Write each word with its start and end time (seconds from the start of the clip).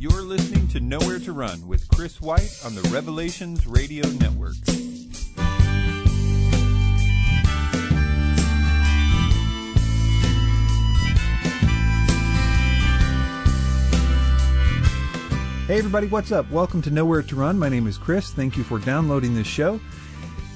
You're 0.00 0.22
listening 0.22 0.66
to 0.68 0.80
Nowhere 0.80 1.18
to 1.18 1.32
Run 1.34 1.68
with 1.68 1.86
Chris 1.88 2.22
White 2.22 2.58
on 2.64 2.74
the 2.74 2.80
Revelations 2.88 3.66
Radio 3.66 4.08
Network. 4.08 4.54
Hey, 15.66 15.76
everybody, 15.76 16.06
what's 16.06 16.32
up? 16.32 16.50
Welcome 16.50 16.80
to 16.80 16.90
Nowhere 16.90 17.20
to 17.20 17.36
Run. 17.36 17.58
My 17.58 17.68
name 17.68 17.86
is 17.86 17.98
Chris. 17.98 18.30
Thank 18.30 18.56
you 18.56 18.64
for 18.64 18.78
downloading 18.78 19.34
this 19.34 19.46
show. 19.46 19.78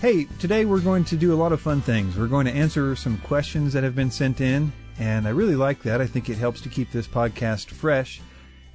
Hey, 0.00 0.24
today 0.38 0.64
we're 0.64 0.80
going 0.80 1.04
to 1.04 1.18
do 1.18 1.34
a 1.34 1.36
lot 1.36 1.52
of 1.52 1.60
fun 1.60 1.82
things. 1.82 2.16
We're 2.16 2.28
going 2.28 2.46
to 2.46 2.54
answer 2.54 2.96
some 2.96 3.18
questions 3.18 3.74
that 3.74 3.84
have 3.84 3.94
been 3.94 4.10
sent 4.10 4.40
in, 4.40 4.72
and 4.98 5.26
I 5.26 5.32
really 5.32 5.54
like 5.54 5.82
that. 5.82 6.00
I 6.00 6.06
think 6.06 6.30
it 6.30 6.38
helps 6.38 6.62
to 6.62 6.70
keep 6.70 6.90
this 6.92 7.06
podcast 7.06 7.66
fresh. 7.66 8.22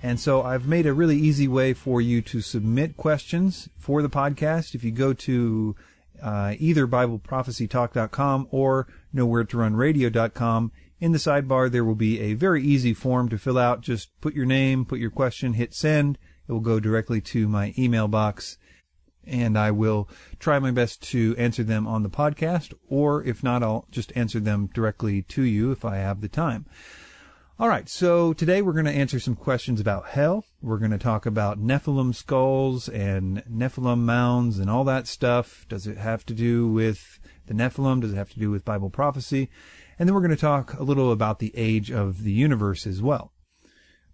And 0.01 0.19
so 0.19 0.43
I've 0.43 0.67
made 0.67 0.85
a 0.85 0.93
really 0.93 1.17
easy 1.17 1.47
way 1.47 1.73
for 1.73 1.99
you 1.99 2.21
to 2.21 2.41
submit 2.41 2.95
questions 2.95 3.69
for 3.77 4.01
the 4.01 4.09
podcast. 4.09 4.73
If 4.73 4.83
you 4.83 4.91
go 4.91 5.13
to 5.13 5.75
uh, 6.21 6.55
either 6.57 6.87
BibleProphecyTalk.com 6.87 8.47
or 8.51 8.87
NowhereToRunRadio.com, 9.13 10.71
in 11.01 11.11
the 11.11 11.17
sidebar 11.17 11.69
there 11.69 11.85
will 11.85 11.95
be 11.95 12.19
a 12.19 12.33
very 12.33 12.63
easy 12.63 12.93
form 12.93 13.29
to 13.29 13.37
fill 13.37 13.57
out. 13.57 13.81
Just 13.81 14.09
put 14.21 14.33
your 14.33 14.45
name, 14.45 14.85
put 14.85 14.99
your 14.99 15.11
question, 15.11 15.53
hit 15.53 15.73
send. 15.73 16.17
It 16.47 16.51
will 16.51 16.59
go 16.61 16.79
directly 16.79 17.21
to 17.21 17.47
my 17.47 17.73
email 17.77 18.07
box 18.07 18.57
and 19.29 19.57
I 19.57 19.71
will 19.71 20.09
try 20.39 20.59
my 20.59 20.71
best 20.71 21.03
to 21.11 21.35
answer 21.37 21.63
them 21.63 21.87
on 21.87 22.03
the 22.03 22.09
podcast, 22.09 22.73
or 22.87 23.23
if 23.23 23.43
not, 23.43 23.61
I'll 23.61 23.85
just 23.91 24.11
answer 24.15 24.39
them 24.39 24.69
directly 24.73 25.21
to 25.23 25.43
you 25.43 25.71
if 25.71 25.85
I 25.85 25.97
have 25.97 26.21
the 26.21 26.27
time. 26.27 26.65
All 27.61 27.67
right, 27.67 27.89
so 27.89 28.31
today 28.31 28.61
we're 28.61 28.71
going 28.71 28.85
to 28.85 28.91
answer 28.91 29.19
some 29.19 29.35
questions 29.35 29.81
about 29.81 30.07
hell. 30.07 30.45
We're 30.61 30.77
going 30.77 30.91
to 30.91 30.97
talk 30.97 31.25
about 31.25 31.59
Nephilim 31.59 32.15
skulls 32.15 32.87
and 32.87 33.43
Nephilim 33.51 33.99
mounds 33.99 34.59
and 34.59 34.69
all 34.69 34.85
that 34.85 35.07
stuff. 35.07 35.65
Does 35.67 35.85
it 35.85 35.97
have 35.97 36.25
to 36.27 36.33
do 36.33 36.69
with 36.69 37.19
the 37.47 37.53
Nephilim? 37.53 37.99
Does 37.99 38.13
it 38.13 38.15
have 38.15 38.29
to 38.29 38.39
do 38.39 38.49
with 38.49 38.63
Bible 38.63 38.89
prophecy? 38.89 39.49
And 39.99 40.07
then 40.07 40.13
we're 40.15 40.21
going 40.21 40.31
to 40.31 40.37
talk 40.37 40.73
a 40.75 40.83
little 40.83 41.11
about 41.11 41.39
the 41.39 41.51
age 41.53 41.91
of 41.91 42.23
the 42.23 42.31
universe 42.31 42.87
as 42.87 43.01
well. 43.01 43.33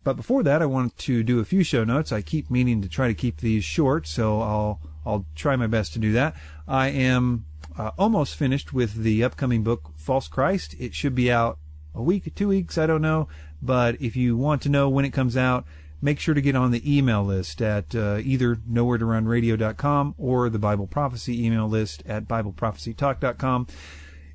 But 0.04 0.16
before 0.16 0.42
that, 0.42 0.64
I 0.64 0.66
want 0.66 0.98
to 0.98 1.22
do 1.22 1.40
a 1.40 1.46
few 1.46 1.62
show 1.62 1.84
notes. 1.84 2.12
I 2.12 2.24
keep 2.24 2.50
meaning 2.50 2.82
to 2.82 2.90
try 2.90 3.08
to 3.08 3.14
keep 3.14 3.42
these 3.42 3.64
short, 3.64 4.08
so 4.08 4.42
I'll 4.42 4.82
I'll 5.06 5.28
try 5.36 5.56
my 5.56 5.68
best 5.68 5.94
to 5.94 6.00
do 6.00 6.12
that. 6.14 6.36
I 6.68 6.88
am 6.88 7.46
uh, 7.78 7.92
almost 7.96 8.38
finished 8.38 8.74
with 8.74 9.04
the 9.04 9.24
upcoming 9.24 9.62
book 9.64 9.92
False 9.98 10.28
Christ. 10.28 10.76
It 10.80 10.96
should 10.96 11.14
be 11.14 11.32
out 11.32 11.60
a 11.96 12.02
week, 12.02 12.34
two 12.36 12.50
weeks, 12.50 12.78
I 12.78 12.86
don't 12.86 13.02
know. 13.02 13.28
But 13.62 14.02
if 14.02 14.16
you 14.16 14.38
want 14.38 14.62
to 14.64 14.70
know 14.70 14.90
when 14.90 15.06
it 15.06 15.12
comes 15.12 15.36
out, 15.36 15.66
make 16.02 16.20
sure 16.20 16.34
to 16.34 16.42
get 16.42 16.56
on 16.56 16.72
the 16.72 16.98
email 16.98 17.24
list 17.24 17.62
at 17.62 17.96
uh, 17.96 18.20
either 18.24 18.60
nowhere 18.68 18.98
to 18.98 19.06
run 19.06 19.26
radio.com 19.26 20.16
or 20.18 20.50
the 20.50 20.60
Bible 20.60 20.88
Prophecy 20.88 21.46
email 21.46 21.68
list 21.68 22.04
at 22.06 22.28
BibleProphecyTalk.com 22.28 23.68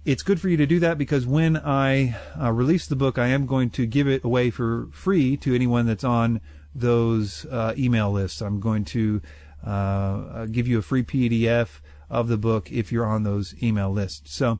it's 0.04 0.22
good 0.22 0.40
for 0.40 0.48
you 0.48 0.56
to 0.56 0.66
do 0.66 0.80
that 0.80 0.96
because 0.96 1.26
when 1.26 1.56
I 1.58 2.16
uh, 2.40 2.50
release 2.52 2.86
the 2.86 2.96
book, 2.96 3.18
I 3.18 3.28
am 3.28 3.44
going 3.46 3.68
to 3.70 3.84
give 3.84 4.08
it 4.08 4.24
away 4.24 4.50
for 4.50 4.88
free 4.92 5.36
to 5.38 5.54
anyone 5.54 5.86
that's 5.86 6.04
on 6.04 6.40
those 6.74 7.44
uh, 7.46 7.74
email 7.76 8.10
lists. 8.10 8.40
I'm 8.40 8.60
going 8.60 8.84
to 8.86 9.20
uh 9.64 10.46
give 10.46 10.66
you 10.66 10.78
a 10.78 10.82
free 10.82 11.02
PDF 11.02 11.80
of 12.08 12.28
the 12.28 12.38
book 12.38 12.72
if 12.72 12.90
you're 12.90 13.04
on 13.04 13.24
those 13.24 13.54
email 13.62 13.90
lists. 13.90 14.34
So 14.34 14.58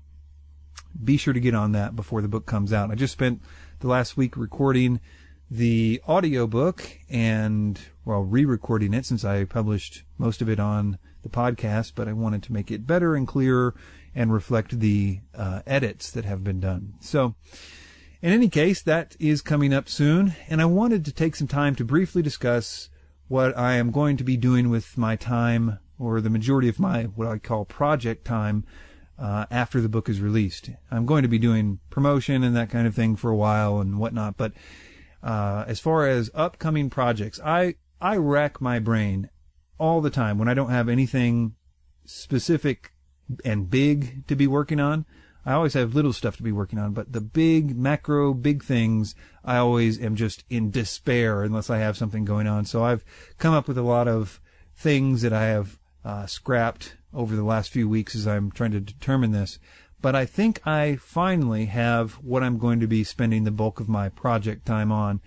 be 1.03 1.17
sure 1.17 1.35
to 1.35 1.41
get 1.41 1.55
on 1.55 1.73
that 1.73 1.97
before 1.97 2.23
the 2.23 2.29
book 2.29 2.47
comes 2.47 2.73
out. 2.73 2.91
I 2.91 2.95
just 2.95 3.13
spent 3.13 3.41
the 3.81 3.89
last 3.89 4.17
week 4.17 4.37
recording 4.37 5.01
the 5.51 6.01
audio 6.07 6.47
book 6.47 6.99
and 7.09 7.81
well 8.05 8.23
re-recording 8.23 8.95
it 8.95 9.05
since 9.05 9.25
I 9.25 9.45
published 9.45 10.05
most 10.17 10.41
of 10.41 10.49
it 10.49 10.61
on 10.61 10.99
the 11.23 11.29
podcast, 11.29 11.93
but 11.95 12.09
I 12.09 12.13
wanted 12.13 12.43
to 12.45 12.53
make 12.53 12.71
it 12.71 12.87
better 12.87 13.17
and 13.17 13.27
clearer 13.27 13.75
and 14.15 14.33
reflect 14.33 14.79
the 14.81 15.21
uh, 15.34 15.62
edits 15.67 16.11
that 16.12 16.25
have 16.25 16.45
been 16.45 16.61
done. 16.61 16.95
So, 17.00 17.34
in 18.23 18.33
any 18.33 18.49
case, 18.49 18.83
that 18.83 19.17
is 19.19 19.41
coming 19.41 19.73
up 19.73 19.89
soon, 19.89 20.34
and 20.49 20.61
I 20.61 20.67
wanted 20.67 21.05
to 21.05 21.12
take 21.12 21.37
some 21.37 21.49
time 21.49 21.75
to 21.77 21.84
briefly 21.84 22.23
discuss 22.23 22.91
what 23.29 23.56
I 23.56 23.75
am 23.75 23.91
going 23.91 24.17
to 24.19 24.25
be 24.25 24.37
doing 24.37 24.69
with 24.69 24.99
my 24.99 25.17
time, 25.17 25.79
or 25.99 26.21
the 26.21 26.31
majority 26.31 26.69
of 26.69 26.79
my 26.79 27.05
what 27.05 27.29
I 27.29 27.39
call 27.39 27.65
project 27.65 28.25
time, 28.25 28.65
uh, 29.20 29.44
after 29.50 29.81
the 29.81 29.88
book 29.88 30.08
is 30.08 30.20
released. 30.20 30.70
I'm 30.91 31.04
going 31.04 31.22
to 31.22 31.28
be 31.28 31.38
doing 31.38 31.78
promotion 31.91 32.42
and 32.42 32.56
that 32.56 32.70
kind 32.70 32.86
of 32.86 32.94
thing 32.94 33.16
for 33.16 33.31
a 33.31 33.36
while 33.36 33.78
and 33.78 33.98
whatnot, 33.98 34.36
but 34.36 34.53
uh, 35.22 35.64
as 35.66 35.78
far 35.78 36.06
as 36.06 36.31
upcoming 36.34 36.88
projects, 36.88 37.38
I 37.44 37.75
I 38.00 38.16
rack 38.16 38.60
my 38.60 38.78
brain 38.78 39.28
all 39.78 40.00
the 40.00 40.10
time 40.10 40.38
when 40.38 40.48
I 40.48 40.54
don't 40.54 40.70
have 40.70 40.88
anything 40.88 41.54
specific 42.06 42.92
and 43.44 43.69
big 43.69 44.26
to 44.26 44.34
be 44.34 44.47
working 44.47 44.81
on. 44.81 45.04
I 45.44 45.52
always 45.52 45.75
have 45.75 45.94
little 45.94 46.12
stuff 46.12 46.37
to 46.37 46.42
be 46.42 46.52
working 46.52 46.78
on, 46.78 46.92
but 46.92 47.12
the 47.12 47.20
big 47.20 47.76
macro, 47.76 48.34
big 48.34 48.62
things, 48.62 49.14
I 49.44 49.56
always 49.56 50.00
am 50.00 50.16
just 50.16 50.44
in 50.50 50.70
despair 50.70 51.42
unless 51.42 51.70
I 51.70 51.78
have 51.78 51.97
something 51.97 52.25
going 52.25 52.47
on. 52.47 52.64
So 52.64 52.84
I've 52.84 53.04
come 53.38 53.54
up 53.54 53.69
with 53.69 53.78
a 53.78 53.82
lot 53.82 54.08
of 54.08 54.41
things 54.75 55.22
that 55.22 55.32
I 55.32 55.44
have 55.44 55.78
uh, 56.04 56.26
scrapped 56.26 56.97
over 57.12 57.34
the 57.34 57.44
last 57.44 57.71
few 57.71 57.88
weeks 57.88 58.15
as 58.15 58.26
I'm 58.26 58.50
trying 58.50 58.72
to 58.72 58.81
determine 58.81 59.32
this. 59.32 59.59
But 60.03 60.15
I 60.15 60.25
think 60.25 60.66
I 60.66 60.97
finally 60.97 61.66
have 61.66 62.12
what 62.15 62.43
I'm 62.43 62.59
going 62.59 62.81
to 62.81 62.87
be 62.87 63.04
spending 63.04 63.44
the 63.44 63.50
bulk 63.50 63.81
of 63.81 63.88
my 63.88 64.09
project 64.09 64.65
time 64.65 64.91
on. 64.91 65.20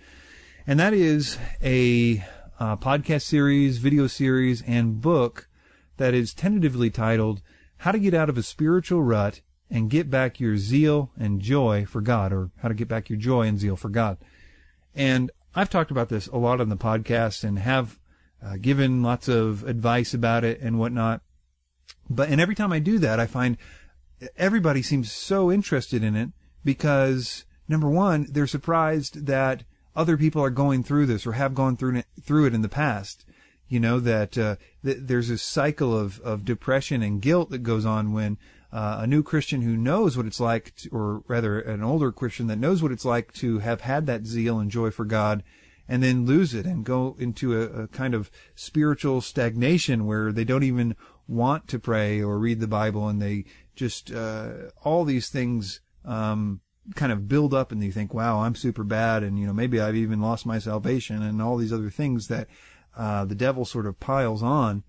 And 0.66 0.80
that 0.80 0.92
is 0.92 1.38
a 1.62 2.24
uh, 2.58 2.76
podcast 2.76 3.22
series, 3.22 3.78
video 3.78 4.06
series, 4.06 4.62
and 4.62 5.00
book 5.00 5.48
that 5.96 6.14
is 6.14 6.34
tentatively 6.34 6.90
titled 6.90 7.40
how 7.78 7.92
to 7.92 7.98
get 7.98 8.14
out 8.14 8.28
of 8.28 8.38
a 8.38 8.42
spiritual 8.42 9.02
rut 9.02 9.40
and 9.70 9.90
get 9.90 10.10
back 10.10 10.40
your 10.40 10.56
zeal 10.56 11.10
and 11.18 11.40
joy 11.40 11.84
for 11.84 12.00
God, 12.00 12.32
or 12.32 12.50
how 12.58 12.68
to 12.68 12.74
get 12.74 12.88
back 12.88 13.08
your 13.08 13.18
joy 13.18 13.42
and 13.42 13.58
zeal 13.58 13.76
for 13.76 13.88
God. 13.88 14.18
And 14.94 15.30
I've 15.54 15.70
talked 15.70 15.90
about 15.90 16.08
this 16.08 16.26
a 16.28 16.36
lot 16.36 16.60
on 16.60 16.68
the 16.68 16.76
podcast 16.76 17.44
and 17.44 17.58
have 17.58 17.98
uh, 18.44 18.56
given 18.60 19.02
lots 19.02 19.28
of 19.28 19.64
advice 19.64 20.14
about 20.14 20.44
it 20.44 20.60
and 20.60 20.78
whatnot. 20.78 21.22
But, 22.08 22.28
and 22.28 22.40
every 22.40 22.54
time 22.54 22.72
I 22.72 22.78
do 22.78 22.98
that, 22.98 23.18
I 23.18 23.26
find 23.26 23.56
everybody 24.36 24.82
seems 24.82 25.10
so 25.12 25.50
interested 25.50 26.02
in 26.02 26.16
it 26.16 26.30
because 26.64 27.44
number 27.68 27.88
one, 27.88 28.26
they're 28.30 28.46
surprised 28.46 29.26
that 29.26 29.64
other 29.96 30.16
people 30.16 30.42
are 30.42 30.50
going 30.50 30.82
through 30.82 31.06
this 31.06 31.26
or 31.26 31.32
have 31.32 31.54
gone 31.54 31.76
through 31.76 31.96
it, 31.96 32.06
through 32.22 32.46
it 32.46 32.54
in 32.54 32.62
the 32.62 32.68
past. 32.68 33.24
You 33.68 33.80
know 33.80 34.00
that, 34.00 34.36
uh, 34.36 34.56
that 34.82 35.08
there's 35.08 35.30
a 35.30 35.38
cycle 35.38 35.96
of, 35.96 36.20
of 36.20 36.44
depression 36.44 37.02
and 37.02 37.22
guilt 37.22 37.50
that 37.50 37.62
goes 37.62 37.86
on 37.86 38.12
when 38.12 38.38
uh, 38.72 38.98
a 39.00 39.06
new 39.06 39.22
Christian 39.22 39.62
who 39.62 39.76
knows 39.76 40.16
what 40.16 40.26
it's 40.26 40.40
like, 40.40 40.74
to, 40.76 40.90
or 40.90 41.22
rather 41.28 41.60
an 41.60 41.82
older 41.82 42.10
Christian 42.12 42.48
that 42.48 42.58
knows 42.58 42.82
what 42.82 42.92
it's 42.92 43.04
like 43.04 43.32
to 43.34 43.60
have 43.60 43.82
had 43.82 44.06
that 44.06 44.26
zeal 44.26 44.58
and 44.58 44.70
joy 44.70 44.90
for 44.90 45.04
God 45.04 45.42
and 45.88 46.02
then 46.02 46.26
lose 46.26 46.54
it 46.54 46.66
and 46.66 46.84
go 46.84 47.14
into 47.18 47.60
a, 47.60 47.82
a 47.82 47.88
kind 47.88 48.14
of 48.14 48.30
spiritual 48.54 49.20
stagnation 49.20 50.06
where 50.06 50.32
they 50.32 50.44
don't 50.44 50.62
even 50.62 50.96
want 51.26 51.68
to 51.68 51.78
pray 51.78 52.20
or 52.20 52.38
read 52.38 52.60
the 52.60 52.66
Bible 52.66 53.08
and 53.08 53.20
they 53.20 53.44
just, 53.74 54.12
uh, 54.12 54.70
all 54.82 55.04
these 55.04 55.28
things, 55.28 55.80
um, 56.04 56.60
kind 56.94 57.12
of 57.12 57.28
build 57.28 57.54
up 57.54 57.72
and 57.72 57.82
you 57.82 57.90
think, 57.90 58.12
wow, 58.12 58.40
I'm 58.40 58.54
super 58.54 58.84
bad. 58.84 59.22
And, 59.22 59.38
you 59.38 59.46
know, 59.46 59.52
maybe 59.52 59.80
I've 59.80 59.96
even 59.96 60.20
lost 60.20 60.44
my 60.44 60.58
salvation 60.58 61.22
and 61.22 61.40
all 61.40 61.56
these 61.56 61.72
other 61.72 61.90
things 61.90 62.28
that 62.28 62.48
uh, 62.96 63.24
the 63.24 63.34
devil 63.34 63.64
sort 63.64 63.86
of 63.86 64.00
piles 64.00 64.42
on. 64.42 64.82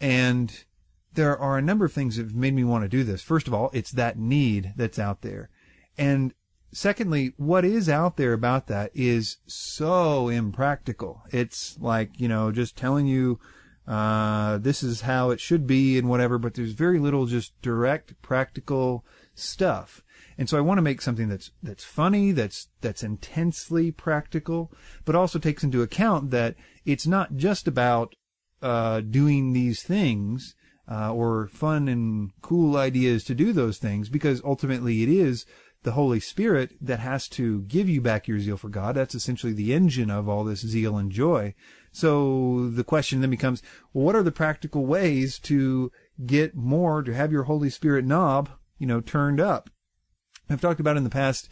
And 0.00 0.64
there 1.12 1.38
are 1.38 1.58
a 1.58 1.62
number 1.62 1.84
of 1.84 1.92
things 1.92 2.16
that 2.16 2.24
have 2.24 2.34
made 2.34 2.54
me 2.54 2.64
want 2.64 2.84
to 2.84 2.88
do 2.88 3.04
this. 3.04 3.22
First 3.22 3.46
of 3.46 3.54
all, 3.54 3.70
it's 3.72 3.92
that 3.92 4.18
need 4.18 4.72
that's 4.76 4.98
out 4.98 5.22
there. 5.22 5.50
And 5.96 6.34
secondly, 6.72 7.32
what 7.36 7.64
is 7.64 7.88
out 7.88 8.16
there 8.16 8.32
about 8.32 8.66
that 8.68 8.90
is 8.94 9.38
so 9.46 10.28
impractical. 10.28 11.22
It's 11.30 11.78
like, 11.78 12.18
you 12.18 12.28
know, 12.28 12.52
just 12.52 12.76
telling 12.76 13.06
you, 13.06 13.38
uh, 13.90 14.56
this 14.58 14.84
is 14.84 15.00
how 15.00 15.30
it 15.30 15.40
should 15.40 15.66
be 15.66 15.98
and 15.98 16.08
whatever, 16.08 16.38
but 16.38 16.54
there's 16.54 16.70
very 16.70 17.00
little 17.00 17.26
just 17.26 17.60
direct 17.60 18.14
practical 18.22 19.04
stuff. 19.34 20.00
And 20.38 20.48
so 20.48 20.56
I 20.56 20.60
want 20.60 20.78
to 20.78 20.82
make 20.82 21.02
something 21.02 21.28
that's 21.28 21.50
that's 21.60 21.82
funny, 21.82 22.30
that's 22.30 22.68
that's 22.80 23.02
intensely 23.02 23.90
practical, 23.90 24.70
but 25.04 25.16
also 25.16 25.40
takes 25.40 25.64
into 25.64 25.82
account 25.82 26.30
that 26.30 26.54
it's 26.86 27.04
not 27.04 27.34
just 27.34 27.66
about 27.66 28.14
uh, 28.62 29.00
doing 29.00 29.54
these 29.54 29.82
things 29.82 30.54
uh, 30.88 31.12
or 31.12 31.48
fun 31.48 31.88
and 31.88 32.30
cool 32.42 32.76
ideas 32.76 33.24
to 33.24 33.34
do 33.34 33.52
those 33.52 33.78
things, 33.78 34.08
because 34.08 34.40
ultimately 34.44 35.02
it 35.02 35.08
is 35.08 35.46
the 35.82 35.92
Holy 35.92 36.20
Spirit 36.20 36.74
that 36.80 37.00
has 37.00 37.26
to 37.26 37.62
give 37.62 37.88
you 37.88 38.00
back 38.00 38.28
your 38.28 38.38
zeal 38.38 38.56
for 38.56 38.68
God. 38.68 38.94
That's 38.94 39.16
essentially 39.16 39.52
the 39.52 39.74
engine 39.74 40.10
of 40.10 40.28
all 40.28 40.44
this 40.44 40.60
zeal 40.60 40.96
and 40.96 41.10
joy. 41.10 41.54
So 41.92 42.70
the 42.70 42.84
question 42.84 43.20
then 43.20 43.30
becomes, 43.30 43.62
well, 43.92 44.04
what 44.04 44.16
are 44.16 44.22
the 44.22 44.30
practical 44.30 44.86
ways 44.86 45.38
to 45.40 45.90
get 46.24 46.54
more, 46.54 47.02
to 47.02 47.12
have 47.12 47.32
your 47.32 47.44
Holy 47.44 47.70
Spirit 47.70 48.04
knob, 48.04 48.50
you 48.78 48.86
know, 48.86 49.00
turned 49.00 49.40
up? 49.40 49.70
I've 50.48 50.60
talked 50.60 50.80
about 50.80 50.96
in 50.96 51.04
the 51.04 51.10
past 51.10 51.50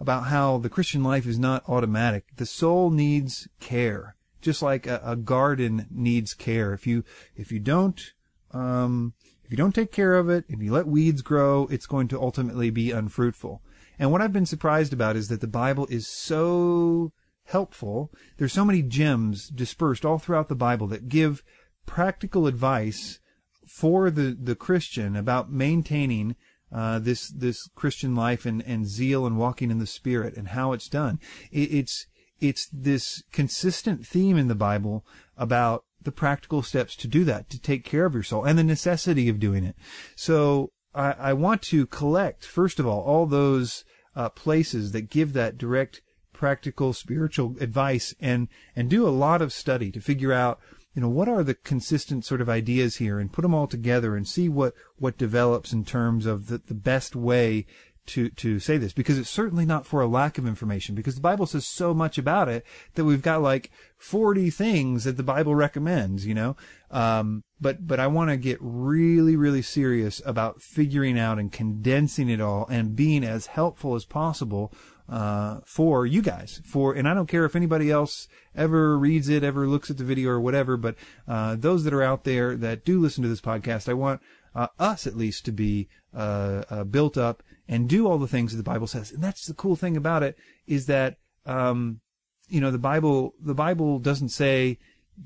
about 0.00 0.24
how 0.24 0.58
the 0.58 0.70
Christian 0.70 1.02
life 1.02 1.26
is 1.26 1.38
not 1.38 1.68
automatic. 1.68 2.24
The 2.36 2.46
soul 2.46 2.90
needs 2.90 3.48
care. 3.60 4.14
just 4.40 4.62
like 4.62 4.86
a, 4.86 5.00
a 5.04 5.16
garden 5.16 5.86
needs 5.90 6.34
care. 6.34 6.72
If 6.72 6.86
you 6.86 7.04
if 7.36 7.50
you 7.52 7.58
don't 7.58 8.12
um, 8.52 9.14
if 9.44 9.50
you 9.50 9.56
don't 9.56 9.74
take 9.74 9.92
care 9.92 10.14
of 10.14 10.28
it, 10.28 10.44
if 10.48 10.62
you 10.62 10.72
let 10.72 10.86
weeds 10.86 11.22
grow, 11.22 11.66
it's 11.70 11.86
going 11.86 12.08
to 12.08 12.20
ultimately 12.20 12.70
be 12.70 12.90
unfruitful. 12.90 13.62
And 13.98 14.12
what 14.12 14.22
I've 14.22 14.32
been 14.32 14.46
surprised 14.46 14.92
about 14.92 15.16
is 15.16 15.28
that 15.28 15.40
the 15.40 15.46
Bible 15.46 15.86
is 15.90 16.06
so 16.06 17.12
helpful. 17.48 18.10
There's 18.36 18.52
so 18.52 18.64
many 18.64 18.82
gems 18.82 19.48
dispersed 19.48 20.04
all 20.04 20.18
throughout 20.18 20.48
the 20.48 20.54
Bible 20.54 20.86
that 20.88 21.08
give 21.08 21.42
practical 21.86 22.46
advice 22.46 23.20
for 23.66 24.10
the, 24.10 24.36
the 24.40 24.54
Christian 24.54 25.16
about 25.16 25.50
maintaining 25.50 26.36
uh, 26.70 26.98
this 26.98 27.28
this 27.28 27.68
Christian 27.74 28.14
life 28.14 28.44
and, 28.44 28.62
and 28.62 28.86
zeal 28.86 29.26
and 29.26 29.38
walking 29.38 29.70
in 29.70 29.78
the 29.78 29.86
Spirit 29.86 30.36
and 30.36 30.48
how 30.48 30.72
it's 30.72 30.88
done. 30.88 31.18
It, 31.50 31.72
it's 31.72 32.06
it's 32.40 32.68
this 32.72 33.22
consistent 33.32 34.06
theme 34.06 34.36
in 34.36 34.48
the 34.48 34.54
Bible 34.54 35.04
about 35.36 35.84
the 36.02 36.12
practical 36.12 36.62
steps 36.62 36.94
to 36.96 37.08
do 37.08 37.24
that, 37.24 37.50
to 37.50 37.60
take 37.60 37.84
care 37.84 38.04
of 38.04 38.14
your 38.14 38.22
soul, 38.22 38.44
and 38.44 38.58
the 38.58 38.64
necessity 38.64 39.28
of 39.28 39.40
doing 39.40 39.64
it. 39.64 39.76
So 40.14 40.70
I, 40.94 41.12
I 41.12 41.32
want 41.32 41.62
to 41.62 41.86
collect, 41.86 42.44
first 42.44 42.78
of 42.78 42.86
all, 42.86 43.00
all 43.00 43.26
those 43.26 43.84
uh, 44.14 44.28
places 44.28 44.92
that 44.92 45.10
give 45.10 45.32
that 45.32 45.58
direct, 45.58 46.02
practical, 46.38 46.92
spiritual 46.92 47.56
advice, 47.60 48.14
and 48.20 48.48
and 48.74 48.88
do 48.88 49.06
a 49.06 49.10
lot 49.10 49.42
of 49.42 49.52
study 49.52 49.90
to 49.90 50.00
figure 50.00 50.32
out, 50.32 50.60
you 50.94 51.02
know, 51.02 51.08
what 51.08 51.28
are 51.28 51.42
the 51.42 51.54
consistent 51.54 52.24
sort 52.24 52.40
of 52.40 52.48
ideas 52.48 52.96
here, 52.96 53.18
and 53.18 53.32
put 53.32 53.42
them 53.42 53.52
all 53.52 53.66
together 53.66 54.16
and 54.16 54.26
see 54.26 54.48
what 54.48 54.72
what 54.96 55.18
develops 55.18 55.72
in 55.72 55.84
terms 55.84 56.24
of 56.24 56.46
the, 56.46 56.58
the 56.58 56.74
best 56.74 57.16
way 57.16 57.66
to 58.06 58.30
to 58.30 58.58
say 58.58 58.78
this 58.78 58.92
because 58.92 59.18
it's 59.18 59.28
certainly 59.28 59.66
not 59.66 59.84
for 59.84 60.00
a 60.00 60.06
lack 60.06 60.38
of 60.38 60.46
information 60.46 60.94
because 60.94 61.16
the 61.16 61.20
Bible 61.20 61.44
says 61.44 61.66
so 61.66 61.92
much 61.92 62.16
about 62.16 62.48
it 62.48 62.64
that 62.94 63.04
we've 63.04 63.20
got 63.20 63.42
like 63.42 63.70
40 63.98 64.48
things 64.48 65.04
that 65.04 65.16
the 65.16 65.22
Bible 65.22 65.54
recommends, 65.54 66.24
you 66.24 66.34
know. 66.34 66.56
Um, 66.90 67.44
but 67.60 67.86
but 67.86 68.00
I 68.00 68.06
want 68.06 68.30
to 68.30 68.36
get 68.36 68.58
really 68.60 69.36
really 69.36 69.60
serious 69.60 70.22
about 70.24 70.62
figuring 70.62 71.18
out 71.18 71.38
and 71.38 71.52
condensing 71.52 72.30
it 72.30 72.40
all 72.40 72.66
and 72.70 72.96
being 72.96 73.24
as 73.24 73.46
helpful 73.46 73.94
as 73.96 74.04
possible 74.04 74.72
uh, 75.08 75.60
for 75.64 76.06
you 76.06 76.22
guys. 76.22 76.60
For 76.64 76.94
and 76.94 77.08
I 77.08 77.14
don't 77.14 77.28
care 77.28 77.44
if 77.44 77.56
anybody 77.56 77.90
else 77.90 78.28
ever 78.54 78.98
reads 78.98 79.28
it, 79.28 79.42
ever 79.42 79.66
looks 79.66 79.90
at 79.90 79.96
the 79.96 80.04
video 80.04 80.30
or 80.30 80.40
whatever, 80.40 80.76
but 80.76 80.96
uh, 81.26 81.56
those 81.56 81.84
that 81.84 81.94
are 81.94 82.02
out 82.02 82.24
there 82.24 82.56
that 82.56 82.84
do 82.84 83.00
listen 83.00 83.22
to 83.22 83.28
this 83.28 83.40
podcast, 83.40 83.88
I 83.88 83.94
want 83.94 84.20
uh, 84.54 84.68
us 84.78 85.06
at 85.06 85.16
least 85.16 85.44
to 85.46 85.52
be 85.52 85.88
uh, 86.14 86.64
uh, 86.68 86.84
built 86.84 87.16
up 87.16 87.42
and 87.68 87.88
do 87.88 88.06
all 88.06 88.18
the 88.18 88.26
things 88.26 88.50
that 88.50 88.56
the 88.56 88.62
Bible 88.62 88.86
says. 88.86 89.12
And 89.12 89.22
that's 89.22 89.46
the 89.46 89.54
cool 89.54 89.76
thing 89.76 89.96
about 89.96 90.22
it 90.22 90.36
is 90.66 90.86
that, 90.86 91.18
um, 91.46 92.00
you 92.48 92.60
know, 92.60 92.70
the 92.70 92.78
Bible, 92.78 93.34
the 93.40 93.54
Bible 93.54 93.98
doesn't 93.98 94.30
say, 94.30 94.78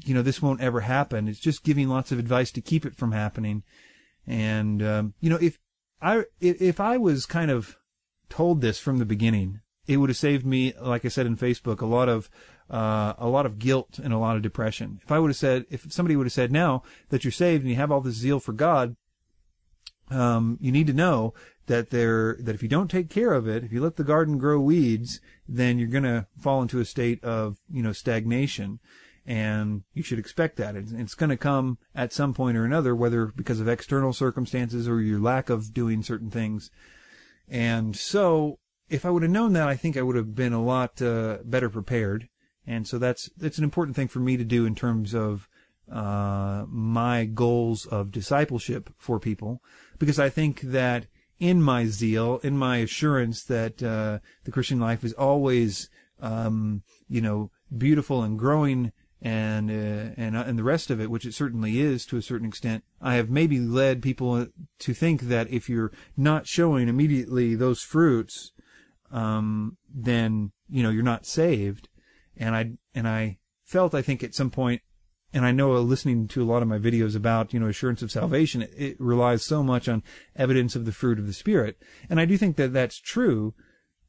you 0.05 0.12
know, 0.12 0.23
this 0.23 0.43
won't 0.43 0.61
ever 0.61 0.81
happen. 0.81 1.29
It's 1.29 1.40
just 1.40 1.64
giving 1.64 1.88
lots 1.88 2.12
of 2.12 2.19
advice 2.19 2.50
to 2.52 2.61
keep 2.61 2.84
it 2.84 2.94
from 2.94 3.12
happening. 3.12 3.62
And, 4.26 4.82
um, 4.82 5.14
you 5.20 5.31
know, 5.31 5.38
if 5.40 5.58
I, 6.00 6.25
if 6.40 6.79
I 6.79 6.99
was 6.99 7.25
kind 7.25 7.50
of 7.50 7.76
told 8.29 8.61
this 8.61 8.79
from 8.79 8.99
the 8.99 9.05
beginning, 9.06 9.62
it 9.87 9.96
would 9.96 10.11
have 10.11 10.17
saved 10.17 10.46
me, 10.46 10.75
like 10.81 11.05
I 11.05 11.08
said 11.08 11.26
in 11.26 11.37
Facebook, 11.37 11.81
a 11.81 11.87
lot 11.87 12.08
of, 12.08 12.31
uh, 12.70 13.14
a 13.19 13.29
lot 13.29 13.46
of 13.46 13.58
guilt 13.58 13.99
and 14.02 14.12
a 14.12 14.19
lot 14.19 14.37
of 14.37 14.43
depression. 14.43 15.00
If 15.02 15.11
I 15.11 15.19
would 15.19 15.31
have 15.31 15.37
said, 15.37 15.67
if 15.70 15.93
somebody 15.93 16.17
would 16.17 16.26
have 16.26 16.32
said 16.32 16.52
now 16.52 16.82
that 17.08 17.25
you're 17.25 17.32
saved 17.32 17.62
and 17.62 17.70
you 17.70 17.76
have 17.76 17.90
all 17.90 18.00
this 18.00 18.14
zeal 18.14 18.40
for 18.40 18.52
God, 18.52 18.96
um, 20.11 20.58
you 20.61 20.73
need 20.73 20.87
to 20.87 20.93
know 20.93 21.34
that 21.67 21.90
there 21.90 22.37
that 22.40 22.55
if 22.55 22.62
you 22.62 22.69
don't 22.69 22.90
take 22.90 23.08
care 23.08 23.32
of 23.32 23.49
it, 23.49 23.64
if 23.64 23.73
you 23.73 23.81
let 23.81 23.96
the 23.96 24.05
garden 24.05 24.38
grow 24.38 24.61
weeds, 24.61 25.20
then 25.49 25.79
you're 25.79 25.88
going 25.88 26.02
to 26.05 26.26
fall 26.38 26.62
into 26.62 26.81
a 26.81 26.84
state 26.84 27.23
of 27.25 27.58
you 27.70 27.82
know 27.82 27.93
stagnation, 27.93 28.81
and 29.25 29.82
you 29.94 30.02
should 30.02 30.19
expect 30.19 30.56
that. 30.56 30.76
It's, 30.76 30.93
it's 30.93 31.14
going 31.14 31.31
to 31.31 31.37
come 31.37 31.79
at 31.94 32.12
some 32.12 32.34
point 32.34 32.56
or 32.56 32.64
another, 32.64 32.94
whether 32.94 33.26
because 33.26 33.61
of 33.61 33.69
external 33.69 34.12
circumstances 34.12 34.88
or 34.88 35.00
your 35.00 35.20
lack 35.20 35.49
of 35.50 35.73
doing 35.73 36.02
certain 36.02 36.31
things. 36.31 36.70
And 37.49 37.96
so, 37.96 38.58
if 38.93 39.06
I 39.06 39.11
would 39.11 39.23
have 39.23 39.33
known 39.33 39.55
that, 39.55 39.69
I 39.69 39.77
think 39.77 39.97
I 39.97 40.03
would 40.03 40.17
have 40.17 40.35
been 40.35 40.53
a 40.53 40.62
lot 40.62 41.00
uh, 41.00 41.39
better 41.44 41.71
prepared. 41.71 42.29
And 42.67 42.87
so 42.87 42.99
that's 42.99 43.31
that's 43.37 43.59
an 43.59 43.65
important 43.65 43.97
thing 43.97 44.09
for 44.09 44.21
me 44.21 44.37
to 44.37 44.44
do 44.44 44.67
in 44.67 44.75
terms 44.75 45.15
of 45.15 45.49
uh, 45.91 46.65
my 46.69 47.25
goals 47.25 47.87
of 47.87 48.12
discipleship 48.12 48.91
for 48.99 49.19
people, 49.19 49.61
because 49.99 50.19
I 50.21 50.29
think 50.29 50.61
that 50.61 51.06
in 51.41 51.61
my 51.61 51.87
zeal, 51.87 52.39
in 52.44 52.56
my 52.56 52.77
assurance 52.77 53.43
that 53.44 53.83
uh, 53.83 54.21
the 54.44 54.53
Christian 54.53 54.79
life 54.79 55.03
is 55.03 55.12
always, 55.15 55.91
um, 56.21 56.83
you 57.09 57.21
know, 57.21 57.50
beautiful 57.77 58.23
and 58.23 58.39
growing, 58.39 58.93
and 59.21 59.71
uh, 59.71 60.15
and 60.17 60.37
uh, 60.37 60.44
and 60.47 60.56
the 60.56 60.62
rest 60.62 60.91
of 60.91 61.00
it, 61.00 61.11
which 61.11 61.27
it 61.27 61.35
certainly 61.35 61.81
is 61.81 62.06
to 62.06 62.17
a 62.17 62.23
certain 62.23 62.47
extent, 62.47 62.85
I 63.00 63.15
have 63.15 63.29
maybe 63.29 63.59
led 63.59 64.03
people 64.03 64.47
to 64.79 64.94
think 64.94 65.23
that 65.23 65.50
if 65.50 65.69
you're 65.69 65.93
not 66.17 66.47
showing 66.47 66.89
immediately 66.89 67.56
those 67.56 67.83
fruits, 67.83 68.52
um, 69.12 69.76
then 69.88 70.53
you 70.69 70.82
know 70.82 70.91
you're 70.91 71.03
not 71.03 71.26
saved, 71.26 71.88
and 72.37 72.56
I 72.56 72.73
and 72.94 73.06
I 73.06 73.38
felt 73.64 73.94
I 73.94 74.03
think 74.03 74.23
at 74.25 74.35
some 74.35 74.50
point 74.50 74.82
and 75.32 75.47
I 75.47 75.53
know 75.53 75.73
listening 75.81 76.29
to 76.29 76.43
a 76.43 76.44
lot 76.44 76.62
of 76.62 76.69
my 76.69 76.79
videos 76.79 77.17
about, 77.17 77.55
you 77.55 77.61
know, 77.61 77.67
assurance 77.67 78.03
of 78.03 78.12
salvation, 78.12 78.62
it, 78.62 78.73
it, 78.76 79.00
relies 79.00 79.43
so 79.43 79.62
much 79.62 79.88
on 79.88 80.03
evidence 80.37 80.76
of 80.76 80.85
the 80.85 80.93
fruit 80.93 81.19
of 81.19 81.26
the 81.26 81.32
Spirit. 81.32 81.81
And 82.11 82.20
I 82.20 82.25
do 82.25 82.37
think 82.37 82.56
that 82.56 82.73
that's 82.73 83.00
true. 83.00 83.55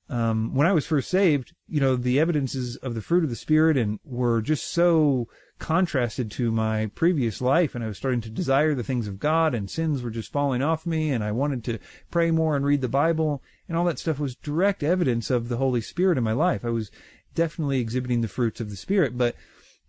Um, 0.10 0.54
when 0.54 0.68
I 0.68 0.74
was 0.74 0.86
first 0.86 1.10
saved, 1.10 1.54
you 1.68 1.80
know, 1.80 1.96
the 1.96 2.20
evidences 2.20 2.76
of 2.78 2.94
the 2.94 3.02
fruit 3.02 3.24
of 3.24 3.30
the 3.30 3.38
Spirit 3.38 3.78
and 3.78 4.00
were 4.04 4.42
just 4.42 4.70
so 4.70 5.28
contrasted 5.60 6.30
to 6.32 6.52
my 6.52 6.88
previous 6.88 7.42
life 7.42 7.74
and 7.74 7.84
I 7.84 7.88
was 7.88 7.98
starting 7.98 8.22
to 8.22 8.30
desire 8.30 8.74
the 8.74 8.84
things 8.84 9.08
of 9.08 9.20
God 9.20 9.54
and 9.54 9.70
sins 9.70 10.02
were 10.02 10.10
just 10.10 10.32
falling 10.32 10.62
off 10.62 10.86
me 10.86 11.12
and 11.12 11.24
I 11.24 11.32
wanted 11.32 11.64
to 11.66 11.80
pray 12.12 12.32
more 12.32 12.56
and 12.56 12.66
read 12.66 12.82
the 12.82 12.90
Bible 12.90 13.42
and 13.68 13.78
all 13.78 13.86
that 13.86 14.00
stuff 14.00 14.20
was 14.20 14.36
direct 14.36 14.84
evidence 14.84 15.30
of 15.30 15.50
the 15.50 15.58
Holy 15.58 15.82
Spirit 15.82 16.18
in 16.18 16.24
my 16.24 16.34
life. 16.34 16.66
I 16.66 16.70
was 16.70 16.92
definitely 17.34 17.80
exhibiting 17.80 18.22
the 18.22 18.28
fruits 18.28 18.60
of 18.60 18.70
the 18.70 18.76
Spirit, 18.76 19.18
but 19.18 19.36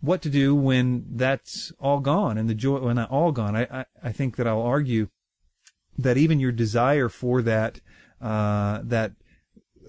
what 0.00 0.22
to 0.22 0.28
do 0.28 0.54
when 0.54 1.06
that's 1.10 1.72
all 1.80 2.00
gone 2.00 2.36
and 2.38 2.48
the 2.48 2.54
joy 2.54 2.78
when 2.78 2.96
that 2.96 3.10
all 3.10 3.32
gone. 3.32 3.56
I, 3.56 3.62
I, 3.70 3.84
I 4.02 4.12
think 4.12 4.36
that 4.36 4.46
I'll 4.46 4.62
argue 4.62 5.08
that 5.96 6.16
even 6.16 6.40
your 6.40 6.52
desire 6.52 7.08
for 7.08 7.42
that 7.42 7.80
uh, 8.20 8.80
that 8.84 9.12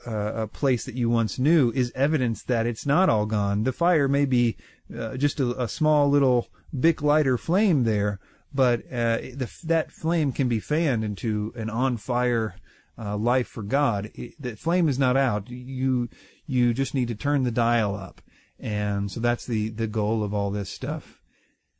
uh, 0.06 0.48
place 0.48 0.86
that 0.86 0.96
you 0.96 1.10
once 1.10 1.40
knew 1.40 1.72
is 1.72 1.92
evidence 1.96 2.44
that 2.44 2.66
it's 2.66 2.86
not 2.86 3.10
all 3.10 3.26
gone. 3.26 3.64
The 3.64 3.74
fire 3.74 4.08
may 4.08 4.26
be 4.26 4.58
uh, 4.96 5.18
just 5.18 5.40
a, 5.40 5.62
a, 5.62 5.68
small 5.68 6.10
little 6.10 6.50
Bic 6.78 7.02
lighter 7.02 7.38
flame 7.38 7.84
there, 7.84 8.20
but 8.54 8.82
uh, 8.92 9.18
the, 9.34 9.52
that 9.64 9.92
flame 9.92 10.32
can 10.32 10.48
be 10.48 10.60
fanned 10.60 11.04
into 11.04 11.54
an 11.56 11.70
on 11.70 11.98
fire 11.98 12.56
uh, 12.98 13.18
life 13.18 13.48
for 13.48 13.64
God. 13.64 14.12
The 14.40 14.56
flame 14.56 14.88
is 14.88 15.00
not 15.00 15.18
out. 15.18 15.50
You 15.50 16.10
you 16.48 16.74
just 16.74 16.94
need 16.94 17.08
to 17.08 17.16
turn 17.16 17.44
the 17.44 17.52
dial 17.52 17.96
up. 17.96 18.22
And 18.60 19.12
so 19.12 19.20
that's 19.20 19.46
the, 19.46 19.70
the 19.70 19.88
goal 19.88 20.24
of 20.24 20.34
all 20.34 20.52
this 20.52 20.70
stuff. 20.70 21.22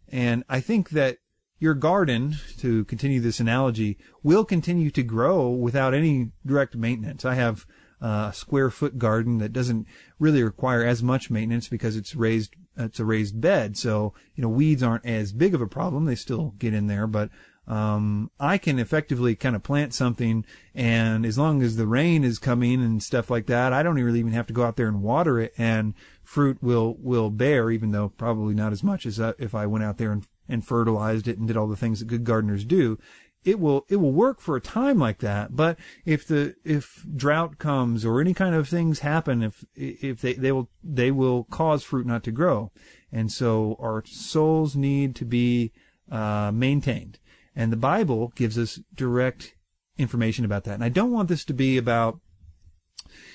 And 0.10 0.44
I 0.50 0.60
think 0.60 0.90
that 0.92 1.18
your 1.60 1.74
garden, 1.74 2.36
to 2.58 2.84
continue 2.86 3.20
this 3.20 3.40
analogy, 3.40 3.98
will 4.24 4.44
continue 4.44 4.92
to 4.92 5.04
grow 5.04 5.50
without 5.50 5.94
any 5.94 6.32
direct 6.46 6.76
maintenance. 6.76 7.24
I 7.24 7.36
have 7.36 7.66
a 8.02 8.32
square 8.34 8.70
foot 8.70 8.98
garden 8.98 9.38
that 9.38 9.54
doesn't 9.54 9.88
really 10.20 10.44
require 10.44 10.84
as 10.84 11.02
much 11.02 11.32
maintenance 11.32 11.70
because 11.70 11.96
it's 11.96 12.16
raised, 12.16 12.56
it's 12.78 13.00
a 13.00 13.06
raised 13.06 13.40
bed. 13.40 13.78
So, 13.78 14.14
you 14.36 14.42
know, 14.42 14.50
weeds 14.50 14.84
aren't 14.84 15.06
as 15.06 15.32
big 15.32 15.54
of 15.54 15.62
a 15.62 15.68
problem. 15.68 16.06
They 16.06 16.16
still 16.16 16.54
get 16.58 16.74
in 16.74 16.88
there, 16.88 17.08
but 17.08 17.30
um, 17.68 18.30
I 18.40 18.58
can 18.58 18.78
effectively 18.78 19.36
kind 19.36 19.56
of 19.56 19.64
plant 19.64 19.94
something, 19.94 20.46
and 20.76 21.26
as 21.26 21.38
long 21.38 21.64
as 21.64 21.78
the 21.78 21.88
rain 21.88 22.24
is 22.24 22.38
coming 22.38 22.84
and 22.84 23.02
stuff 23.02 23.32
like 23.32 23.48
that, 23.48 23.74
I 23.74 23.82
don't 23.82 23.96
really 23.96 24.20
even 24.20 24.34
have 24.34 24.48
to 24.48 24.54
go 24.54 24.64
out 24.64 24.76
there 24.76 24.88
and 24.88 25.02
water 25.02 25.40
it, 25.40 25.54
and 25.58 25.96
fruit 26.24 26.62
will 26.62 26.96
will 27.00 27.32
bear, 27.32 27.72
even 27.72 27.92
though 27.92 28.10
probably 28.10 28.54
not 28.54 28.72
as 28.72 28.84
much 28.84 29.06
as 29.06 29.20
uh, 29.20 29.34
if 29.40 29.56
I 29.56 29.66
went 29.66 29.84
out 29.84 29.98
there 29.98 30.12
and, 30.12 30.28
and 30.48 30.66
fertilized 30.66 31.28
it 31.28 31.40
and 31.40 31.48
did 31.48 31.58
all 31.58 31.68
the 31.68 31.76
things 31.76 32.00
that 32.00 32.06
good 32.06 32.24
gardeners 32.24 32.66
do. 32.66 33.00
It 33.46 33.60
will 33.60 33.86
it 33.88 33.98
will 33.98 34.12
work 34.12 34.42
for 34.42 34.56
a 34.56 34.62
time 34.62 35.00
like 35.00 35.20
that, 35.20 35.56
but 35.56 35.78
if 36.04 36.28
the 36.28 36.56
if 36.66 37.06
drought 37.16 37.58
comes 37.60 38.04
or 38.04 38.20
any 38.20 38.34
kind 38.34 38.56
of 38.56 38.68
things 38.68 39.00
happen, 39.00 39.44
if 39.44 39.64
if 39.76 40.20
they 40.22 40.34
they 40.34 40.52
will 40.52 40.70
they 40.84 41.12
will 41.12 41.46
cause 41.46 41.84
fruit 41.84 42.06
not 42.06 42.24
to 42.24 42.32
grow, 42.32 42.72
and 43.12 43.32
so 43.32 43.78
our 43.80 44.04
souls 44.06 44.76
need 44.76 45.16
to 45.16 45.26
be 45.26 45.72
uh, 46.12 46.52
maintained 46.54 47.20
and 47.56 47.72
the 47.72 47.78
Bible 47.78 48.34
gives 48.36 48.58
us 48.58 48.80
direct 48.94 49.56
information 49.98 50.44
about 50.44 50.66
that. 50.66 50.74
And 50.74 50.84
I 50.84 50.90
don't 50.90 51.12
want 51.12 51.30
this 51.30 51.46
to 51.46 51.54
be 51.54 51.78
about, 51.78 52.20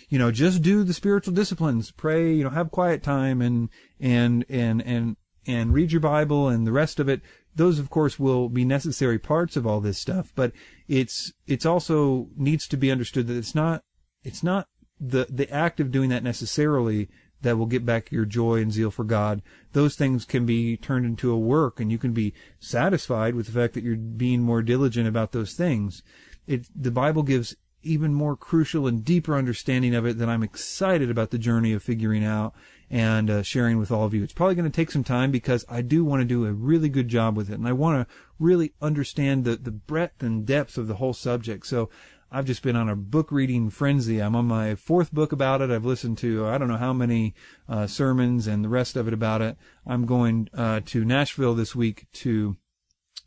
you 0.08 0.18
know, 0.18 0.30
just 0.30 0.62
do 0.62 0.84
the 0.84 0.92
spiritual 0.92 1.32
disciplines, 1.32 1.90
pray, 1.90 2.32
you 2.32 2.44
know, 2.44 2.50
have 2.50 2.70
quiet 2.70 3.02
time 3.02 3.40
and, 3.40 3.70
and, 3.98 4.44
and, 4.48 4.82
and, 4.82 5.16
and 5.46 5.72
read 5.72 5.90
your 5.90 6.02
Bible 6.02 6.48
and 6.48 6.66
the 6.66 6.72
rest 6.72 7.00
of 7.00 7.08
it. 7.08 7.22
Those, 7.60 7.78
of 7.78 7.90
course, 7.90 8.18
will 8.18 8.48
be 8.48 8.64
necessary 8.64 9.18
parts 9.18 9.54
of 9.54 9.66
all 9.66 9.82
this 9.82 9.98
stuff, 9.98 10.32
but 10.34 10.52
it's, 10.88 11.34
it's 11.46 11.66
also 11.66 12.28
needs 12.34 12.66
to 12.68 12.78
be 12.78 12.90
understood 12.90 13.26
that 13.26 13.36
it's 13.36 13.54
not, 13.54 13.84
it's 14.24 14.42
not 14.42 14.66
the, 14.98 15.26
the 15.28 15.46
act 15.52 15.78
of 15.78 15.90
doing 15.90 16.08
that 16.08 16.24
necessarily 16.24 17.10
that 17.42 17.58
will 17.58 17.66
get 17.66 17.84
back 17.84 18.10
your 18.10 18.24
joy 18.24 18.62
and 18.62 18.72
zeal 18.72 18.90
for 18.90 19.04
God, 19.04 19.42
those 19.74 19.94
things 19.94 20.24
can 20.24 20.46
be 20.46 20.78
turned 20.78 21.04
into 21.04 21.30
a 21.30 21.38
work 21.38 21.80
and 21.80 21.92
you 21.92 21.98
can 21.98 22.14
be 22.14 22.32
satisfied 22.60 23.34
with 23.34 23.44
the 23.44 23.52
fact 23.52 23.74
that 23.74 23.84
you're 23.84 23.94
being 23.94 24.40
more 24.40 24.62
diligent 24.62 25.06
about 25.06 25.32
those 25.32 25.52
things. 25.52 26.02
It, 26.46 26.66
the 26.74 26.90
Bible 26.90 27.22
gives 27.22 27.54
even 27.82 28.14
more 28.14 28.36
crucial 28.36 28.86
and 28.86 29.04
deeper 29.04 29.36
understanding 29.36 29.94
of 29.94 30.06
it 30.06 30.16
that 30.16 30.30
I'm 30.30 30.42
excited 30.42 31.10
about 31.10 31.30
the 31.30 31.36
journey 31.36 31.74
of 31.74 31.82
figuring 31.82 32.24
out 32.24 32.54
and 32.90 33.30
uh, 33.30 33.42
sharing 33.42 33.78
with 33.78 33.90
all 33.90 34.04
of 34.04 34.12
you. 34.12 34.22
It's 34.22 34.32
probably 34.32 34.56
going 34.56 34.70
to 34.70 34.76
take 34.76 34.90
some 34.90 35.04
time 35.04 35.30
because 35.30 35.64
I 35.68 35.80
do 35.80 36.04
want 36.04 36.20
to 36.22 36.24
do 36.24 36.44
a 36.44 36.52
really 36.52 36.88
good 36.88 37.08
job 37.08 37.36
with 37.36 37.48
it 37.48 37.54
and 37.54 37.68
I 37.68 37.72
want 37.72 38.06
to 38.08 38.14
really 38.38 38.72
understand 38.82 39.44
the, 39.44 39.56
the 39.56 39.70
breadth 39.70 40.22
and 40.22 40.44
depth 40.44 40.76
of 40.76 40.88
the 40.88 40.96
whole 40.96 41.14
subject. 41.14 41.66
So 41.66 41.88
I've 42.32 42.44
just 42.44 42.62
been 42.62 42.76
on 42.76 42.88
a 42.88 42.96
book 42.96 43.30
reading 43.30 43.70
frenzy. 43.70 44.20
I'm 44.20 44.36
on 44.36 44.46
my 44.46 44.74
fourth 44.74 45.12
book 45.12 45.32
about 45.32 45.62
it. 45.62 45.70
I've 45.70 45.84
listened 45.84 46.18
to 46.18 46.46
I 46.46 46.58
don't 46.58 46.68
know 46.68 46.76
how 46.76 46.92
many 46.92 47.34
uh, 47.68 47.86
sermons 47.86 48.46
and 48.46 48.64
the 48.64 48.68
rest 48.68 48.96
of 48.96 49.06
it 49.08 49.14
about 49.14 49.42
it. 49.42 49.56
I'm 49.86 50.06
going 50.06 50.48
uh, 50.54 50.80
to 50.86 51.04
Nashville 51.04 51.54
this 51.54 51.74
week 51.74 52.06
to 52.14 52.56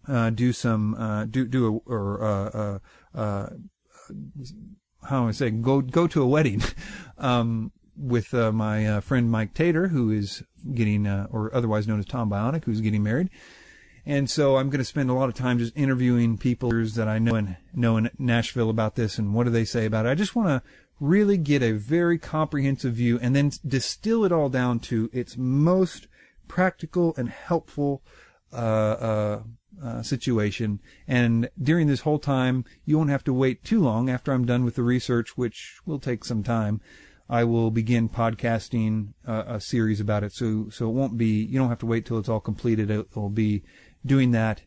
uh, 0.08 0.29
do 0.29 0.53
some 0.53 0.96
uh, 0.96 1.25
do 1.25 1.46
do 1.46 1.67
a, 1.67 1.89
or 1.89 2.24
uh, 2.24 2.79
uh, 3.17 3.50
how 5.03 5.24
am 5.24 5.27
I 5.27 5.32
say 5.32 5.51
go 5.51 5.82
go 5.82 6.08
to 6.08 6.22
a 6.22 6.27
wedding. 6.27 6.62
um, 7.17 7.72
with 7.97 8.33
uh, 8.33 8.51
my 8.51 8.85
uh, 8.85 9.01
friend 9.01 9.29
Mike 9.29 9.53
Tater, 9.53 9.89
who 9.89 10.12
is 10.12 10.43
getting, 10.73 11.07
uh, 11.07 11.27
or 11.31 11.53
otherwise 11.53 11.88
known 11.88 12.00
as 12.00 12.05
Tom 12.05 12.29
Bionic, 12.29 12.65
who's 12.65 12.81
getting 12.81 13.03
married. 13.03 13.29
And 14.05 14.29
so 14.29 14.57
I'm 14.57 14.69
going 14.69 14.79
to 14.79 14.85
spend 14.85 15.09
a 15.09 15.13
lot 15.13 15.29
of 15.29 15.35
time 15.35 15.59
just 15.59 15.75
interviewing 15.77 16.38
people 16.38 16.69
that 16.71 17.07
I 17.07 17.19
know 17.19 17.35
and 17.35 17.55
know 17.73 17.95
in 17.95 18.09
Nashville 18.19 18.69
about 18.69 18.95
this 18.95 19.17
and 19.17 19.33
what 19.33 19.45
do 19.45 19.50
they 19.50 19.63
say 19.63 19.85
about 19.85 20.05
it. 20.05 20.09
I 20.09 20.15
just 20.15 20.35
want 20.35 20.50
to 20.50 20.62
really 21.00 21.38
get 21.38 21.63
a 21.63 21.71
very 21.71 22.17
comprehensive 22.17 22.93
view 22.93 23.17
and 23.21 23.35
then 23.35 23.51
distill 23.65 24.25
it 24.25 24.31
all 24.31 24.50
down 24.50 24.79
to 24.79 25.09
its 25.13 25.38
most 25.38 26.07
practical 26.47 27.13
and 27.17 27.29
helpful 27.29 28.03
uh, 28.51 28.55
uh, 28.55 29.43
uh, 29.81 30.01
situation. 30.01 30.79
And 31.07 31.50
during 31.62 31.88
this 31.88 32.01
whole 32.01 32.19
time, 32.19 32.65
you 32.85 32.97
won't 32.97 33.09
have 33.09 33.23
to 33.23 33.33
wait 33.33 33.63
too 33.63 33.81
long 33.81 34.09
after 34.09 34.31
I'm 34.31 34.45
done 34.45 34.63
with 34.63 34.75
the 34.75 34.83
research, 34.83 35.38
which 35.38 35.79
will 35.85 36.00
take 36.00 36.23
some 36.23 36.43
time. 36.43 36.81
I 37.30 37.44
will 37.46 37.72
begin 37.72 38.10
podcasting 38.10 39.13
uh, 39.27 39.44
a 39.48 39.62
series 39.62 40.00
about 40.00 40.24
it. 40.24 40.34
So, 40.34 40.70
so 40.70 40.89
it 40.89 40.94
won't 40.94 41.18
be, 41.18 41.44
you 41.44 41.58
don't 41.58 41.70
have 41.70 41.80
to 41.80 41.86
wait 41.86 42.06
till 42.06 42.18
it's 42.18 42.30
all 42.30 42.39
completed. 42.39 42.92
It 42.92 43.15
will 43.15 43.30
be 43.30 43.63
doing 44.06 44.32
that 44.32 44.62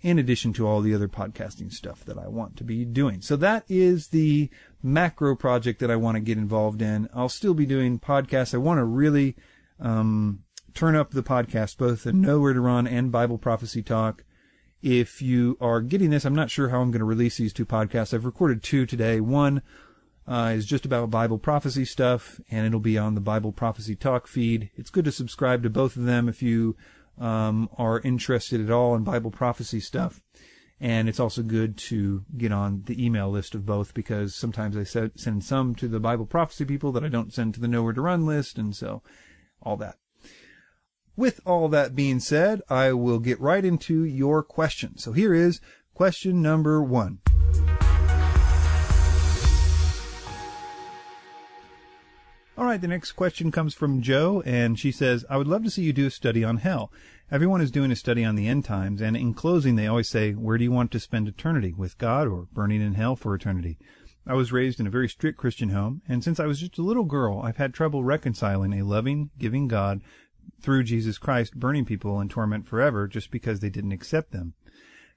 in 0.00 0.18
addition 0.18 0.52
to 0.52 0.66
all 0.66 0.80
the 0.80 0.94
other 0.94 1.08
podcasting 1.08 1.72
stuff 1.72 2.04
that 2.04 2.16
I 2.16 2.28
want 2.28 2.56
to 2.56 2.64
be 2.64 2.84
doing. 2.84 3.20
So 3.20 3.34
that 3.36 3.64
is 3.68 4.08
the 4.08 4.48
macro 4.80 5.34
project 5.34 5.80
that 5.80 5.90
I 5.90 5.96
want 5.96 6.14
to 6.14 6.20
get 6.20 6.38
involved 6.38 6.80
in. 6.80 7.08
I'll 7.12 7.28
still 7.28 7.54
be 7.54 7.66
doing 7.66 7.98
podcasts. 7.98 8.54
I 8.54 8.58
want 8.58 8.78
to 8.78 8.84
really, 8.84 9.34
um, 9.80 10.44
turn 10.74 10.94
up 10.94 11.10
the 11.10 11.22
podcast, 11.24 11.76
both 11.76 12.04
the 12.04 12.12
Nowhere 12.12 12.52
to 12.52 12.60
Run 12.60 12.86
and 12.86 13.10
Bible 13.10 13.38
Prophecy 13.38 13.82
Talk. 13.82 14.22
If 14.80 15.20
you 15.20 15.58
are 15.60 15.80
getting 15.80 16.10
this, 16.10 16.24
I'm 16.24 16.36
not 16.36 16.50
sure 16.50 16.68
how 16.68 16.80
I'm 16.80 16.92
going 16.92 17.00
to 17.00 17.04
release 17.04 17.36
these 17.36 17.52
two 17.52 17.66
podcasts. 17.66 18.14
I've 18.14 18.24
recorded 18.24 18.62
two 18.62 18.86
today. 18.86 19.20
One 19.20 19.62
uh, 20.28 20.52
is 20.54 20.66
just 20.66 20.84
about 20.84 21.10
Bible 21.10 21.38
prophecy 21.38 21.86
stuff, 21.86 22.38
and 22.50 22.66
it'll 22.66 22.80
be 22.80 22.98
on 22.98 23.14
the 23.14 23.20
Bible 23.20 23.50
Prophecy 23.50 23.96
Talk 23.96 24.28
feed. 24.28 24.70
It's 24.76 24.90
good 24.90 25.06
to 25.06 25.12
subscribe 25.12 25.62
to 25.62 25.70
both 25.70 25.96
of 25.96 26.04
them 26.04 26.28
if 26.28 26.42
you 26.42 26.76
um, 27.18 27.70
are 27.78 28.00
interested 28.00 28.60
at 28.60 28.70
all 28.70 28.94
in 28.94 29.04
Bible 29.04 29.30
prophecy 29.30 29.80
stuff. 29.80 30.20
And 30.80 31.08
it's 31.08 31.18
also 31.18 31.42
good 31.42 31.76
to 31.78 32.24
get 32.36 32.52
on 32.52 32.82
the 32.84 33.04
email 33.04 33.30
list 33.30 33.54
of 33.54 33.66
both 33.66 33.94
because 33.94 34.34
sometimes 34.34 34.76
I 34.76 34.84
send 34.84 35.42
some 35.42 35.74
to 35.76 35.88
the 35.88 35.98
Bible 35.98 36.26
prophecy 36.26 36.64
people 36.64 36.92
that 36.92 37.02
I 37.02 37.08
don't 37.08 37.32
send 37.32 37.54
to 37.54 37.60
the 37.60 37.66
Nowhere 37.66 37.94
to 37.94 38.02
Run 38.02 38.26
list, 38.26 38.58
and 38.58 38.76
so 38.76 39.02
all 39.62 39.76
that. 39.78 39.96
With 41.16 41.40
all 41.44 41.68
that 41.70 41.96
being 41.96 42.20
said, 42.20 42.60
I 42.68 42.92
will 42.92 43.18
get 43.18 43.40
right 43.40 43.64
into 43.64 44.04
your 44.04 44.44
question. 44.44 44.98
So 44.98 45.12
here 45.12 45.34
is 45.34 45.60
question 45.94 46.42
number 46.42 46.80
one. 46.80 47.18
All 52.58 52.64
right, 52.64 52.80
the 52.80 52.88
next 52.88 53.12
question 53.12 53.52
comes 53.52 53.72
from 53.72 54.02
Joe, 54.02 54.42
and 54.44 54.76
she 54.76 54.90
says, 54.90 55.24
I 55.30 55.36
would 55.36 55.46
love 55.46 55.62
to 55.62 55.70
see 55.70 55.84
you 55.84 55.92
do 55.92 56.08
a 56.08 56.10
study 56.10 56.42
on 56.42 56.56
hell. 56.56 56.90
Everyone 57.30 57.60
is 57.60 57.70
doing 57.70 57.92
a 57.92 57.96
study 57.96 58.24
on 58.24 58.34
the 58.34 58.48
end 58.48 58.64
times, 58.64 59.00
and 59.00 59.16
in 59.16 59.32
closing, 59.32 59.76
they 59.76 59.86
always 59.86 60.08
say, 60.08 60.32
Where 60.32 60.58
do 60.58 60.64
you 60.64 60.72
want 60.72 60.90
to 60.90 60.98
spend 60.98 61.28
eternity? 61.28 61.72
With 61.72 61.98
God 61.98 62.26
or 62.26 62.48
burning 62.52 62.82
in 62.82 62.94
hell 62.94 63.14
for 63.14 63.32
eternity? 63.32 63.78
I 64.26 64.34
was 64.34 64.50
raised 64.50 64.80
in 64.80 64.88
a 64.88 64.90
very 64.90 65.08
strict 65.08 65.38
Christian 65.38 65.68
home, 65.68 66.02
and 66.08 66.24
since 66.24 66.40
I 66.40 66.46
was 66.46 66.58
just 66.58 66.78
a 66.78 66.82
little 66.82 67.04
girl, 67.04 67.40
I've 67.44 67.58
had 67.58 67.72
trouble 67.72 68.02
reconciling 68.02 68.72
a 68.72 68.82
loving, 68.82 69.30
giving 69.38 69.68
God 69.68 70.00
through 70.60 70.82
Jesus 70.82 71.16
Christ 71.16 71.60
burning 71.60 71.84
people 71.84 72.20
in 72.20 72.28
torment 72.28 72.66
forever 72.66 73.06
just 73.06 73.30
because 73.30 73.60
they 73.60 73.70
didn't 73.70 73.92
accept 73.92 74.32
them. 74.32 74.54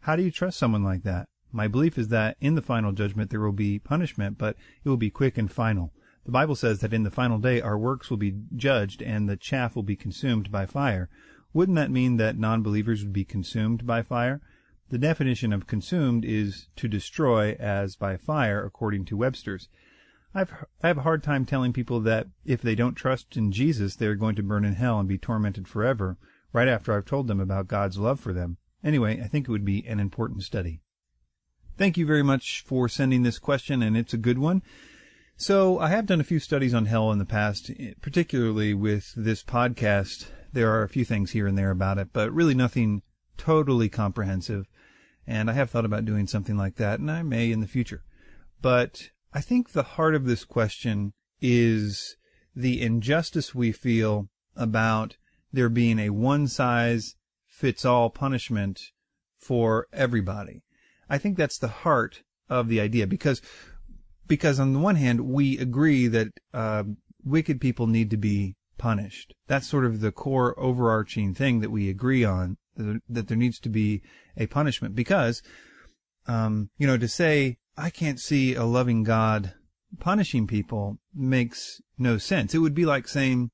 How 0.01 0.15
do 0.15 0.21
you 0.21 0.29
trust 0.29 0.59
someone 0.59 0.83
like 0.83 1.01
that? 1.05 1.27
My 1.51 1.67
belief 1.67 1.97
is 1.97 2.09
that 2.09 2.37
in 2.39 2.53
the 2.53 2.61
final 2.61 2.91
judgment 2.91 3.31
there 3.31 3.41
will 3.41 3.51
be 3.51 3.79
punishment, 3.79 4.37
but 4.37 4.55
it 4.83 4.89
will 4.89 4.95
be 4.95 5.09
quick 5.09 5.39
and 5.39 5.51
final. 5.51 5.91
The 6.25 6.31
Bible 6.31 6.55
says 6.55 6.79
that 6.79 6.93
in 6.93 7.03
the 7.03 7.11
final 7.11 7.39
day 7.39 7.61
our 7.61 7.77
works 7.77 8.09
will 8.09 8.17
be 8.17 8.35
judged 8.55 9.01
and 9.01 9.27
the 9.27 9.37
chaff 9.37 9.75
will 9.75 9.83
be 9.83 9.95
consumed 9.95 10.51
by 10.51 10.65
fire. 10.65 11.09
Wouldn't 11.53 11.75
that 11.77 11.91
mean 11.91 12.17
that 12.17 12.37
non-believers 12.37 13.03
would 13.03 13.13
be 13.13 13.25
consumed 13.25 13.85
by 13.85 14.03
fire? 14.03 14.41
The 14.89 14.97
definition 14.97 15.51
of 15.53 15.67
consumed 15.67 16.25
is 16.25 16.67
to 16.75 16.87
destroy 16.87 17.55
as 17.59 17.95
by 17.95 18.17
fire 18.17 18.63
according 18.63 19.05
to 19.05 19.17
Webster's. 19.17 19.67
I've, 20.33 20.53
I 20.81 20.87
have 20.87 20.97
a 20.97 21.03
hard 21.03 21.23
time 21.23 21.45
telling 21.45 21.73
people 21.73 21.99
that 22.01 22.27
if 22.45 22.61
they 22.61 22.75
don't 22.75 22.95
trust 22.95 23.35
in 23.35 23.51
Jesus, 23.51 23.95
they 23.95 24.05
are 24.05 24.15
going 24.15 24.35
to 24.35 24.43
burn 24.43 24.63
in 24.63 24.75
hell 24.75 24.99
and 24.99 25.07
be 25.07 25.17
tormented 25.17 25.67
forever, 25.67 26.17
right 26.53 26.67
after 26.67 26.93
I've 26.93 27.05
told 27.05 27.27
them 27.27 27.39
about 27.39 27.67
God's 27.67 27.97
love 27.97 28.19
for 28.19 28.31
them. 28.31 28.57
Anyway, 28.83 29.21
I 29.21 29.27
think 29.27 29.47
it 29.47 29.51
would 29.51 29.65
be 29.65 29.85
an 29.87 29.99
important 29.99 30.43
study. 30.43 30.81
Thank 31.77 31.97
you 31.97 32.05
very 32.05 32.23
much 32.23 32.63
for 32.65 32.87
sending 32.87 33.23
this 33.23 33.39
question, 33.39 33.81
and 33.81 33.97
it's 33.97 34.13
a 34.13 34.17
good 34.17 34.39
one. 34.39 34.61
So 35.41 35.79
I 35.79 35.87
have 35.87 36.05
done 36.05 36.21
a 36.21 36.23
few 36.23 36.37
studies 36.37 36.71
on 36.71 36.85
hell 36.85 37.11
in 37.11 37.17
the 37.17 37.25
past, 37.25 37.71
eh, 37.79 37.93
particularly 37.99 38.75
with 38.75 39.11
this 39.17 39.41
podcast. 39.41 40.27
There 40.53 40.71
are 40.71 40.83
a 40.83 40.87
few 40.87 41.03
things 41.03 41.31
here 41.31 41.47
and 41.47 41.57
there 41.57 41.71
about 41.71 41.97
it, 41.97 42.09
but 42.13 42.31
really 42.31 42.53
nothing 42.53 43.01
totally 43.37 43.89
comprehensive. 43.89 44.67
And 45.25 45.49
I 45.49 45.53
have 45.53 45.71
thought 45.71 45.83
about 45.83 46.05
doing 46.05 46.27
something 46.27 46.57
like 46.57 46.75
that, 46.75 46.99
and 46.99 47.09
I 47.09 47.23
may 47.23 47.51
in 47.51 47.59
the 47.59 47.65
future. 47.65 48.03
But 48.61 49.09
I 49.33 49.41
think 49.41 49.71
the 49.71 49.81
heart 49.97 50.13
of 50.13 50.25
this 50.25 50.45
question 50.45 51.13
is 51.41 52.17
the 52.55 52.79
injustice 52.79 53.55
we 53.55 53.71
feel 53.71 54.29
about 54.55 55.17
there 55.51 55.69
being 55.69 55.97
a 55.97 56.11
one 56.11 56.47
size 56.47 57.15
fits 57.47 57.83
all 57.83 58.11
punishment 58.11 58.91
for 59.39 59.87
everybody. 59.91 60.61
I 61.09 61.17
think 61.17 61.35
that's 61.35 61.57
the 61.57 61.67
heart 61.81 62.21
of 62.47 62.67
the 62.67 62.79
idea 62.79 63.07
because 63.07 63.41
because 64.31 64.61
on 64.61 64.71
the 64.71 64.79
one 64.79 64.95
hand, 64.95 65.19
we 65.19 65.57
agree 65.57 66.07
that 66.07 66.29
uh, 66.53 66.83
wicked 67.21 67.59
people 67.59 67.85
need 67.85 68.09
to 68.11 68.15
be 68.15 68.55
punished. 68.77 69.33
That's 69.47 69.67
sort 69.67 69.83
of 69.83 69.99
the 69.99 70.13
core 70.13 70.57
overarching 70.57 71.33
thing 71.33 71.59
that 71.59 71.69
we 71.69 71.89
agree 71.89 72.23
on, 72.23 72.55
that, 72.77 73.27
there 73.27 73.35
needs 73.35 73.59
to 73.59 73.67
be 73.67 74.01
a 74.37 74.45
punishment. 74.47 74.95
Because, 74.95 75.43
um, 76.27 76.69
you 76.77 76.87
know, 76.87 76.97
to 76.97 77.09
say, 77.09 77.57
I 77.75 77.89
can't 77.89 78.21
see 78.21 78.55
a 78.55 78.63
loving 78.63 79.03
God 79.03 79.53
punishing 79.99 80.47
people 80.47 80.97
makes 81.13 81.81
no 81.97 82.17
sense. 82.17 82.55
It 82.55 82.59
would 82.59 82.73
be 82.73 82.85
like 82.85 83.09
saying 83.09 83.51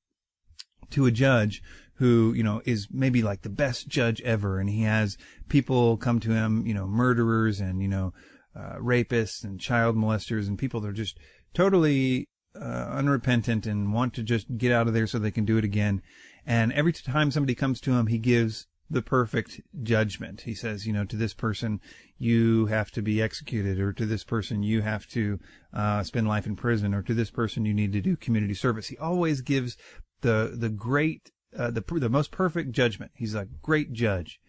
to 0.90 1.06
a 1.06 1.10
judge 1.10 1.60
who, 1.94 2.32
you 2.34 2.44
know, 2.44 2.62
is 2.64 2.86
maybe 2.92 3.20
like 3.20 3.42
the 3.42 3.48
best 3.48 3.88
judge 3.88 4.20
ever 4.22 4.60
and 4.60 4.70
he 4.70 4.82
has 4.82 5.16
people 5.48 5.96
come 5.96 6.20
to 6.20 6.30
him, 6.30 6.64
you 6.68 6.72
know, 6.72 6.86
murderers 6.86 7.58
and, 7.58 7.82
you 7.82 7.88
know, 7.88 8.12
uh, 8.58 8.76
rapists 8.78 9.44
and 9.44 9.60
child 9.60 9.96
molesters 9.96 10.48
and 10.48 10.58
people 10.58 10.80
that 10.80 10.88
are 10.88 10.92
just 10.92 11.18
totally 11.54 12.26
uh, 12.60 12.88
unrepentant 12.90 13.66
and 13.66 13.92
want 13.92 14.14
to 14.14 14.22
just 14.22 14.58
get 14.58 14.72
out 14.72 14.88
of 14.88 14.94
there 14.94 15.06
so 15.06 15.18
they 15.18 15.30
can 15.30 15.44
do 15.44 15.58
it 15.58 15.64
again. 15.64 16.02
And 16.44 16.72
every 16.72 16.92
time 16.92 17.30
somebody 17.30 17.54
comes 17.54 17.80
to 17.82 17.92
him, 17.92 18.06
he 18.06 18.18
gives 18.18 18.66
the 18.90 19.02
perfect 19.02 19.60
judgment. 19.82 20.42
He 20.42 20.54
says, 20.54 20.86
you 20.86 20.92
know, 20.92 21.04
to 21.04 21.16
this 21.16 21.34
person, 21.34 21.80
you 22.18 22.66
have 22.66 22.90
to 22.92 23.02
be 23.02 23.20
executed, 23.20 23.78
or 23.78 23.92
to 23.92 24.06
this 24.06 24.24
person, 24.24 24.62
you 24.62 24.80
have 24.80 25.06
to 25.08 25.38
uh, 25.74 26.02
spend 26.02 26.26
life 26.26 26.46
in 26.46 26.56
prison, 26.56 26.94
or 26.94 27.02
to 27.02 27.14
this 27.14 27.30
person, 27.30 27.66
you 27.66 27.74
need 27.74 27.92
to 27.92 28.00
do 28.00 28.16
community 28.16 28.54
service. 28.54 28.88
He 28.88 28.96
always 28.96 29.42
gives 29.42 29.76
the 30.22 30.56
the 30.56 30.70
great, 30.70 31.30
uh, 31.56 31.70
the 31.70 31.82
the 31.82 32.08
most 32.08 32.30
perfect 32.30 32.72
judgment. 32.72 33.12
He's 33.14 33.34
a 33.34 33.48
great 33.62 33.92
judge, 33.92 34.40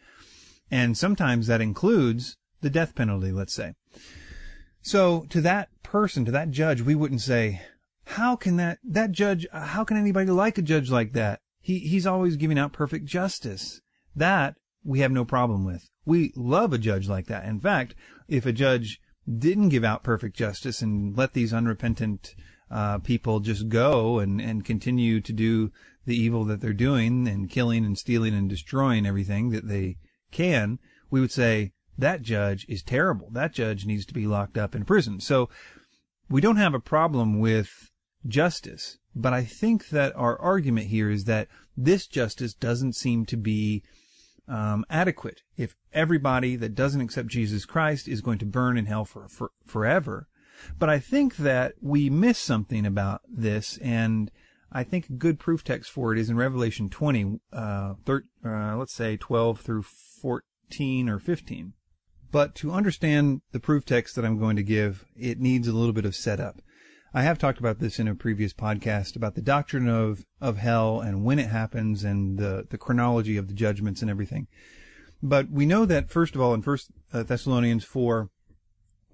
and 0.71 0.97
sometimes 0.97 1.47
that 1.47 1.61
includes 1.61 2.37
the 2.61 2.69
death 2.69 2.95
penalty, 2.95 3.31
let's 3.31 3.53
say. 3.53 3.73
So 4.81 5.25
to 5.29 5.41
that 5.41 5.69
person, 5.83 6.25
to 6.25 6.31
that 6.31 6.51
judge, 6.51 6.81
we 6.81 6.95
wouldn't 6.95 7.21
say, 7.21 7.61
how 8.05 8.35
can 8.35 8.57
that, 8.57 8.79
that 8.83 9.11
judge, 9.11 9.45
how 9.51 9.83
can 9.83 9.97
anybody 9.97 10.31
like 10.31 10.57
a 10.57 10.63
judge 10.63 10.89
like 10.89 11.13
that? 11.13 11.41
He, 11.61 11.79
he's 11.79 12.07
always 12.07 12.37
giving 12.37 12.57
out 12.57 12.73
perfect 12.73 13.05
justice. 13.05 13.81
That 14.15 14.55
we 14.83 14.99
have 14.99 15.11
no 15.11 15.25
problem 15.25 15.65
with. 15.65 15.89
We 16.05 16.33
love 16.35 16.73
a 16.73 16.77
judge 16.77 17.07
like 17.07 17.27
that. 17.27 17.45
In 17.45 17.59
fact, 17.59 17.95
if 18.27 18.45
a 18.45 18.51
judge 18.51 18.99
didn't 19.37 19.69
give 19.69 19.83
out 19.83 20.03
perfect 20.03 20.35
justice 20.35 20.81
and 20.81 21.15
let 21.15 21.33
these 21.33 21.53
unrepentant 21.53 22.33
uh, 22.71 22.99
people 22.99 23.39
just 23.39 23.69
go 23.69 24.19
and, 24.19 24.41
and 24.41 24.65
continue 24.65 25.21
to 25.21 25.33
do 25.33 25.71
the 26.05 26.15
evil 26.15 26.45
that 26.45 26.61
they're 26.61 26.73
doing 26.73 27.27
and 27.27 27.49
killing 27.49 27.85
and 27.85 27.97
stealing 27.97 28.33
and 28.33 28.49
destroying 28.49 29.05
everything 29.05 29.49
that 29.49 29.67
they 29.67 29.97
can, 30.31 30.79
we 31.11 31.19
would 31.19 31.31
say 31.31 31.71
that 31.99 32.21
judge 32.21 32.65
is 32.69 32.83
terrible. 32.83 33.29
That 33.31 33.53
judge 33.53 33.85
needs 33.85 34.05
to 34.07 34.13
be 34.13 34.27
locked 34.27 34.57
up 34.57 34.75
in 34.75 34.85
prison. 34.85 35.19
So 35.19 35.49
we 36.29 36.41
don't 36.41 36.57
have 36.57 36.73
a 36.73 36.79
problem 36.79 37.39
with 37.39 37.91
justice, 38.27 38.97
but 39.15 39.33
I 39.33 39.43
think 39.43 39.89
that 39.89 40.15
our 40.15 40.39
argument 40.39 40.87
here 40.87 41.09
is 41.09 41.25
that 41.25 41.47
this 41.75 42.07
justice 42.07 42.53
doesn't 42.53 42.93
seem 42.93 43.25
to 43.27 43.37
be 43.37 43.83
um, 44.47 44.85
adequate. 44.89 45.41
If 45.57 45.75
everybody 45.93 46.55
that 46.55 46.75
doesn't 46.75 47.01
accept 47.01 47.29
Jesus 47.29 47.65
Christ 47.65 48.07
is 48.07 48.21
going 48.21 48.39
to 48.39 48.45
burn 48.45 48.77
in 48.77 48.85
hell 48.85 49.05
for, 49.05 49.27
for 49.27 49.51
forever, 49.65 50.27
but 50.77 50.89
I 50.89 50.99
think 50.99 51.37
that 51.37 51.75
we 51.81 52.09
miss 52.09 52.37
something 52.37 52.85
about 52.85 53.21
this, 53.29 53.77
and 53.77 54.29
I 54.71 54.83
think 54.83 55.09
a 55.09 55.13
good 55.13 55.39
proof 55.39 55.63
text 55.63 55.91
for 55.91 56.13
it 56.13 56.19
is 56.19 56.29
in 56.29 56.37
Revelation 56.37 56.89
20, 56.89 57.39
uh, 57.53 57.93
thir- 58.05 58.25
uh, 58.45 58.75
let's 58.75 58.93
say 58.93 59.17
12 59.17 59.61
through 59.61 59.83
14 59.83 61.09
or 61.09 61.19
15. 61.19 61.73
But 62.31 62.53
to 62.55 62.71
understand 62.71 63.41
the 63.51 63.59
proof 63.59 63.85
text 63.85 64.15
that 64.15 64.25
I'm 64.25 64.37
going 64.37 64.55
to 64.55 64.63
give, 64.63 65.05
it 65.15 65.39
needs 65.39 65.67
a 65.67 65.73
little 65.73 65.93
bit 65.93 66.05
of 66.05 66.15
setup. 66.15 66.61
I 67.11 67.23
have 67.23 67.39
talked 67.39 67.57
about 67.57 67.79
this 67.79 67.97
in 67.97 68.07
a 68.07 68.13
previous 68.13 68.53
podcast 68.53 69.15
about 69.15 69.33
the 69.33 69.41
doctrine 69.41 69.89
of, 69.89 70.25
of 70.39 70.57
hell 70.57 70.99
and 70.99 71.23
when 71.23 71.39
it 71.39 71.49
happens 71.49 72.03
and 72.03 72.37
the, 72.37 72.67
the 72.69 72.77
chronology 72.77 73.35
of 73.35 73.47
the 73.47 73.55
judgments 73.55 74.01
and 74.01 74.11
everything. 74.11 74.47
But 75.21 75.49
we 75.49 75.65
know 75.65 75.85
that, 75.85 76.11
first 76.11 76.35
of 76.35 76.41
all, 76.41 76.53
in 76.53 76.61
First 76.61 76.91
uh, 77.11 77.23
Thessalonians 77.23 77.83
4, 77.83 78.29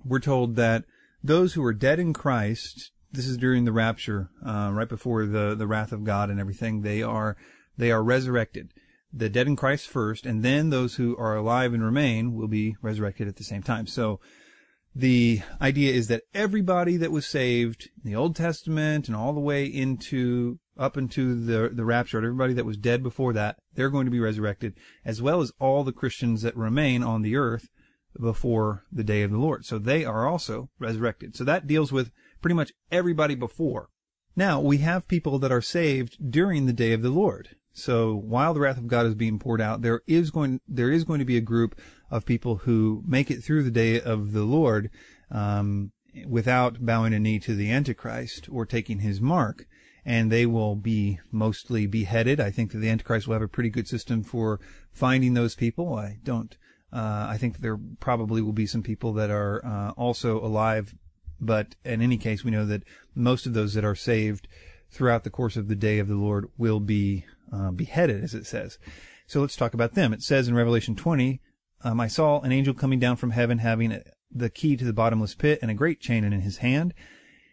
we're 0.03 0.19
told 0.19 0.57
that 0.57 0.84
those 1.24 1.53
who 1.53 1.63
are 1.63 1.74
dead 1.74 2.00
in 2.00 2.12
Christ, 2.12 2.91
this 3.12 3.27
is 3.27 3.38
during 3.38 3.63
the 3.63 3.72
rapture, 3.72 4.29
uh, 4.45 4.72
right 4.74 4.89
before 4.89 5.25
the, 5.25 5.55
the 5.55 5.65
wrath 5.65 5.93
of 5.93 6.03
God 6.03 6.29
and 6.29 6.39
everything, 6.39 6.81
they 6.81 7.01
are, 7.01 7.38
they 7.77 7.91
are 7.91 8.03
resurrected. 8.03 8.74
The 9.17 9.29
dead 9.29 9.48
in 9.48 9.55
Christ 9.55 9.88
first, 9.88 10.25
and 10.25 10.43
then 10.43 10.69
those 10.69 10.95
who 10.95 11.15
are 11.17 11.36
alive 11.36 11.74
and 11.74 11.84
remain 11.84 12.34
will 12.34 12.50
be 12.50 12.75
resurrected 12.81 13.27
at 13.27 13.38
the 13.38 13.45
same 13.45 13.63
time. 13.63 13.88
So, 13.88 14.19
the 14.93 15.41
idea 15.62 15.93
is 15.93 16.07
that 16.07 16.24
everybody 16.34 16.95
that 16.98 17.12
was 17.12 17.25
saved 17.25 17.89
in 18.03 18.10
the 18.10 18.15
Old 18.15 18.36
Testament 18.36 19.07
and 19.07 19.15
all 19.15 19.34
the 19.34 19.41
way 19.41 19.65
into 19.65 20.60
up 20.77 20.98
into 20.98 21.36
the 21.36 21.69
the 21.69 21.86
rapture, 21.86 22.17
everybody 22.17 22.53
that 22.53 22.65
was 22.65 22.77
dead 22.77 23.03
before 23.03 23.34
that, 23.34 23.57
they're 23.74 23.89
going 23.89 24.05
to 24.05 24.12
be 24.12 24.19
resurrected, 24.19 24.74
as 25.03 25.22
well 25.22 25.41
as 25.41 25.51
all 25.60 25.84
the 25.84 25.91
Christians 25.91 26.41
that 26.41 26.55
remain 26.55 27.03
on 27.03 27.22
the 27.22 27.36
earth 27.36 27.69
before 28.19 28.86
the 28.91 29.03
day 29.03 29.22
of 29.22 29.31
the 29.31 29.38
Lord. 29.38 29.65
So 29.65 29.77
they 29.77 30.05
are 30.05 30.27
also 30.27 30.69
resurrected. 30.79 31.36
So 31.36 31.43
that 31.43 31.67
deals 31.67 31.91
with 31.91 32.12
pretty 32.41 32.55
much 32.55 32.72
everybody 32.91 33.36
before. 33.36 33.89
Now 34.36 34.60
we 34.60 34.77
have 34.79 35.07
people 35.07 35.39
that 35.39 35.51
are 35.51 35.62
saved 35.62 36.31
during 36.31 36.65
the 36.65 36.74
day 36.74 36.93
of 36.93 37.01
the 37.01 37.10
Lord. 37.10 37.55
So 37.77 38.15
while 38.15 38.53
the 38.53 38.62
wrath 38.62 38.77
of 38.77 38.88
God 38.88 39.05
is 39.05 39.15
being 39.15 39.38
poured 39.38 39.60
out, 39.60 39.82
there 39.82 40.01
is 40.08 40.32
going 40.32 40.62
there 40.65 40.89
is 40.89 41.03
going 41.03 41.20
to 41.20 41.25
be 41.25 41.36
a 41.36 41.41
group 41.41 41.77
of 42.10 42.25
people 42.25 42.55
who 42.55 43.03
make 43.05 43.29
it 43.29 43.44
through 43.44 43.63
the 43.63 43.70
day 43.70 44.00
of 44.00 44.32
the 44.32 44.44
Lord 44.44 44.89
um, 45.29 45.91
without 46.25 46.86
bowing 46.86 47.13
a 47.13 47.20
knee 47.20 47.38
to 47.39 47.53
the 47.53 47.70
Antichrist 47.70 48.48
or 48.50 48.65
taking 48.65 49.00
his 49.00 49.20
mark, 49.20 49.67
and 50.05 50.32
they 50.32 50.46
will 50.46 50.77
be 50.77 51.20
mostly 51.34 51.86
beheaded. 51.86 52.39
I 52.39 52.50
think 52.50 52.72
that 52.72 52.77
the 52.77 52.89
Antichrist 52.89 53.27
will 53.27 53.34
have 53.34 53.41
a 53.41 53.50
pretty 53.50 53.70
good 53.70 53.89
system 53.89 54.24
for 54.24 54.62
finding 54.94 55.34
those 55.34 55.53
people. 55.53 55.96
I 55.96 56.20
don't. 56.24 56.55
Uh, 56.94 57.27
I 57.29 57.38
think 57.38 57.58
there 57.58 57.77
probably 58.00 58.41
will 58.41 58.53
be 58.53 58.67
some 58.67 58.84
people 58.84 59.12
that 59.13 59.29
are 59.29 59.63
uh, 59.65 59.91
also 59.98 60.39
alive, 60.39 60.96
but 61.41 61.75
in 61.84 62.01
any 62.01 62.17
case, 62.17 62.41
we 62.41 62.51
know 62.51 62.65
that 62.65 62.84
most 63.13 63.46
of 63.46 63.53
those 63.53 63.74
that 63.74 63.84
are 63.84 63.96
saved 63.96 64.48
throughout 64.89 65.25
the 65.25 65.29
course 65.29 65.58
of 65.58 65.67
the 65.67 65.75
day 65.75 66.00
of 66.00 66.08
the 66.08 66.15
Lord 66.15 66.50
will 66.58 66.79
be 66.79 67.25
uh, 67.51 67.71
beheaded, 67.71 68.23
as 68.23 68.33
it 68.33 68.45
says. 68.45 68.77
So 69.27 69.41
let's 69.41 69.55
talk 69.55 69.73
about 69.73 69.93
them. 69.93 70.13
It 70.13 70.21
says 70.21 70.47
in 70.47 70.55
Revelation 70.55 70.95
20, 70.95 71.41
um, 71.83 72.00
I 72.00 72.07
saw 72.07 72.41
an 72.41 72.51
angel 72.51 72.74
coming 72.74 73.00
down 73.00 73.15
from 73.15 73.31
heaven 73.31 73.59
having 73.59 74.01
the 74.31 74.50
key 74.50 74.75
to 74.77 74.85
the 74.85 74.93
bottomless 74.93 75.35
pit 75.35 75.59
and 75.61 75.72
a 75.72 75.75
great 75.75 76.00
chain 76.00 76.24
in 76.24 76.31
his 76.41 76.57
hand. 76.57 76.93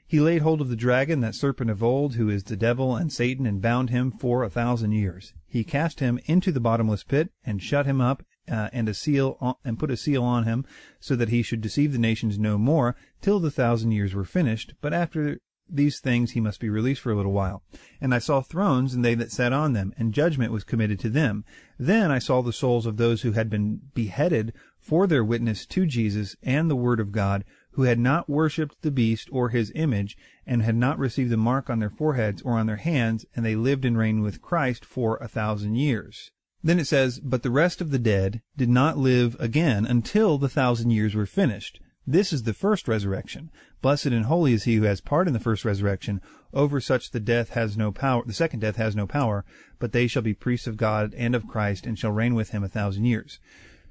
He 0.07 0.21
laid 0.21 0.43
hold 0.43 0.61
of 0.61 0.69
the 0.69 0.77
dragon, 0.77 1.21
that 1.21 1.35
serpent 1.35 1.71
of 1.71 1.83
old, 1.83 2.17
who 2.17 2.29
is 2.29 2.45
the 2.45 2.57
devil 2.57 2.97
and 2.97 3.11
Satan, 3.11 3.47
and 3.47 3.63
bound 3.63 3.89
him 3.89 4.11
for 4.11 4.43
a 4.43 4.51
thousand 4.51 4.93
years. 4.93 5.33
He 5.49 5.65
cast 5.65 6.01
him 6.01 6.21
into 6.27 6.53
the 6.53 6.61
bottomless 6.61 7.03
pit 7.03 7.31
and 7.45 7.63
shut 7.63 7.87
him 7.87 8.01
up, 8.03 8.23
uh, 8.51 8.69
and 8.75 8.91
a 8.91 8.95
seal 8.95 9.39
on, 9.41 9.55
and 9.65 9.79
put 9.79 9.91
a 9.91 9.97
seal 9.97 10.23
on 10.23 10.45
him, 10.45 10.67
so 11.01 11.17
that 11.17 11.31
he 11.31 11.43
should 11.43 11.63
deceive 11.63 11.93
the 11.93 11.99
nations 11.99 12.39
no 12.39 12.59
more 12.59 12.95
till 13.23 13.41
the 13.41 13.51
thousand 13.51 13.93
years 13.93 14.15
were 14.15 14.25
finished. 14.25 14.75
But 14.83 14.93
after 14.93 15.39
these 15.75 16.01
things 16.01 16.33
he 16.33 16.41
must 16.41 16.61
be 16.61 16.69
released 16.69 17.01
for 17.01 17.11
a 17.11 17.17
little 17.17 17.33
while. 17.33 17.63
And 18.01 18.15
I 18.15 18.19
saw 18.19 18.41
thrones, 18.41 18.95
and 18.95 19.05
they 19.05 19.15
that 19.15 19.33
sat 19.33 19.53
on 19.53 19.73
them, 19.73 19.93
and 19.97 20.13
judgment 20.13 20.53
was 20.53 20.65
committed 20.65 20.99
to 21.01 21.11
them. 21.11 21.45
Then 21.79 22.11
I 22.11 22.19
saw 22.19 22.43
the 22.43 22.53
souls 22.53 22.87
of 22.87 22.97
those 22.97 23.23
who 23.23 23.33
had 23.33 23.49
been 23.49 23.81
beheaded 23.95 24.53
for 24.79 25.07
their 25.07 25.25
witness 25.25 25.65
to 25.67 25.87
Jesus 25.87 26.37
and 26.43 26.71
the 26.71 26.77
word 26.77 27.01
of 27.01 27.13
God, 27.13 27.45
who 27.73 27.83
had 27.83 27.99
not 27.99 28.29
worshipped 28.29 28.83
the 28.83 28.91
beast 28.91 29.29
or 29.33 29.49
his 29.49 29.73
image, 29.75 30.17
and 30.47 30.63
had 30.63 30.77
not 30.77 30.99
received 30.99 31.31
the 31.31 31.37
mark 31.37 31.71
on 31.71 31.79
their 31.79 31.91
foreheads 31.91 32.43
or 32.43 32.59
on 32.59 32.67
their 32.67 32.77
hands, 32.77 33.25
and 33.35 33.45
they 33.45 33.57
lived 33.57 33.85
and 33.85 33.97
reigned 33.97 34.23
with 34.23 34.43
Christ 34.43 34.85
for 34.85 35.17
a 35.19 35.29
thousand 35.29 35.77
years. 35.77 36.31
Then 36.63 36.79
it 36.79 36.87
says, 36.87 37.19
But 37.19 37.43
the 37.43 37.51
rest 37.51 37.81
of 37.81 37.91
the 37.91 37.99
dead 37.99 38.43
did 38.57 38.69
not 38.69 38.99
live 38.99 39.37
again 39.41 39.85
until 39.85 40.39
the 40.39 40.49
thousand 40.49 40.91
years 40.91 41.15
were 41.15 41.27
finished. 41.27 41.81
This 42.07 42.33
is 42.33 42.43
the 42.43 42.55
first 42.55 42.89
resurrection. 42.89 43.51
Blessed 43.81 44.07
and 44.07 44.27
holy 44.27 44.53
is 44.53 44.65
he 44.65 44.77
who 44.77 44.83
has 44.85 45.01
part 45.01 45.29
in 45.29 45.33
the 45.33 45.41
first 45.41 45.65
resurrection. 45.65 46.21
Over 46.53 46.81
such 46.81 47.11
the 47.11 47.21
death 47.21 47.51
has 47.51 47.77
no 47.77 47.93
power, 47.93 48.23
the 48.27 48.33
second 48.33 48.61
death 48.61 48.77
has 48.77 48.97
no 48.97 49.07
power, 49.07 49.45
but 49.79 49.93
they 49.93 50.07
shall 50.07 50.23
be 50.23 50.35
priests 50.35 50.67
of 50.67 50.77
God 50.77 51.15
and 51.17 51.35
of 51.35 51.47
Christ 51.47 51.87
and 51.87 51.99
shall 51.99 52.11
reign 52.11 52.35
with 52.35 52.51
him 52.51 52.65
a 52.65 52.69
thousand 52.69 53.05
years. 53.05 53.39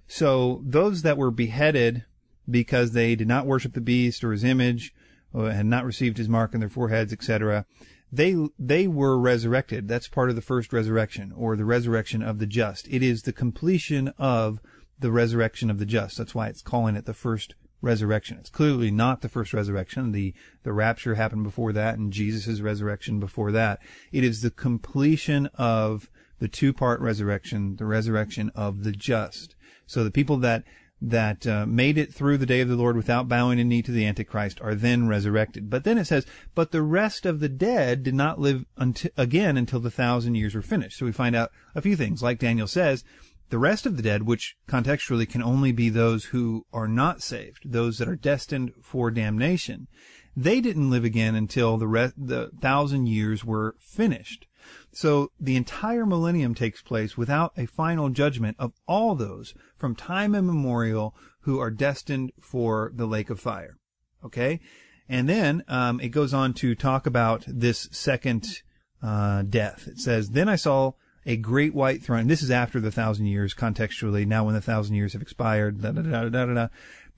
So 0.08 0.62
those 0.66 1.04
that 1.04 1.18
were 1.18 1.32
beheaded 1.32 2.04
because 2.50 2.92
they 2.92 3.16
did 3.16 3.28
not 3.28 3.46
worship 3.46 3.74
the 3.74 3.82
beast 3.82 4.24
or 4.24 4.32
his 4.32 4.44
image, 4.44 4.94
or 5.34 5.52
had 5.52 5.66
not 5.66 5.86
received 5.86 6.18
his 6.18 6.28
mark 6.28 6.54
on 6.54 6.60
their 6.60 6.70
foreheads, 6.70 7.14
etc., 7.14 7.66
they 8.12 8.36
they 8.60 8.88
were 8.88 9.18
resurrected. 9.18 9.88
That's 9.88 10.10
part 10.10 10.30
of 10.30 10.36
the 10.36 10.42
first 10.42 10.74
resurrection, 10.74 11.32
or 11.34 11.56
the 11.56 11.64
resurrection 11.64 12.22
of 12.22 12.40
the 12.40 12.46
just. 12.46 12.90
It 12.90 13.02
is 13.02 13.22
the 13.22 13.32
completion 13.32 14.10
of 14.18 14.60
the 15.00 15.12
resurrection 15.12 15.70
of 15.70 15.80
the 15.80 15.86
just. 15.86 16.18
That's 16.18 16.36
why 16.36 16.48
it's 16.48 16.62
calling 16.62 16.98
it 16.98 17.06
the 17.06 17.14
first 17.14 17.56
resurrection. 17.82 18.38
It's 18.40 18.50
clearly 18.50 18.92
not 18.92 19.22
the 19.22 19.30
first 19.30 19.54
resurrection. 19.54 20.12
The, 20.12 20.34
the 20.64 20.74
rapture 20.74 21.16
happened 21.16 21.44
before 21.44 21.74
that 21.74 21.98
and 21.98 22.14
Jesus' 22.14 22.62
resurrection 22.62 23.20
before 23.20 23.52
that. 23.52 23.80
It 24.12 24.24
is 24.24 24.42
the 24.42 24.52
completion 24.52 25.48
of 25.56 26.10
the 26.40 26.48
two-part 26.48 27.00
resurrection, 27.02 27.76
the 27.76 27.86
resurrection 27.86 28.52
of 28.56 28.84
the 28.84 28.92
just. 28.92 29.56
So 29.86 30.04
the 30.04 30.12
people 30.12 30.38
that 30.38 30.64
that 31.04 31.48
uh, 31.48 31.66
made 31.66 31.98
it 31.98 32.14
through 32.14 32.38
the 32.38 32.46
day 32.46 32.62
of 32.62 32.70
the 32.70 32.76
Lord 32.76 32.96
without 32.96 33.28
bowing 33.28 33.60
a 33.60 33.64
knee 33.64 33.82
to 33.82 33.92
the 33.92 34.06
Antichrist 34.06 34.62
are 34.62 34.76
then 34.76 35.08
resurrected. 35.08 35.68
But 35.68 35.84
then 35.84 35.98
it 35.98 36.06
says, 36.06 36.28
but 36.54 36.72
the 36.72 36.84
rest 36.84 37.26
of 37.26 37.40
the 37.40 37.50
dead 37.50 38.04
did 38.04 38.14
not 38.14 38.40
live 38.40 38.66
until, 38.78 39.10
again 39.18 39.58
until 39.58 39.80
the 39.80 39.90
thousand 39.90 40.36
years 40.36 40.54
were 40.54 40.62
finished. 40.62 41.00
So 41.00 41.06
we 41.08 41.12
find 41.12 41.36
out 41.36 41.52
a 41.74 41.82
few 41.82 41.96
things. 41.96 42.22
Like 42.22 42.38
Daniel 42.38 42.68
says, 42.68 43.04
the 43.52 43.60
rest 43.60 43.86
of 43.86 43.98
the 43.98 44.04
dead, 44.04 44.24
which 44.24 44.56
contextually 44.68 45.30
can 45.30 45.44
only 45.44 45.72
be 45.72 45.90
those 45.90 46.26
who 46.26 46.66
are 46.74 46.88
not 46.88 47.22
saved, 47.22 47.72
those 47.72 47.98
that 47.98 48.08
are 48.08 48.16
destined 48.16 48.72
for 48.82 49.12
damnation, 49.12 49.88
they 50.36 50.62
didn't 50.62 50.90
live 50.90 51.04
again 51.04 51.36
until 51.36 51.78
the 51.78 51.88
re- 51.88 52.14
the 52.18 52.50
thousand 52.62 53.08
years 53.08 53.44
were 53.44 53.76
finished. 53.80 54.48
So 54.94 55.32
the 55.40 55.58
entire 55.58 56.06
millennium 56.06 56.56
takes 56.56 56.82
place 56.82 57.18
without 57.18 57.52
a 57.58 57.66
final 57.66 58.10
judgment 58.10 58.56
of 58.58 58.72
all 58.88 59.16
those 59.16 59.54
from 59.76 59.96
time 59.96 60.34
immemorial 60.34 61.14
who 61.42 61.60
are 61.60 61.72
destined 61.72 62.32
for 62.40 62.92
the 62.96 63.06
lake 63.06 63.30
of 63.30 63.40
fire. 63.40 63.78
Okay, 64.24 64.62
and 65.10 65.28
then 65.28 65.64
um, 65.68 66.00
it 66.00 66.10
goes 66.10 66.34
on 66.34 66.54
to 66.56 66.76
talk 66.76 67.06
about 67.06 67.44
this 67.48 67.90
second 67.92 68.62
uh, 69.04 69.42
death. 69.42 69.88
It 69.88 70.00
says, 70.00 70.30
"Then 70.30 70.48
I 70.48 70.56
saw." 70.56 70.94
A 71.26 71.38
great 71.38 71.74
white 71.74 72.04
throne. 72.04 72.28
This 72.28 72.42
is 72.42 72.52
after 72.52 72.80
the 72.80 72.92
thousand 72.92 73.28
years, 73.28 73.54
contextually. 73.54 74.26
Now, 74.26 74.46
when 74.46 74.56
the 74.56 74.62
thousand 74.62 74.96
years 74.96 75.14
have 75.14 75.22
expired, 75.22 75.82
da, 75.82 75.92
da, 75.92 76.02
da, 76.02 76.30
da, 76.30 76.46
da, 76.46 76.54
da, 76.54 76.68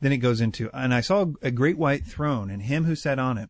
then 0.02 0.12
it 0.12 0.18
goes 0.18 0.42
into, 0.42 0.70
and 0.74 0.94
I 0.94 1.02
saw 1.02 1.28
a 1.42 1.52
great 1.52 1.78
white 1.78 2.06
throne, 2.06 2.50
and 2.50 2.64
him 2.64 2.84
who 2.84 2.96
sat 2.96 3.20
on 3.20 3.38
it, 3.38 3.50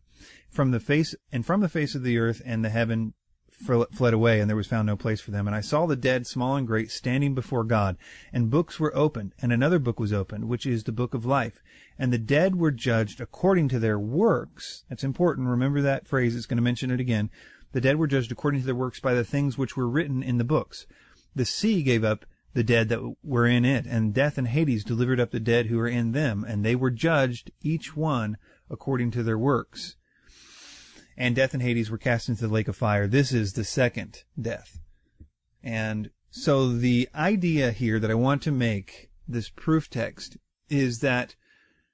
from 0.54 0.70
the 0.70 0.80
face 0.80 1.14
and 1.32 1.44
from 1.44 1.60
the 1.60 1.68
face 1.68 1.96
of 1.96 2.04
the 2.04 2.16
earth 2.16 2.40
and 2.44 2.64
the 2.64 2.70
heaven 2.70 3.12
fled 3.50 4.14
away, 4.14 4.40
and 4.40 4.48
there 4.48 4.56
was 4.56 4.66
found 4.66 4.86
no 4.86 4.96
place 4.96 5.20
for 5.20 5.30
them. 5.30 5.46
And 5.46 5.54
I 5.54 5.60
saw 5.60 5.86
the 5.86 5.96
dead, 5.96 6.26
small 6.26 6.56
and 6.56 6.66
great, 6.66 6.90
standing 6.90 7.34
before 7.34 7.64
God, 7.64 7.96
and 8.32 8.50
books 8.50 8.80
were 8.80 8.94
opened, 8.96 9.32
and 9.40 9.52
another 9.52 9.78
book 9.78 10.00
was 10.00 10.12
opened, 10.12 10.48
which 10.48 10.66
is 10.66 10.84
the 10.84 10.92
book 10.92 11.14
of 11.14 11.24
life. 11.24 11.62
And 11.98 12.12
the 12.12 12.18
dead 12.18 12.56
were 12.56 12.72
judged 12.72 13.20
according 13.20 13.68
to 13.68 13.78
their 13.78 13.98
works. 13.98 14.84
That's 14.88 15.04
important. 15.04 15.48
Remember 15.48 15.80
that 15.82 16.08
phrase. 16.08 16.34
It's 16.34 16.46
going 16.46 16.56
to 16.56 16.62
mention 16.62 16.90
it 16.90 17.00
again. 17.00 17.30
The 17.74 17.80
dead 17.80 17.96
were 17.96 18.06
judged 18.06 18.30
according 18.30 18.60
to 18.60 18.66
their 18.66 18.74
works 18.74 19.00
by 19.00 19.14
the 19.14 19.24
things 19.24 19.58
which 19.58 19.76
were 19.76 19.88
written 19.88 20.22
in 20.22 20.38
the 20.38 20.44
books. 20.44 20.86
The 21.34 21.44
sea 21.44 21.82
gave 21.82 22.04
up 22.04 22.24
the 22.52 22.62
dead 22.62 22.88
that 22.90 23.16
were 23.24 23.48
in 23.48 23.64
it, 23.64 23.84
and 23.84 24.14
death 24.14 24.38
and 24.38 24.46
Hades 24.46 24.84
delivered 24.84 25.18
up 25.18 25.32
the 25.32 25.40
dead 25.40 25.66
who 25.66 25.78
were 25.78 25.88
in 25.88 26.12
them, 26.12 26.44
and 26.46 26.64
they 26.64 26.76
were 26.76 26.92
judged, 26.92 27.50
each 27.62 27.96
one 27.96 28.36
according 28.70 29.10
to 29.10 29.24
their 29.24 29.36
works. 29.36 29.96
and 31.16 31.34
death 31.34 31.52
and 31.52 31.62
Hades 31.62 31.90
were 31.90 31.98
cast 31.98 32.28
into 32.28 32.46
the 32.46 32.52
lake 32.52 32.68
of 32.68 32.76
fire. 32.76 33.08
This 33.08 33.32
is 33.32 33.54
the 33.54 33.64
second 33.64 34.22
death. 34.40 34.78
And 35.62 36.10
so 36.30 36.72
the 36.72 37.08
idea 37.12 37.72
here 37.72 37.98
that 37.98 38.10
I 38.10 38.14
want 38.14 38.40
to 38.42 38.52
make 38.52 39.10
this 39.26 39.48
proof 39.48 39.90
text 39.90 40.36
is 40.68 41.00
that 41.00 41.34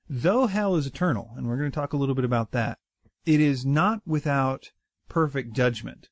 though 0.09 0.47
hell 0.47 0.77
is 0.77 0.87
eternal, 0.87 1.31
and 1.37 1.47
we're 1.47 1.57
going 1.57 1.71
to 1.71 1.75
talk 1.75 1.93
a 1.95 1.97
little 1.97 2.15
bit 2.15 2.25
about 2.25 2.53
that, 2.53 2.79
it 3.25 3.41
is 3.41 3.65
not 3.65 4.01
without 4.07 4.73
perfect 5.11 5.53
judgment. 5.53 6.09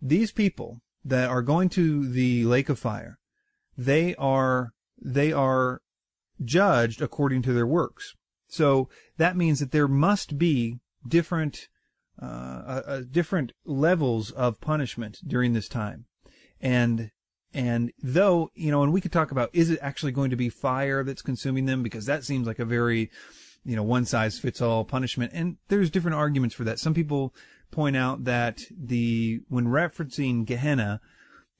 These 0.00 0.30
people 0.30 0.80
that 1.04 1.28
are 1.28 1.42
going 1.42 1.68
to 1.70 2.08
the 2.08 2.44
lake 2.44 2.68
of 2.68 2.78
fire, 2.78 3.18
they 3.76 4.14
are, 4.14 4.72
they 5.00 5.32
are 5.32 5.80
judged 6.44 7.02
according 7.02 7.42
to 7.42 7.52
their 7.52 7.66
works. 7.66 8.14
So 8.46 8.88
that 9.16 9.36
means 9.36 9.58
that 9.58 9.72
there 9.72 9.88
must 9.88 10.38
be 10.38 10.78
different, 11.06 11.68
uh, 12.20 12.82
uh, 12.86 13.02
different 13.10 13.52
levels 13.64 14.30
of 14.30 14.60
punishment 14.60 15.18
during 15.26 15.52
this 15.52 15.68
time. 15.68 16.04
And 16.60 17.10
and 17.54 17.92
though, 18.02 18.50
you 18.54 18.70
know, 18.70 18.82
and 18.82 18.92
we 18.92 19.00
could 19.00 19.12
talk 19.12 19.30
about 19.30 19.50
is 19.52 19.70
it 19.70 19.78
actually 19.82 20.12
going 20.12 20.30
to 20.30 20.36
be 20.36 20.48
fire 20.48 21.04
that's 21.04 21.22
consuming 21.22 21.66
them? 21.66 21.82
Because 21.82 22.06
that 22.06 22.24
seems 22.24 22.46
like 22.46 22.58
a 22.58 22.64
very, 22.64 23.10
you 23.64 23.76
know, 23.76 23.82
one 23.82 24.04
size 24.04 24.38
fits 24.38 24.62
all 24.62 24.84
punishment. 24.84 25.32
And 25.34 25.56
there's 25.68 25.90
different 25.90 26.16
arguments 26.16 26.54
for 26.54 26.64
that. 26.64 26.78
Some 26.78 26.94
people 26.94 27.34
point 27.72 27.96
out 27.96 28.24
that 28.24 28.60
the, 28.70 29.40
when 29.48 29.66
referencing 29.66 30.46
Gehenna, 30.46 31.00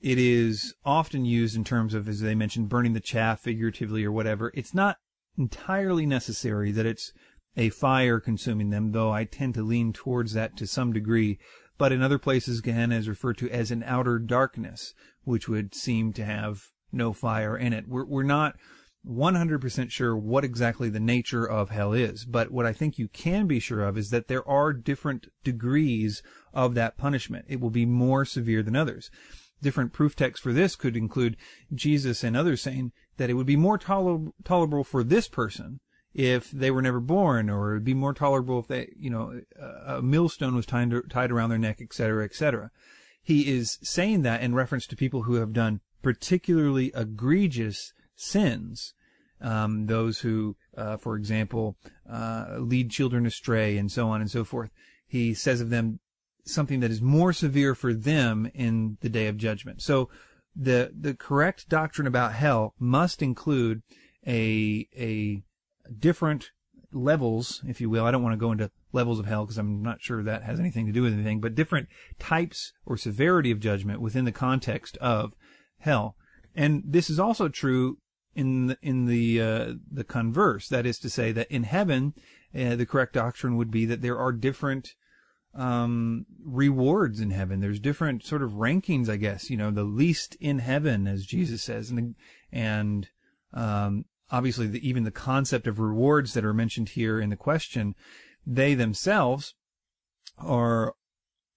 it 0.00 0.18
is 0.18 0.74
often 0.84 1.24
used 1.24 1.56
in 1.56 1.64
terms 1.64 1.94
of, 1.94 2.08
as 2.08 2.20
they 2.20 2.34
mentioned, 2.34 2.68
burning 2.68 2.92
the 2.92 3.00
chaff 3.00 3.40
figuratively 3.40 4.04
or 4.04 4.12
whatever. 4.12 4.52
It's 4.54 4.74
not 4.74 4.98
entirely 5.36 6.06
necessary 6.06 6.70
that 6.72 6.86
it's 6.86 7.12
a 7.56 7.70
fire 7.70 8.20
consuming 8.20 8.70
them, 8.70 8.92
though 8.92 9.10
I 9.10 9.24
tend 9.24 9.54
to 9.54 9.62
lean 9.62 9.92
towards 9.92 10.32
that 10.34 10.56
to 10.58 10.66
some 10.66 10.92
degree. 10.92 11.38
But 11.78 11.92
in 11.92 12.02
other 12.02 12.18
places, 12.18 12.60
Gehenna 12.60 12.96
is 12.96 13.08
referred 13.08 13.38
to 13.38 13.50
as 13.50 13.70
an 13.70 13.82
outer 13.84 14.18
darkness, 14.18 14.94
which 15.24 15.48
would 15.48 15.74
seem 15.74 16.12
to 16.14 16.24
have 16.24 16.68
no 16.92 17.12
fire 17.12 17.56
in 17.56 17.72
it. 17.72 17.88
We're, 17.88 18.04
we're 18.04 18.22
not 18.22 18.56
100% 19.06 19.90
sure 19.90 20.16
what 20.16 20.44
exactly 20.44 20.88
the 20.88 21.00
nature 21.00 21.44
of 21.44 21.70
hell 21.70 21.92
is, 21.92 22.24
but 22.24 22.50
what 22.50 22.66
I 22.66 22.72
think 22.72 22.98
you 22.98 23.08
can 23.08 23.46
be 23.46 23.58
sure 23.58 23.84
of 23.84 23.98
is 23.98 24.10
that 24.10 24.28
there 24.28 24.46
are 24.48 24.72
different 24.72 25.26
degrees 25.42 26.22
of 26.54 26.74
that 26.74 26.96
punishment. 26.96 27.46
It 27.48 27.60
will 27.60 27.70
be 27.70 27.86
more 27.86 28.24
severe 28.24 28.62
than 28.62 28.76
others. 28.76 29.10
Different 29.60 29.92
proof 29.92 30.14
texts 30.14 30.42
for 30.42 30.52
this 30.52 30.76
could 30.76 30.96
include 30.96 31.36
Jesus 31.74 32.22
and 32.22 32.36
others 32.36 32.62
saying 32.62 32.92
that 33.16 33.30
it 33.30 33.34
would 33.34 33.46
be 33.46 33.56
more 33.56 33.78
toler- 33.78 34.30
tolerable 34.44 34.84
for 34.84 35.02
this 35.02 35.28
person 35.28 35.80
if 36.14 36.50
they 36.50 36.70
were 36.70 36.82
never 36.82 37.00
born, 37.00 37.48
or 37.48 37.70
it 37.70 37.74
would 37.74 37.84
be 37.84 37.94
more 37.94 38.12
tolerable 38.12 38.58
if 38.58 38.68
they, 38.68 38.92
you 38.96 39.10
know, 39.10 39.40
a 39.86 40.02
millstone 40.02 40.54
was 40.54 40.66
tied, 40.66 40.92
tied 41.08 41.32
around 41.32 41.50
their 41.50 41.58
neck, 41.58 41.80
etc., 41.80 42.24
etc 42.24 42.70
he 43.22 43.48
is 43.48 43.78
saying 43.82 44.22
that 44.22 44.42
in 44.42 44.54
reference 44.54 44.86
to 44.88 44.96
people 44.96 45.22
who 45.22 45.34
have 45.34 45.52
done 45.52 45.80
particularly 46.02 46.90
egregious 46.94 47.92
sins. 48.16 48.94
Um, 49.40 49.86
those 49.86 50.20
who, 50.20 50.56
uh, 50.76 50.96
for 50.96 51.16
example, 51.16 51.76
uh, 52.08 52.56
lead 52.58 52.90
children 52.90 53.26
astray 53.26 53.76
and 53.76 53.90
so 53.90 54.08
on 54.08 54.20
and 54.20 54.30
so 54.30 54.44
forth. 54.44 54.70
He 55.06 55.34
says 55.34 55.60
of 55.60 55.70
them 55.70 55.98
something 56.44 56.80
that 56.80 56.90
is 56.90 57.00
more 57.00 57.32
severe 57.32 57.74
for 57.74 57.92
them 57.92 58.50
in 58.54 58.98
the 59.00 59.08
day 59.08 59.26
of 59.26 59.36
judgment. 59.36 59.82
So 59.82 60.10
the 60.54 60.92
the 60.98 61.14
correct 61.14 61.68
doctrine 61.68 62.06
about 62.06 62.34
hell 62.34 62.74
must 62.78 63.22
include 63.22 63.82
a 64.26 64.86
a 64.96 65.42
different 65.98 66.50
levels, 66.92 67.62
if 67.66 67.80
you 67.80 67.88
will. 67.88 68.04
I 68.04 68.10
don't 68.10 68.22
want 68.22 68.34
to 68.34 68.44
go 68.44 68.52
into 68.52 68.70
levels 68.92 69.18
of 69.18 69.26
hell 69.26 69.44
because 69.44 69.58
I'm 69.58 69.82
not 69.82 70.02
sure 70.02 70.22
that 70.22 70.42
has 70.42 70.60
anything 70.60 70.86
to 70.86 70.92
do 70.92 71.02
with 71.02 71.14
anything, 71.14 71.40
but 71.40 71.54
different 71.54 71.88
types 72.18 72.72
or 72.84 72.96
severity 72.96 73.50
of 73.50 73.60
judgment 73.60 74.00
within 74.00 74.24
the 74.24 74.32
context 74.32 74.96
of 74.98 75.34
hell. 75.78 76.16
And 76.54 76.82
this 76.86 77.08
is 77.08 77.18
also 77.18 77.48
true 77.48 77.98
in 78.34 78.68
the, 78.68 78.78
in 78.82 79.06
the 79.06 79.40
uh, 79.40 79.72
the 79.90 80.04
converse. 80.04 80.68
That 80.68 80.86
is 80.86 80.98
to 81.00 81.10
say 81.10 81.32
that 81.32 81.50
in 81.50 81.64
heaven, 81.64 82.14
uh, 82.54 82.76
the 82.76 82.86
correct 82.86 83.14
doctrine 83.14 83.56
would 83.56 83.70
be 83.70 83.84
that 83.86 84.02
there 84.02 84.18
are 84.18 84.32
different 84.32 84.94
um, 85.54 86.26
rewards 86.44 87.20
in 87.20 87.30
heaven. 87.30 87.60
There's 87.60 87.80
different 87.80 88.24
sort 88.24 88.42
of 88.42 88.52
rankings, 88.52 89.08
I 89.08 89.16
guess. 89.16 89.50
You 89.50 89.56
know, 89.56 89.70
the 89.70 89.84
least 89.84 90.36
in 90.40 90.60
heaven, 90.60 91.06
as 91.06 91.26
Jesus 91.26 91.62
says, 91.62 91.90
and 91.90 92.14
and 92.50 93.08
um, 93.52 94.06
obviously 94.30 94.66
the, 94.66 94.86
even 94.86 95.04
the 95.04 95.10
concept 95.10 95.66
of 95.66 95.78
rewards 95.78 96.34
that 96.34 96.44
are 96.44 96.54
mentioned 96.54 96.90
here 96.90 97.20
in 97.20 97.30
the 97.30 97.36
question, 97.36 97.94
they 98.46 98.74
themselves 98.74 99.54
are 100.38 100.94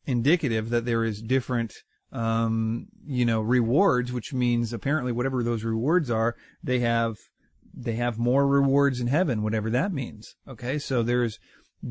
indicative 0.06 0.70
that 0.70 0.86
there 0.86 1.04
is 1.04 1.22
different 1.22 1.74
um, 2.16 2.88
you 3.06 3.26
know 3.26 3.42
rewards 3.42 4.12
which 4.12 4.34
means 4.34 4.74
apparently 4.74 5.12
whatever 5.12 5.44
those 5.44 5.64
rewards 5.64 6.10
are 6.10 6.36
they 6.64 6.80
have 6.80 7.18
they 7.74 7.96
have 7.96 8.18
more 8.18 8.48
rewards 8.48 9.00
in 9.00 9.08
heaven 9.08 9.42
whatever 9.42 9.70
that 9.70 9.92
means. 9.92 10.36
Okay? 10.48 10.80
So 10.80 11.04
there's 11.04 11.40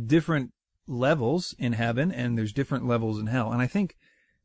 different 0.07 0.53
levels 0.87 1.55
in 1.59 1.75
heaven 1.75 2.11
and 2.11 2.37
there's 2.39 2.53
different 2.53 2.87
levels 2.87 3.19
in 3.19 3.27
hell. 3.27 3.53
And 3.53 3.63
i 3.63 3.67
think 3.67 3.97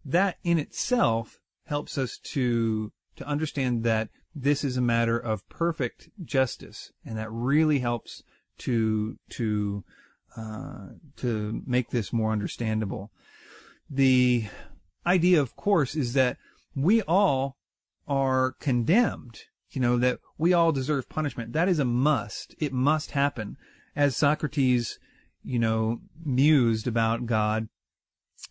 that 0.05 0.37
in 0.43 0.57
itself 0.57 1.39
helps 1.65 1.97
us 1.97 2.17
to 2.17 2.91
to 3.15 3.27
understand 3.27 3.83
that 3.83 4.09
this 4.33 4.63
is 4.63 4.77
a 4.77 4.81
matter 4.81 5.17
of 5.17 5.47
perfect 5.49 6.09
justice, 6.23 6.91
and 7.05 7.17
that 7.17 7.31
really 7.31 7.79
helps 7.79 8.23
to 8.59 9.17
to 9.31 9.83
uh, 10.37 10.89
to 11.17 11.61
make 11.65 11.89
this 11.89 12.13
more 12.13 12.31
understandable. 12.31 13.11
The 13.89 14.45
idea, 15.05 15.41
of 15.41 15.55
course, 15.55 15.95
is 15.95 16.13
that 16.13 16.37
we 16.75 17.01
all 17.03 17.57
are 18.07 18.53
condemned. 18.59 19.41
You 19.71 19.81
know 19.81 19.97
that 19.97 20.19
we 20.37 20.53
all 20.53 20.71
deserve 20.71 21.09
punishment. 21.09 21.53
That 21.53 21.69
is 21.69 21.79
a 21.79 21.85
must. 21.85 22.55
It 22.57 22.73
must 22.73 23.11
happen. 23.11 23.57
As 23.95 24.15
Socrates, 24.15 24.99
you 25.43 25.59
know, 25.59 25.99
mused 26.23 26.87
about 26.87 27.25
God, 27.25 27.67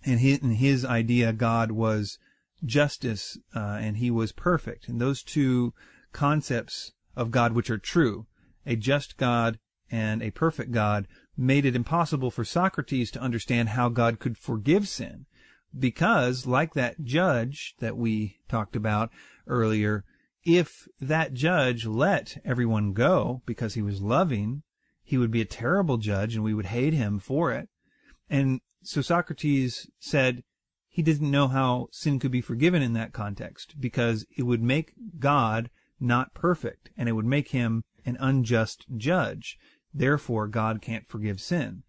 and 0.04 0.20
his, 0.20 0.38
and 0.40 0.56
his 0.56 0.84
idea, 0.84 1.32
God 1.32 1.72
was 1.72 2.18
justice 2.64 3.38
uh, 3.54 3.78
and 3.80 3.96
he 3.96 4.10
was 4.10 4.32
perfect. 4.32 4.88
And 4.88 5.00
those 5.00 5.22
two 5.22 5.74
concepts 6.12 6.92
of 7.16 7.30
God, 7.30 7.52
which 7.52 7.70
are 7.70 7.78
true, 7.78 8.26
a 8.66 8.76
just 8.76 9.16
God 9.16 9.58
and 9.90 10.22
a 10.22 10.30
perfect 10.30 10.72
God, 10.72 11.06
made 11.36 11.64
it 11.64 11.76
impossible 11.76 12.30
for 12.30 12.44
Socrates 12.44 13.10
to 13.12 13.20
understand 13.20 13.70
how 13.70 13.88
God 13.88 14.18
could 14.18 14.36
forgive 14.36 14.88
sin. 14.88 15.26
Because, 15.76 16.46
like 16.46 16.74
that 16.74 17.02
judge 17.04 17.74
that 17.78 17.96
we 17.96 18.38
talked 18.48 18.76
about 18.76 19.10
earlier, 19.46 20.04
if 20.44 20.88
that 21.00 21.34
judge 21.34 21.84
let 21.84 22.38
everyone 22.44 22.92
go 22.92 23.42
because 23.44 23.74
he 23.74 23.82
was 23.82 24.00
loving, 24.00 24.62
he 25.02 25.18
would 25.18 25.30
be 25.30 25.40
a 25.40 25.46
terrible 25.46 25.98
judge 25.98 26.34
and 26.34 26.44
we 26.44 26.54
would 26.54 26.66
hate 26.66 26.94
him 26.94 27.18
for 27.18 27.52
it. 27.52 27.68
And 28.30 28.60
so 28.82 29.00
Socrates 29.00 29.88
said, 29.98 30.42
he 30.88 31.02
didn't 31.02 31.30
know 31.30 31.48
how 31.48 31.88
sin 31.92 32.18
could 32.18 32.30
be 32.30 32.40
forgiven 32.40 32.82
in 32.82 32.92
that 32.94 33.12
context 33.12 33.74
because 33.78 34.26
it 34.36 34.42
would 34.42 34.62
make 34.62 34.94
God 35.18 35.70
not 36.00 36.34
perfect 36.34 36.90
and 36.96 37.08
it 37.08 37.12
would 37.12 37.24
make 37.24 37.50
him 37.50 37.84
an 38.04 38.16
unjust 38.18 38.86
judge. 38.96 39.58
Therefore, 39.92 40.48
God 40.48 40.80
can't 40.80 41.06
forgive 41.06 41.40
sin. 41.40 41.82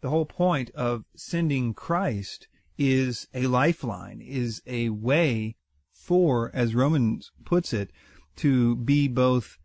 The 0.00 0.10
whole 0.10 0.26
point 0.26 0.70
of 0.74 1.04
sending 1.16 1.74
Christ 1.74 2.48
is 2.78 3.26
a 3.34 3.46
lifeline, 3.46 4.20
is 4.20 4.62
a 4.66 4.88
way 4.90 5.56
for, 5.90 6.50
as 6.54 6.74
Romans 6.74 7.30
puts 7.44 7.72
it, 7.72 7.90
to 8.36 8.76
be 8.76 9.08
both 9.08 9.58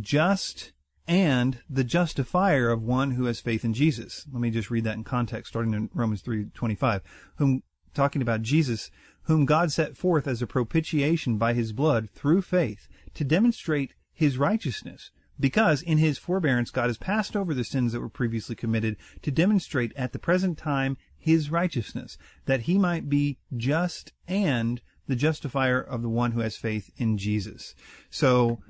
just 0.00 0.72
and 1.06 1.60
the 1.70 1.84
justifier 1.84 2.68
of 2.68 2.82
one 2.82 3.12
who 3.12 3.24
has 3.24 3.40
faith 3.40 3.64
in 3.64 3.72
Jesus. 3.72 4.26
Let 4.30 4.40
me 4.40 4.50
just 4.50 4.70
read 4.70 4.84
that 4.84 4.96
in 4.96 5.04
context, 5.04 5.50
starting 5.50 5.72
in 5.72 5.88
Romans 5.94 6.22
3:25, 6.22 7.00
whom 7.36 7.62
talking 7.94 8.20
about 8.20 8.42
Jesus, 8.42 8.90
whom 9.22 9.46
God 9.46 9.72
set 9.72 9.96
forth 9.96 10.26
as 10.26 10.42
a 10.42 10.46
propitiation 10.46 11.38
by 11.38 11.54
his 11.54 11.72
blood 11.72 12.10
through 12.10 12.42
faith 12.42 12.88
to 13.14 13.24
demonstrate 13.24 13.94
his 14.12 14.36
righteousness. 14.36 15.10
Because 15.40 15.82
in 15.82 15.98
his 15.98 16.18
forbearance 16.18 16.70
God 16.70 16.88
has 16.88 16.98
passed 16.98 17.34
over 17.34 17.54
the 17.54 17.64
sins 17.64 17.92
that 17.92 18.00
were 18.00 18.08
previously 18.08 18.54
committed 18.54 18.96
to 19.22 19.30
demonstrate 19.30 19.92
at 19.96 20.12
the 20.12 20.18
present 20.18 20.58
time 20.58 20.96
his 21.18 21.50
righteousness, 21.50 22.16
that 22.46 22.62
he 22.62 22.78
might 22.78 23.08
be 23.08 23.38
just 23.56 24.12
and 24.26 24.80
the 25.06 25.16
justifier 25.16 25.80
of 25.80 26.02
the 26.02 26.08
one 26.08 26.32
who 26.32 26.40
has 26.40 26.56
faith 26.56 26.90
in 26.96 27.18
Jesus. 27.18 27.74
So 28.10 28.60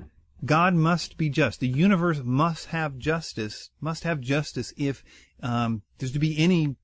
God 0.45 0.75
must 0.75 1.17
be 1.17 1.29
just. 1.29 1.61
The 1.61 1.69
universe 1.69 2.21
must 2.25 2.67
have 2.67 2.97
justice, 2.97 3.71
must 3.81 4.05
have 4.05 4.21
justice 4.21 4.73
if 4.77 5.03
um, 5.43 5.83
there's 5.99 6.13
to 6.13 6.19
be 6.19 6.39
any 6.39 6.77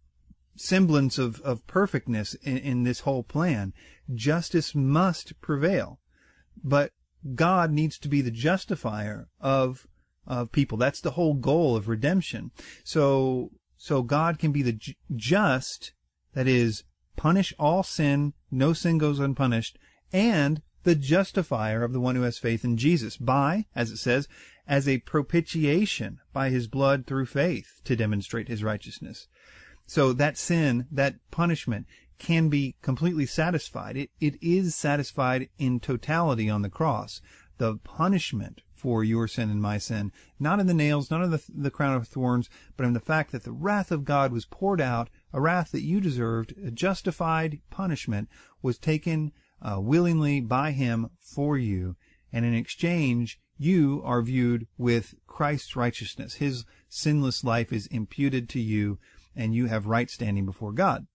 semblance 0.57 1.18
of, 1.18 1.40
of 1.40 1.66
perfectness 1.66 2.35
in, 2.42 2.59
in 2.59 2.83
this 2.83 3.00
whole 3.00 3.22
plan. 3.22 3.72
Justice 4.12 4.74
must 4.74 5.40
prevail. 5.40 6.00
But 6.62 6.92
God 7.35 7.70
needs 7.70 7.98
to 7.98 8.09
be 8.09 8.20
the 8.20 8.31
justifier 8.31 9.29
of 9.40 9.87
of 10.27 10.53
people. 10.53 10.79
That's 10.79 11.03
the 11.03 11.12
whole 11.12 11.35
goal 11.35 11.77
of 11.77 11.87
redemption. 11.87 12.50
So 12.83 13.50
so 13.85 14.03
God 14.03 14.38
can 14.38 14.51
be 14.51 14.62
the 14.62 14.81
just 15.14 15.92
that 16.33 16.49
is, 16.49 16.85
punish 17.16 17.53
all 17.59 17.83
sin, 17.83 18.33
no 18.51 18.73
sin 18.73 18.97
goes 18.97 19.18
unpunished, 19.18 19.79
and 20.11 20.62
the 20.85 20.94
justifier 20.94 21.85
of 21.85 21.92
the 21.92 22.01
one 22.01 22.16
who 22.16 22.23
has 22.23 22.38
faith 22.38 22.64
in 22.64 22.79
Jesus 22.79 23.18
by, 23.18 23.66
as 23.77 23.90
it 23.90 23.99
says, 23.99 24.27
as 24.66 24.88
a 24.88 25.01
propitiation 25.01 26.18
by 26.33 26.49
his 26.49 26.66
blood 26.66 27.07
through 27.07 27.27
faith 27.27 27.83
to 27.85 27.94
demonstrate 27.94 28.49
his 28.49 28.64
righteousness. 28.64 29.29
So 29.87 30.14
that 30.14 30.38
sin, 30.38 30.87
that 30.90 31.16
punishment 31.31 31.87
can 32.18 32.49
be 32.49 32.77
completely 32.81 33.27
satisfied. 33.27 33.99
It, 33.99 34.11
it 34.18 34.37
is 34.40 34.75
satisfied 34.75 35.51
in 35.59 35.79
totality 35.79 36.49
on 36.49 36.62
the 36.62 36.70
cross. 36.70 37.20
The 37.59 37.77
punishment 37.85 38.62
for 38.85 39.03
your 39.03 39.27
sin 39.27 39.49
and 39.49 39.62
my 39.62 39.79
sin, 39.79 40.12
not 40.38 40.61
in 40.61 40.66
the 40.66 40.75
nails, 40.75 41.11
not 41.11 41.25
in 41.25 41.31
the, 41.31 41.42
the 41.49 41.70
crown 41.70 41.97
of 41.97 42.07
thorns, 42.07 42.51
but 42.77 42.85
in 42.85 42.92
the 42.92 43.01
fact 43.01 43.33
that 43.33 43.42
the 43.42 43.51
wrath 43.51 43.90
of 43.90 44.05
God 44.05 44.31
was 44.31 44.44
poured 44.44 44.79
out, 44.79 45.09
a 45.33 45.40
wrath 45.40 45.73
that 45.73 45.81
you 45.81 46.03
deserved, 46.03 46.53
a 46.62 46.70
justified 46.70 47.61
punishment 47.70 48.29
was 48.61 48.77
taken 48.77 49.33
uh, 49.62 49.81
willingly 49.81 50.38
by 50.38 50.73
him 50.73 51.09
for 51.18 51.57
you. 51.57 51.97
And 52.31 52.44
in 52.44 52.53
exchange, 52.53 53.40
you 53.57 54.03
are 54.05 54.20
viewed 54.20 54.66
with 54.77 55.14
Christ's 55.27 55.77
righteousness. 55.77 56.35
His 56.35 56.66
sinless 56.87 57.42
life 57.42 57.73
is 57.73 57.87
imputed 57.87 58.51
to 58.51 58.61
you 58.61 58.99
and 59.35 59.55
you 59.55 59.64
have 59.64 59.87
right 59.87 60.11
standing 60.11 60.44
before 60.44 60.73
God. 60.73 61.07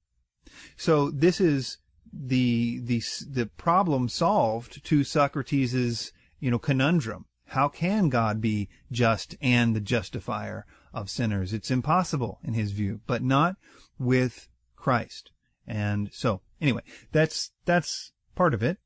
So 0.76 1.12
this 1.12 1.40
is 1.40 1.78
the, 2.12 2.80
the, 2.80 3.04
the 3.30 3.46
problem 3.46 4.10
solved 4.10 4.84
to 4.86 5.04
Socrates's, 5.04 6.12
you 6.40 6.50
know, 6.50 6.58
conundrum. 6.58 7.26
How 7.50 7.68
can 7.68 8.10
God 8.10 8.42
be 8.42 8.70
just 8.92 9.36
and 9.42 9.76
the 9.76 9.82
justifier 9.82 10.66
of 10.94 11.10
sinners? 11.10 11.54
It's 11.54 11.72
impossible 11.72 12.40
in 12.44 12.54
his 12.54 12.72
view, 12.72 13.02
but 13.08 13.24
not 13.24 13.56
with 13.98 14.48
Christ. 14.76 15.32
And 15.68 16.10
so, 16.12 16.42
anyway, 16.62 16.82
that's, 17.12 17.52
that's 17.66 18.12
part 18.36 18.54
of 18.54 18.64
it. 18.64 18.78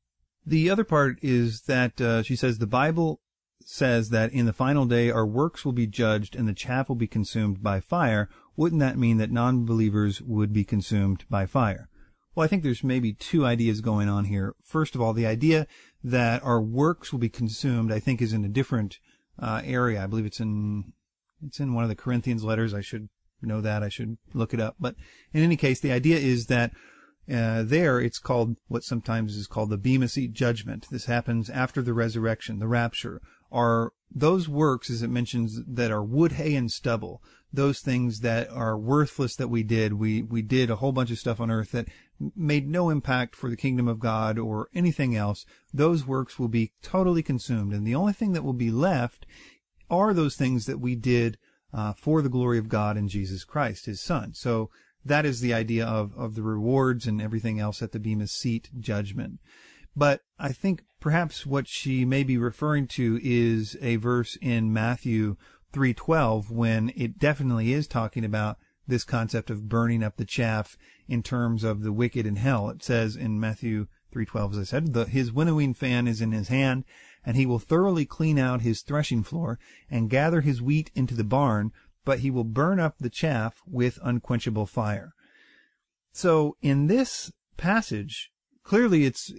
The 0.46 0.70
other 0.70 0.84
part 0.84 1.18
is 1.22 1.62
that 1.62 2.00
uh, 2.00 2.22
she 2.22 2.36
says 2.36 2.58
the 2.58 2.66
Bible 2.66 3.20
says 3.66 4.10
that 4.10 4.32
in 4.32 4.44
the 4.46 4.52
final 4.52 4.84
day 4.84 5.10
our 5.10 5.26
works 5.26 5.64
will 5.64 5.72
be 5.72 5.86
judged 5.86 6.36
and 6.36 6.46
the 6.46 6.52
chaff 6.52 6.88
will 6.88 6.96
be 6.96 7.06
consumed 7.06 7.62
by 7.62 7.80
fire. 7.80 8.28
Wouldn't 8.56 8.80
that 8.80 8.98
mean 8.98 9.16
that 9.18 9.30
non-believers 9.30 10.20
would 10.20 10.52
be 10.52 10.64
consumed 10.64 11.24
by 11.30 11.46
fire? 11.46 11.88
Well, 12.34 12.44
I 12.44 12.48
think 12.48 12.62
there's 12.62 12.82
maybe 12.82 13.12
two 13.12 13.46
ideas 13.46 13.80
going 13.80 14.08
on 14.08 14.24
here. 14.24 14.54
First 14.62 14.94
of 14.94 15.00
all, 15.00 15.12
the 15.12 15.26
idea 15.26 15.66
that 16.02 16.42
our 16.42 16.60
works 16.60 17.12
will 17.12 17.20
be 17.20 17.28
consumed, 17.28 17.92
I 17.92 18.00
think, 18.00 18.20
is 18.20 18.32
in 18.32 18.44
a 18.44 18.48
different 18.48 18.98
uh, 19.38 19.62
area. 19.64 20.02
I 20.02 20.06
believe 20.06 20.26
it's 20.26 20.40
in 20.40 20.92
it's 21.44 21.60
in 21.60 21.74
one 21.74 21.84
of 21.84 21.90
the 21.90 21.96
Corinthians 21.96 22.42
letters. 22.42 22.74
I 22.74 22.80
should 22.80 23.08
know 23.42 23.60
that. 23.60 23.82
I 23.82 23.88
should 23.88 24.18
look 24.32 24.52
it 24.54 24.60
up. 24.60 24.76
But 24.80 24.96
in 25.32 25.42
any 25.42 25.56
case, 25.56 25.80
the 25.80 25.92
idea 25.92 26.16
is 26.16 26.46
that 26.46 26.72
uh, 27.32 27.62
there, 27.62 28.00
it's 28.00 28.18
called 28.18 28.56
what 28.68 28.82
sometimes 28.82 29.36
is 29.36 29.46
called 29.46 29.70
the 29.70 29.78
Bema 29.78 30.08
Seat 30.08 30.32
judgment. 30.32 30.86
This 30.90 31.06
happens 31.06 31.48
after 31.48 31.82
the 31.82 31.94
resurrection, 31.94 32.58
the 32.58 32.68
rapture. 32.68 33.20
Are 33.52 33.92
those 34.14 34.48
works, 34.48 34.90
as 34.90 35.02
it 35.02 35.10
mentions, 35.10 35.60
that 35.66 35.90
are 35.90 36.04
wood, 36.04 36.32
hay, 36.32 36.54
and 36.54 36.70
stubble, 36.70 37.22
those 37.52 37.80
things 37.80 38.20
that 38.20 38.48
are 38.50 38.78
worthless 38.78 39.36
that 39.36 39.48
we 39.48 39.62
did. 39.62 39.94
We, 39.94 40.22
we 40.22 40.42
did 40.42 40.70
a 40.70 40.76
whole 40.76 40.92
bunch 40.92 41.10
of 41.10 41.18
stuff 41.18 41.40
on 41.40 41.50
earth 41.50 41.72
that 41.72 41.88
made 42.36 42.68
no 42.68 42.90
impact 42.90 43.34
for 43.34 43.50
the 43.50 43.56
kingdom 43.56 43.88
of 43.88 43.98
God 43.98 44.38
or 44.38 44.68
anything 44.74 45.16
else. 45.16 45.44
Those 45.72 46.06
works 46.06 46.38
will 46.38 46.48
be 46.48 46.72
totally 46.82 47.22
consumed. 47.22 47.72
And 47.72 47.86
the 47.86 47.94
only 47.94 48.12
thing 48.12 48.32
that 48.32 48.44
will 48.44 48.52
be 48.52 48.70
left 48.70 49.26
are 49.90 50.14
those 50.14 50.36
things 50.36 50.66
that 50.66 50.80
we 50.80 50.94
did 50.94 51.38
uh, 51.72 51.92
for 51.92 52.22
the 52.22 52.28
glory 52.28 52.58
of 52.58 52.68
God 52.68 52.96
and 52.96 53.08
Jesus 53.08 53.44
Christ, 53.44 53.86
his 53.86 54.00
son. 54.00 54.32
So 54.34 54.70
that 55.04 55.26
is 55.26 55.40
the 55.40 55.52
idea 55.52 55.84
of, 55.84 56.12
of 56.16 56.34
the 56.34 56.42
rewards 56.42 57.06
and 57.06 57.20
everything 57.20 57.58
else 57.58 57.82
at 57.82 57.92
the 57.92 57.98
Bema 57.98 58.28
Seat 58.28 58.70
judgment. 58.78 59.40
But 59.96 60.22
I 60.38 60.52
think 60.52 60.84
perhaps 61.04 61.44
what 61.44 61.68
she 61.68 62.02
may 62.02 62.24
be 62.24 62.38
referring 62.38 62.86
to 62.86 63.20
is 63.22 63.76
a 63.82 63.96
verse 63.96 64.38
in 64.40 64.72
Matthew 64.72 65.36
3:12 65.74 66.50
when 66.50 66.90
it 66.96 67.18
definitely 67.18 67.74
is 67.74 67.86
talking 67.86 68.24
about 68.24 68.56
this 68.86 69.04
concept 69.04 69.50
of 69.50 69.68
burning 69.68 70.02
up 70.02 70.16
the 70.16 70.24
chaff 70.24 70.78
in 71.06 71.22
terms 71.22 71.62
of 71.62 71.82
the 71.82 71.92
wicked 71.92 72.24
in 72.24 72.36
hell. 72.36 72.70
It 72.70 72.82
says 72.82 73.16
in 73.16 73.38
Matthew 73.38 73.86
3:12 74.14 74.52
as 74.52 74.58
I 74.58 74.62
said, 74.62 74.94
the, 74.94 75.04
his 75.04 75.30
winnowing 75.30 75.74
fan 75.74 76.08
is 76.08 76.22
in 76.22 76.32
his 76.32 76.48
hand 76.48 76.86
and 77.22 77.36
he 77.36 77.44
will 77.44 77.58
thoroughly 77.58 78.06
clean 78.06 78.38
out 78.38 78.62
his 78.62 78.80
threshing 78.80 79.22
floor 79.22 79.58
and 79.90 80.08
gather 80.08 80.40
his 80.40 80.62
wheat 80.62 80.90
into 80.94 81.14
the 81.14 81.22
barn, 81.22 81.70
but 82.06 82.20
he 82.20 82.30
will 82.30 82.44
burn 82.44 82.80
up 82.80 82.96
the 82.96 83.10
chaff 83.10 83.60
with 83.66 83.98
unquenchable 84.02 84.64
fire. 84.64 85.12
So 86.12 86.56
in 86.62 86.86
this 86.86 87.30
passage, 87.58 88.30
clearly 88.62 89.04
it's, 89.04 89.30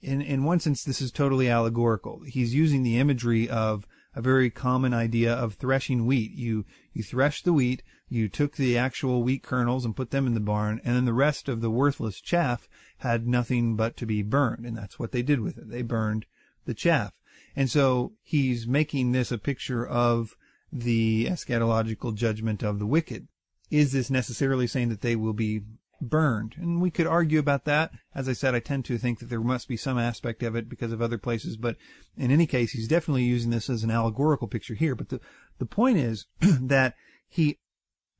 in, 0.00 0.20
in 0.22 0.44
one 0.44 0.60
sense, 0.60 0.82
this 0.82 1.00
is 1.00 1.10
totally 1.10 1.48
allegorical. 1.48 2.22
He's 2.26 2.54
using 2.54 2.82
the 2.82 2.98
imagery 2.98 3.48
of 3.48 3.86
a 4.14 4.22
very 4.22 4.50
common 4.50 4.92
idea 4.92 5.32
of 5.32 5.54
threshing 5.54 6.06
wheat. 6.06 6.32
You, 6.32 6.64
you 6.92 7.02
thresh 7.02 7.42
the 7.42 7.52
wheat, 7.52 7.82
you 8.08 8.28
took 8.28 8.56
the 8.56 8.76
actual 8.76 9.22
wheat 9.22 9.42
kernels 9.42 9.84
and 9.84 9.94
put 9.94 10.10
them 10.10 10.26
in 10.26 10.34
the 10.34 10.40
barn, 10.40 10.80
and 10.84 10.96
then 10.96 11.04
the 11.04 11.12
rest 11.12 11.48
of 11.48 11.60
the 11.60 11.70
worthless 11.70 12.20
chaff 12.20 12.68
had 12.98 13.26
nothing 13.26 13.76
but 13.76 13.96
to 13.98 14.06
be 14.06 14.22
burned. 14.22 14.66
And 14.66 14.76
that's 14.76 14.98
what 14.98 15.12
they 15.12 15.22
did 15.22 15.40
with 15.40 15.58
it. 15.58 15.70
They 15.70 15.82
burned 15.82 16.26
the 16.64 16.74
chaff. 16.74 17.12
And 17.54 17.70
so 17.70 18.12
he's 18.22 18.66
making 18.66 19.12
this 19.12 19.30
a 19.30 19.38
picture 19.38 19.86
of 19.86 20.34
the 20.72 21.26
eschatological 21.26 22.14
judgment 22.14 22.62
of 22.62 22.78
the 22.78 22.86
wicked. 22.86 23.28
Is 23.70 23.92
this 23.92 24.10
necessarily 24.10 24.66
saying 24.66 24.88
that 24.88 25.00
they 25.00 25.16
will 25.16 25.32
be 25.32 25.62
burned? 26.00 26.54
And 26.56 26.80
we 26.80 26.90
could 26.90 27.06
argue 27.06 27.38
about 27.38 27.64
that. 27.64 27.92
As 28.14 28.28
I 28.28 28.32
said, 28.32 28.54
I 28.54 28.60
tend 28.60 28.84
to 28.86 28.98
think 28.98 29.18
that 29.18 29.26
there 29.26 29.40
must 29.40 29.68
be 29.68 29.76
some 29.76 29.98
aspect 29.98 30.42
of 30.42 30.54
it 30.54 30.68
because 30.68 30.92
of 30.92 31.02
other 31.02 31.18
places, 31.18 31.56
but 31.56 31.76
in 32.16 32.30
any 32.30 32.46
case, 32.46 32.72
he's 32.72 32.88
definitely 32.88 33.24
using 33.24 33.50
this 33.50 33.70
as 33.70 33.84
an 33.84 33.90
allegorical 33.90 34.48
picture 34.48 34.74
here. 34.74 34.94
But 34.94 35.08
the, 35.08 35.20
the 35.58 35.66
point 35.66 35.98
is 35.98 36.26
that 36.40 36.94
he 37.28 37.58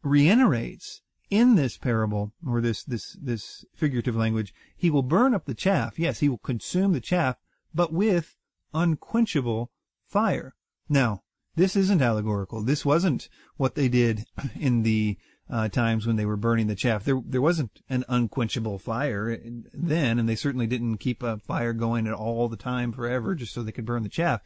reiterates 0.03 1.03
in 1.31 1.55
this 1.55 1.79
parable 1.79 2.33
or 2.47 2.61
this, 2.61 2.83
this, 2.83 3.17
this 3.21 3.65
figurative 3.75 4.17
language, 4.17 4.53
he 4.77 4.91
will 4.91 5.03
burn 5.03 5.35
up 5.35 5.47
the 5.47 5.55
chaff. 5.55 5.99
Yes, 5.99 6.21
he 6.21 6.29
will 6.29 6.39
consume 6.39 6.93
the 6.93 7.01
chaff, 7.01 7.37
but 7.75 7.93
with 7.93 8.37
unquenchable 8.75 9.71
fire. 10.07 10.55
Now, 10.89 11.23
this 11.57 11.77
isn't 11.77 12.03
allegorical. 12.03 12.63
This 12.63 12.85
wasn't 12.85 13.29
what 13.57 13.75
they 13.75 13.89
did 13.89 14.25
in 14.59 14.83
the 14.83 15.19
uh, 15.51 15.69
times 15.69 16.07
when 16.07 16.17
they 16.17 16.27
were 16.27 16.37
burning 16.37 16.69
the 16.69 16.75
chaff. 16.75 17.05
There, 17.05 17.21
there 17.25 17.43
wasn't 17.43 17.81
an 17.89 18.05
unquenchable 18.09 18.79
fire 18.79 19.39
then, 19.73 20.19
and 20.19 20.29
they 20.29 20.37
certainly 20.37 20.67
didn't 20.67 20.99
keep 20.99 21.23
a 21.23 21.39
fire 21.39 21.73
going 21.73 22.07
at 22.07 22.15
all 22.15 22.49
the 22.49 22.57
time 22.57 22.93
forever 22.93 23.35
just 23.35 23.53
so 23.53 23.63
they 23.63 23.73
could 23.73 23.87
burn 23.87 24.03
the 24.03 24.09
chaff. 24.09 24.41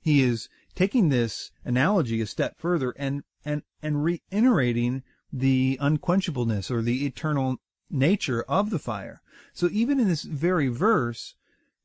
He 0.00 0.22
is 0.22 0.48
taking 0.74 1.08
this 1.08 1.50
analogy 1.64 2.20
a 2.20 2.26
step 2.26 2.58
further 2.58 2.94
and, 2.98 3.22
and, 3.44 3.62
and 3.82 4.02
reiterating 4.02 5.02
the 5.32 5.78
unquenchableness 5.80 6.70
or 6.70 6.82
the 6.82 7.06
eternal 7.06 7.56
nature 7.90 8.42
of 8.42 8.70
the 8.70 8.78
fire. 8.78 9.20
So 9.52 9.68
even 9.70 10.00
in 10.00 10.08
this 10.08 10.22
very 10.22 10.68
verse, 10.68 11.34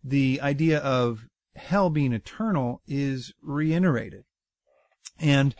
the 0.03 0.39
idea 0.41 0.79
of 0.79 1.25
hell 1.55 1.89
being 1.89 2.13
eternal 2.13 2.81
is 2.87 3.33
reiterated. 3.41 4.23
And 5.19 5.55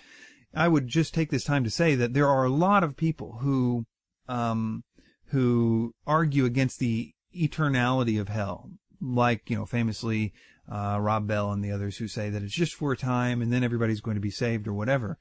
I 0.54 0.68
would 0.68 0.88
just 0.88 1.13
take 1.13 1.32
this 1.32 1.44
time 1.44 1.63
to 1.63 1.70
say 1.70 1.96
that 1.96 2.13
there 2.13 2.28
are 2.28 2.44
a 2.44 2.50
lot 2.50 2.84
of 2.84 2.98
people 2.98 3.39
who, 3.42 3.86
um, 4.28 4.84
who 5.28 5.94
argue 6.06 6.46
against 6.46 6.80
the 6.80 7.13
eternality 7.36 8.20
of 8.20 8.30
hell, 8.30 8.70
like, 9.02 9.50
you 9.50 9.58
know, 9.58 9.66
famously, 9.66 10.34
uh, 10.72 10.98
Rob 11.00 11.28
Bell 11.28 11.52
and 11.52 11.63
the 11.63 11.72
others 11.72 11.98
who 11.98 12.08
say 12.08 12.30
that 12.30 12.44
it's 12.44 12.54
just 12.54 12.74
for 12.74 12.92
a 12.92 12.98
time 12.98 13.42
and 13.42 13.52
then 13.52 13.63
everybody's 13.63 14.02
going 14.02 14.16
to 14.16 14.22
be 14.22 14.32
saved 14.32 14.68
or 14.68 14.74
whatever. 14.74 15.18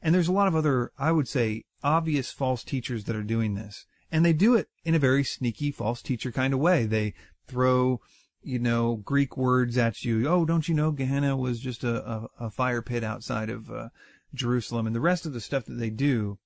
And 0.00 0.14
there's 0.14 0.28
a 0.28 0.32
lot 0.32 0.48
of 0.48 0.54
other, 0.54 0.92
I 0.98 1.12
would 1.12 1.28
say, 1.28 1.64
obvious 1.82 2.30
false 2.30 2.62
teachers 2.62 3.04
that 3.04 3.16
are 3.16 3.22
doing 3.22 3.54
this. 3.54 3.86
And 4.10 4.24
they 4.24 4.32
do 4.32 4.54
it 4.54 4.68
in 4.84 4.94
a 4.94 5.00
very 5.00 5.24
sneaky 5.24 5.72
false 5.72 6.00
teacher 6.00 6.30
kind 6.30 6.54
of 6.54 6.60
way. 6.60 6.86
They 6.86 7.14
throw 7.48 8.00
you 8.46 8.60
know, 8.60 8.94
Greek 8.94 9.36
words 9.36 9.76
at 9.76 10.04
you. 10.04 10.28
Oh, 10.28 10.44
don't 10.44 10.68
you 10.68 10.74
know 10.74 10.92
Gehenna 10.92 11.36
was 11.36 11.58
just 11.58 11.82
a, 11.82 12.08
a, 12.08 12.28
a 12.46 12.50
fire 12.50 12.80
pit 12.80 13.02
outside 13.02 13.50
of 13.50 13.68
uh, 13.68 13.88
Jerusalem 14.34 14.86
and 14.86 14.94
the 14.94 15.00
rest 15.00 15.26
of 15.26 15.32
the 15.32 15.40
stuff 15.40 15.64
that 15.66 15.74
they 15.78 15.90
do. 15.90 16.38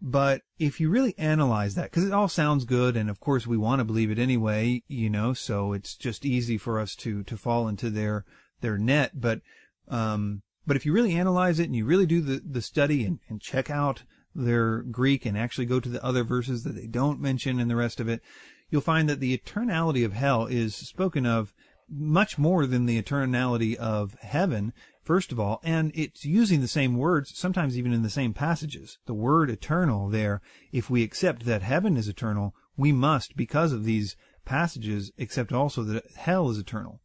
But 0.00 0.42
if 0.58 0.80
you 0.80 0.90
really 0.90 1.14
analyze 1.16 1.76
that, 1.76 1.90
because 1.90 2.04
it 2.04 2.12
all 2.12 2.28
sounds 2.28 2.64
good, 2.64 2.96
and 2.96 3.08
of 3.08 3.20
course 3.20 3.46
we 3.46 3.56
want 3.56 3.78
to 3.78 3.84
believe 3.84 4.10
it 4.10 4.18
anyway, 4.18 4.82
you 4.88 5.08
know, 5.08 5.32
so 5.32 5.72
it's 5.72 5.94
just 5.94 6.24
easy 6.24 6.58
for 6.58 6.80
us 6.80 6.96
to 6.96 7.22
to 7.22 7.36
fall 7.36 7.68
into 7.68 7.88
their 7.88 8.24
their 8.62 8.78
net. 8.78 9.20
But 9.20 9.42
um, 9.86 10.42
but 10.66 10.76
if 10.76 10.84
you 10.84 10.92
really 10.92 11.14
analyze 11.14 11.60
it 11.60 11.66
and 11.66 11.76
you 11.76 11.84
really 11.84 12.06
do 12.06 12.20
the 12.20 12.42
the 12.44 12.62
study 12.62 13.04
and, 13.04 13.20
and 13.28 13.40
check 13.40 13.70
out 13.70 14.02
their 14.34 14.82
Greek 14.82 15.24
and 15.24 15.38
actually 15.38 15.66
go 15.66 15.78
to 15.78 15.88
the 15.88 16.04
other 16.04 16.24
verses 16.24 16.64
that 16.64 16.74
they 16.74 16.86
don't 16.86 17.20
mention 17.20 17.60
and 17.60 17.70
the 17.70 17.76
rest 17.76 18.00
of 18.00 18.08
it, 18.08 18.22
you'll 18.70 18.80
find 18.80 19.08
that 19.08 19.20
the 19.20 19.36
eternality 19.36 20.04
of 20.04 20.14
hell 20.14 20.46
is 20.46 20.74
spoken 20.74 21.26
of 21.26 21.52
much 21.88 22.38
more 22.38 22.66
than 22.66 22.86
the 22.86 23.00
eternality 23.00 23.76
of 23.76 24.14
heaven, 24.20 24.72
first 25.02 25.32
of 25.32 25.40
all, 25.40 25.60
and 25.62 25.92
it's 25.94 26.24
using 26.24 26.60
the 26.60 26.68
same 26.68 26.96
words, 26.96 27.36
sometimes 27.36 27.76
even 27.76 27.92
in 27.92 28.02
the 28.02 28.10
same 28.10 28.32
passages. 28.32 28.98
The 29.06 29.14
word 29.14 29.50
eternal 29.50 30.08
there, 30.08 30.40
if 30.70 30.88
we 30.88 31.02
accept 31.02 31.44
that 31.44 31.62
heaven 31.62 31.96
is 31.96 32.08
eternal, 32.08 32.54
we 32.76 32.92
must, 32.92 33.36
because 33.36 33.72
of 33.72 33.84
these 33.84 34.16
passages, 34.44 35.12
accept 35.18 35.52
also 35.52 35.82
that 35.84 36.04
hell 36.16 36.50
is 36.50 36.58
eternal. 36.58 37.00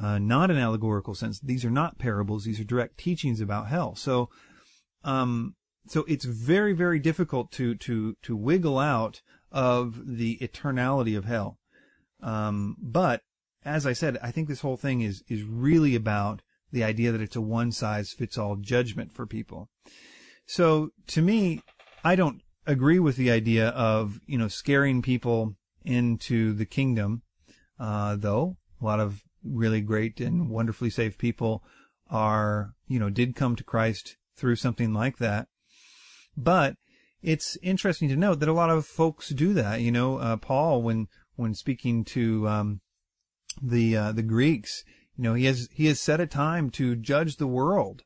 Uh, 0.00 0.18
not 0.18 0.50
an 0.50 0.58
allegorical 0.58 1.14
sense. 1.14 1.40
These 1.40 1.64
are 1.64 1.70
not 1.70 1.98
parables. 1.98 2.44
These 2.44 2.60
are 2.60 2.64
direct 2.64 2.98
teachings 2.98 3.40
about 3.40 3.68
hell. 3.68 3.94
So, 3.94 4.28
um, 5.04 5.54
so 5.86 6.04
it's 6.06 6.26
very, 6.26 6.74
very 6.74 6.98
difficult 6.98 7.50
to, 7.52 7.74
to, 7.76 8.16
to 8.22 8.36
wiggle 8.36 8.78
out 8.78 9.22
of 9.50 10.18
the 10.18 10.36
eternality 10.38 11.16
of 11.16 11.24
hell. 11.24 11.58
Um, 12.22 12.76
but 12.78 13.22
as 13.64 13.86
I 13.86 13.94
said, 13.94 14.18
I 14.22 14.30
think 14.30 14.48
this 14.48 14.60
whole 14.60 14.76
thing 14.76 15.00
is, 15.00 15.24
is 15.28 15.42
really 15.44 15.94
about 15.94 16.42
the 16.76 16.84
idea 16.84 17.10
that 17.10 17.22
it's 17.22 17.36
a 17.36 17.40
one 17.40 17.72
size 17.72 18.12
fits 18.12 18.36
all 18.36 18.56
judgment 18.56 19.10
for 19.10 19.26
people. 19.26 19.70
So 20.44 20.90
to 21.08 21.22
me, 21.22 21.62
I 22.04 22.16
don't 22.16 22.42
agree 22.66 22.98
with 22.98 23.16
the 23.16 23.30
idea 23.30 23.68
of, 23.70 24.20
you 24.26 24.36
know, 24.36 24.48
scaring 24.48 25.00
people 25.00 25.56
into 25.84 26.52
the 26.52 26.66
kingdom. 26.66 27.22
Uh, 27.78 28.16
though 28.16 28.56
a 28.80 28.84
lot 28.84 29.00
of 29.00 29.22
really 29.42 29.80
great 29.80 30.20
and 30.20 30.50
wonderfully 30.50 30.90
saved 30.90 31.18
people 31.18 31.62
are, 32.10 32.72
you 32.86 32.98
know, 32.98 33.10
did 33.10 33.34
come 33.34 33.56
to 33.56 33.64
Christ 33.64 34.16
through 34.36 34.56
something 34.56 34.92
like 34.92 35.16
that. 35.16 35.48
But 36.36 36.74
it's 37.22 37.56
interesting 37.62 38.10
to 38.10 38.16
note 38.16 38.40
that 38.40 38.48
a 38.50 38.52
lot 38.52 38.70
of 38.70 38.84
folks 38.84 39.30
do 39.30 39.54
that. 39.54 39.80
You 39.80 39.92
know, 39.92 40.18
uh, 40.18 40.36
Paul, 40.36 40.82
when 40.82 41.08
when 41.36 41.54
speaking 41.54 42.04
to 42.04 42.46
um, 42.48 42.80
the 43.62 43.96
uh, 43.96 44.12
the 44.12 44.22
Greeks, 44.22 44.84
you 45.16 45.24
know, 45.24 45.34
he 45.34 45.46
has 45.46 45.68
he 45.72 45.86
has 45.86 46.00
set 46.00 46.20
a 46.20 46.26
time 46.26 46.70
to 46.70 46.96
judge 46.96 47.36
the 47.36 47.46
world 47.46 48.02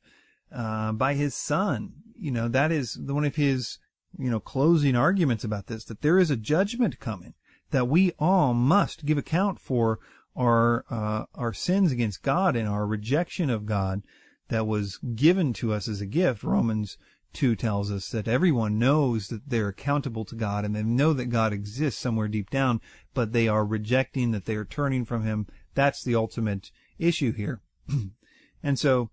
uh, 0.53 0.93
by 0.93 1.15
his 1.15 1.35
son. 1.35 1.93
You 2.17 2.31
know, 2.31 2.49
that 2.49 2.71
is 2.71 2.99
one 2.99 3.25
of 3.25 3.37
his 3.37 3.79
you 4.19 4.31
know 4.31 4.41
closing 4.41 4.97
arguments 4.97 5.45
about 5.45 5.67
this. 5.67 5.85
That 5.85 6.03
there 6.03 6.19
is 6.19 6.31
a 6.31 6.37
judgment 6.37 7.01
coming. 7.01 7.35
That 7.71 7.89
we 7.89 8.13
all 8.19 8.55
must 8.55 9.07
give 9.07 9.19
account 9.19 9.61
for 9.61 9.99
our 10.37 10.85
uh, 10.91 11.25
our 11.35 11.53
sins 11.53 11.93
against 11.93 12.23
God 12.23 12.57
and 12.57 12.69
our 12.69 12.87
rejection 12.87 13.51
of 13.51 13.67
God 13.67 14.03
that 14.49 14.67
was 14.67 14.99
given 14.99 15.53
to 15.55 15.73
us 15.73 15.89
as 15.89 16.01
a 16.01 16.07
gift. 16.07 16.43
Romans 16.43 16.97
2 17.33 17.55
tells 17.55 17.91
us 17.91 18.09
that 18.11 18.27
everyone 18.27 18.79
knows 18.79 19.29
that 19.29 19.49
they're 19.49 19.69
accountable 19.69 20.25
to 20.25 20.35
God 20.35 20.65
and 20.65 20.75
they 20.75 20.83
know 20.83 21.13
that 21.13 21.27
God 21.27 21.53
exists 21.53 22.01
somewhere 22.01 22.27
deep 22.29 22.51
down, 22.51 22.81
but 23.15 23.33
they 23.33 23.47
are 23.47 23.65
rejecting 23.65 24.33
that 24.33 24.47
they 24.47 24.57
are 24.57 24.65
turning 24.65 25.05
from 25.05 25.25
him. 25.25 25.47
That's 25.75 26.03
the 26.03 26.17
ultimate 26.17 26.73
issue 27.01 27.33
here. 27.33 27.61
and 28.63 28.79
so, 28.79 29.11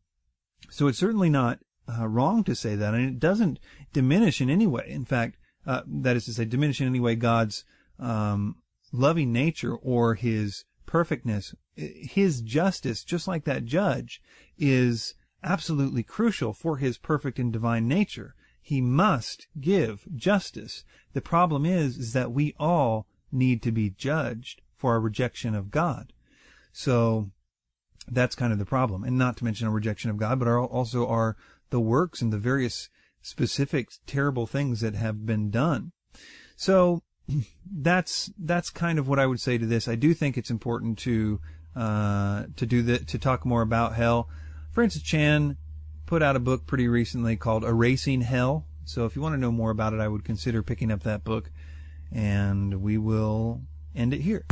so 0.69 0.87
it's 0.87 0.99
certainly 0.99 1.29
not 1.29 1.59
uh, 1.87 2.07
wrong 2.07 2.43
to 2.43 2.55
say 2.55 2.75
that, 2.75 2.93
and 2.93 3.07
it 3.07 3.19
doesn't 3.19 3.59
diminish 3.93 4.41
in 4.41 4.49
any 4.49 4.67
way. 4.67 4.85
In 4.87 5.05
fact, 5.05 5.37
uh, 5.65 5.81
that 5.87 6.15
is 6.15 6.25
to 6.25 6.33
say, 6.33 6.45
diminish 6.45 6.81
in 6.81 6.87
any 6.87 6.99
way 6.99 7.15
God's 7.15 7.63
um, 7.99 8.57
loving 8.91 9.31
nature 9.31 9.75
or 9.75 10.15
His 10.15 10.65
perfectness. 10.85 11.53
His 11.75 12.41
justice, 12.41 13.03
just 13.03 13.27
like 13.27 13.43
that 13.43 13.65
judge, 13.65 14.21
is 14.57 15.13
absolutely 15.43 16.01
crucial 16.01 16.53
for 16.53 16.77
his 16.77 16.97
perfect 16.97 17.37
and 17.37 17.53
divine 17.53 17.87
nature. 17.87 18.33
He 18.59 18.81
must 18.81 19.47
give 19.59 20.07
justice. 20.15 20.83
The 21.13 21.21
problem 21.21 21.65
is, 21.65 21.97
is 21.97 22.13
that 22.13 22.31
we 22.31 22.55
all 22.57 23.05
need 23.31 23.61
to 23.63 23.71
be 23.71 23.91
judged 23.91 24.61
for 24.75 24.93
our 24.93 24.99
rejection 24.99 25.53
of 25.53 25.69
God. 25.69 26.11
So 26.73 27.31
that's 28.09 28.35
kind 28.35 28.53
of 28.53 28.59
the 28.59 28.65
problem. 28.65 29.03
And 29.03 29.17
not 29.17 29.37
to 29.37 29.43
mention 29.43 29.67
a 29.67 29.71
rejection 29.71 30.09
of 30.09 30.17
God, 30.17 30.39
but 30.39 30.47
our, 30.47 30.59
also 30.63 31.07
are 31.07 31.35
the 31.69 31.79
works 31.79 32.21
and 32.21 32.31
the 32.31 32.37
various 32.37 32.89
specific 33.21 33.89
terrible 34.05 34.47
things 34.47 34.81
that 34.81 34.95
have 34.95 35.25
been 35.25 35.49
done. 35.49 35.91
So 36.55 37.03
that's, 37.71 38.31
that's 38.37 38.69
kind 38.69 38.99
of 38.99 39.07
what 39.07 39.19
I 39.19 39.25
would 39.25 39.39
say 39.39 39.57
to 39.57 39.65
this. 39.65 39.87
I 39.87 39.95
do 39.95 40.13
think 40.13 40.37
it's 40.37 40.49
important 40.49 40.97
to, 40.99 41.39
uh, 41.75 42.45
to 42.55 42.65
do 42.65 42.81
the, 42.81 42.99
to 42.99 43.17
talk 43.17 43.45
more 43.45 43.61
about 43.61 43.95
hell. 43.95 44.29
Francis 44.71 45.01
Chan 45.01 45.57
put 46.05 46.23
out 46.23 46.35
a 46.35 46.39
book 46.39 46.65
pretty 46.65 46.87
recently 46.87 47.35
called 47.35 47.63
Erasing 47.63 48.21
Hell. 48.21 48.65
So 48.85 49.05
if 49.05 49.15
you 49.15 49.21
want 49.21 49.33
to 49.35 49.39
know 49.39 49.51
more 49.51 49.71
about 49.71 49.93
it, 49.93 49.99
I 49.99 50.07
would 50.07 50.23
consider 50.23 50.63
picking 50.63 50.91
up 50.91 51.03
that 51.03 51.23
book. 51.23 51.51
And 52.11 52.81
we 52.81 52.97
will 52.97 53.61
end 53.93 54.13
it 54.13 54.21
here. 54.21 54.45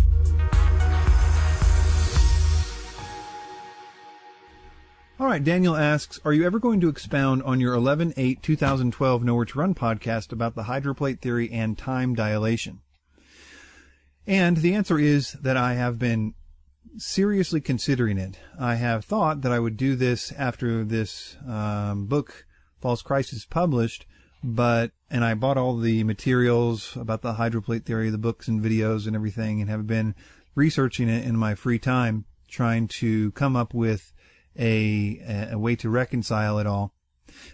All 5.17 5.27
right, 5.27 5.41
Daniel 5.41 5.77
asks, 5.77 6.19
are 6.25 6.33
you 6.33 6.45
ever 6.45 6.59
going 6.59 6.81
to 6.81 6.89
expound 6.89 7.41
on 7.43 7.61
your 7.61 7.73
11-8-2012 7.73 9.23
Nowhere 9.23 9.45
to 9.45 9.59
Run 9.59 9.73
podcast 9.73 10.33
about 10.33 10.55
the 10.55 10.63
hydroplate 10.63 11.21
theory 11.21 11.49
and 11.53 11.77
time 11.77 12.15
dilation? 12.15 12.81
And 14.27 14.57
the 14.57 14.73
answer 14.73 14.99
is 14.99 15.31
that 15.41 15.55
I 15.55 15.75
have 15.75 15.97
been 15.97 16.33
seriously 16.97 17.61
considering 17.61 18.17
it. 18.17 18.37
I 18.59 18.75
have 18.75 19.05
thought 19.05 19.39
that 19.43 19.53
I 19.53 19.59
would 19.59 19.77
do 19.77 19.95
this 19.95 20.33
after 20.33 20.83
this 20.83 21.37
um, 21.47 22.07
book, 22.07 22.45
False 22.81 23.01
Christ, 23.01 23.31
is 23.31 23.45
published, 23.45 24.05
but 24.43 24.91
and 25.09 25.23
I 25.23 25.33
bought 25.33 25.57
all 25.57 25.77
the 25.77 26.03
materials 26.03 26.93
about 26.97 27.21
the 27.21 27.35
hydroplate 27.35 27.85
theory, 27.85 28.09
the 28.09 28.17
books 28.17 28.49
and 28.49 28.61
videos 28.61 29.07
and 29.07 29.15
everything, 29.15 29.61
and 29.61 29.69
have 29.69 29.87
been 29.87 30.13
researching 30.55 31.07
it 31.07 31.23
in 31.25 31.37
my 31.37 31.55
free 31.55 31.79
time, 31.79 32.25
trying 32.49 32.89
to 32.89 33.31
come 33.31 33.55
up 33.55 33.73
with 33.73 34.11
a 34.57 35.49
a 35.51 35.59
way 35.59 35.75
to 35.77 35.89
reconcile 35.89 36.59
it 36.59 36.67
all. 36.67 36.93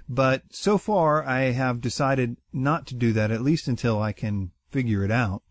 But 0.08 0.44
so 0.52 0.78
far, 0.78 1.24
I 1.26 1.52
have 1.52 1.82
decided 1.82 2.38
not 2.54 2.86
to 2.88 2.96
do 2.96 3.14
that, 3.14 3.32
at 3.32 3.42
least 3.42 3.68
until 3.68 4.02
I 4.02 4.12
can 4.12 4.52
figure 4.70 5.04
it 5.04 5.12
out. 5.12 5.44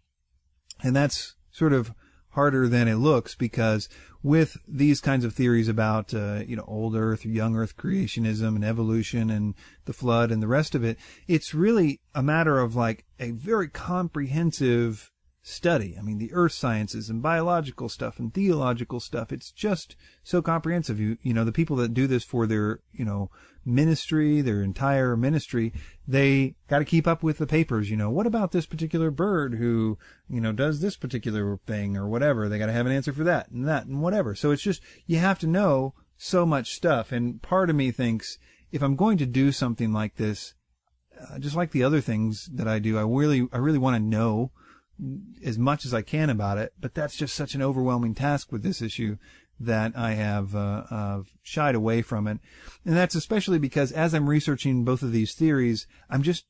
And 0.82 0.94
that's 0.94 1.34
sort 1.50 1.72
of 1.72 1.92
harder 2.30 2.68
than 2.68 2.86
it 2.86 2.96
looks 2.96 3.34
because 3.34 3.88
with 4.22 4.56
these 4.68 5.00
kinds 5.00 5.24
of 5.24 5.34
theories 5.34 5.68
about 5.68 6.14
uh, 6.14 6.42
you 6.46 6.54
know 6.54 6.64
old 6.66 6.94
earth 6.94 7.24
young 7.24 7.56
earth 7.56 7.76
creationism 7.76 8.54
and 8.54 8.64
evolution 8.64 9.30
and 9.30 9.54
the 9.86 9.92
flood 9.92 10.30
and 10.30 10.42
the 10.42 10.48
rest 10.48 10.74
of 10.74 10.84
it 10.84 10.96
it's 11.26 11.54
really 11.54 12.00
a 12.14 12.22
matter 12.22 12.60
of 12.60 12.76
like 12.76 13.04
a 13.18 13.32
very 13.32 13.68
comprehensive 13.68 15.10
study 15.42 15.96
i 15.98 16.02
mean 16.02 16.18
the 16.18 16.32
earth 16.32 16.52
sciences 16.52 17.08
and 17.08 17.22
biological 17.22 17.88
stuff 17.88 18.18
and 18.18 18.34
theological 18.34 19.00
stuff 19.00 19.32
it's 19.32 19.50
just 19.50 19.96
so 20.22 20.42
comprehensive 20.42 21.00
you 21.00 21.16
you 21.22 21.32
know 21.32 21.44
the 21.44 21.52
people 21.52 21.76
that 21.76 21.94
do 21.94 22.06
this 22.06 22.24
for 22.24 22.46
their 22.46 22.80
you 22.92 23.04
know 23.04 23.30
ministry, 23.64 24.40
their 24.40 24.62
entire 24.62 25.16
ministry, 25.16 25.72
they 26.06 26.54
got 26.68 26.78
to 26.78 26.84
keep 26.84 27.06
up 27.06 27.22
with 27.22 27.38
the 27.38 27.46
papers. 27.46 27.90
You 27.90 27.96
know, 27.96 28.10
what 28.10 28.26
about 28.26 28.52
this 28.52 28.66
particular 28.66 29.10
bird 29.10 29.54
who, 29.54 29.98
you 30.28 30.40
know, 30.40 30.52
does 30.52 30.80
this 30.80 30.96
particular 30.96 31.58
thing 31.66 31.96
or 31.96 32.08
whatever? 32.08 32.48
They 32.48 32.58
got 32.58 32.66
to 32.66 32.72
have 32.72 32.86
an 32.86 32.92
answer 32.92 33.12
for 33.12 33.24
that 33.24 33.50
and 33.50 33.66
that 33.68 33.86
and 33.86 34.00
whatever. 34.02 34.34
So 34.34 34.50
it's 34.50 34.62
just, 34.62 34.82
you 35.06 35.18
have 35.18 35.38
to 35.40 35.46
know 35.46 35.94
so 36.16 36.44
much 36.46 36.74
stuff. 36.74 37.12
And 37.12 37.40
part 37.42 37.70
of 37.70 37.76
me 37.76 37.90
thinks 37.90 38.38
if 38.72 38.82
I'm 38.82 38.96
going 38.96 39.18
to 39.18 39.26
do 39.26 39.52
something 39.52 39.92
like 39.92 40.16
this, 40.16 40.54
uh, 41.20 41.38
just 41.38 41.56
like 41.56 41.72
the 41.72 41.84
other 41.84 42.00
things 42.00 42.48
that 42.52 42.68
I 42.68 42.78
do, 42.78 42.98
I 42.98 43.02
really, 43.02 43.46
I 43.52 43.58
really 43.58 43.78
want 43.78 43.96
to 43.96 44.02
know 44.02 44.52
as 45.44 45.58
much 45.58 45.84
as 45.84 45.94
I 45.94 46.02
can 46.02 46.30
about 46.30 46.58
it, 46.58 46.72
but 46.80 46.94
that's 46.94 47.16
just 47.16 47.34
such 47.34 47.54
an 47.54 47.62
overwhelming 47.62 48.14
task 48.14 48.52
with 48.52 48.62
this 48.62 48.82
issue 48.82 49.16
that 49.58 49.92
I 49.94 50.12
have 50.12 50.54
uh, 50.54 50.84
uh, 50.90 51.22
shied 51.42 51.74
away 51.74 52.00
from 52.00 52.26
it, 52.26 52.38
and 52.84 52.96
that's 52.96 53.14
especially 53.14 53.58
because 53.58 53.92
as 53.92 54.14
I'm 54.14 54.28
researching 54.28 54.84
both 54.84 55.02
of 55.02 55.12
these 55.12 55.34
theories, 55.34 55.86
I'm 56.08 56.22
just 56.22 56.46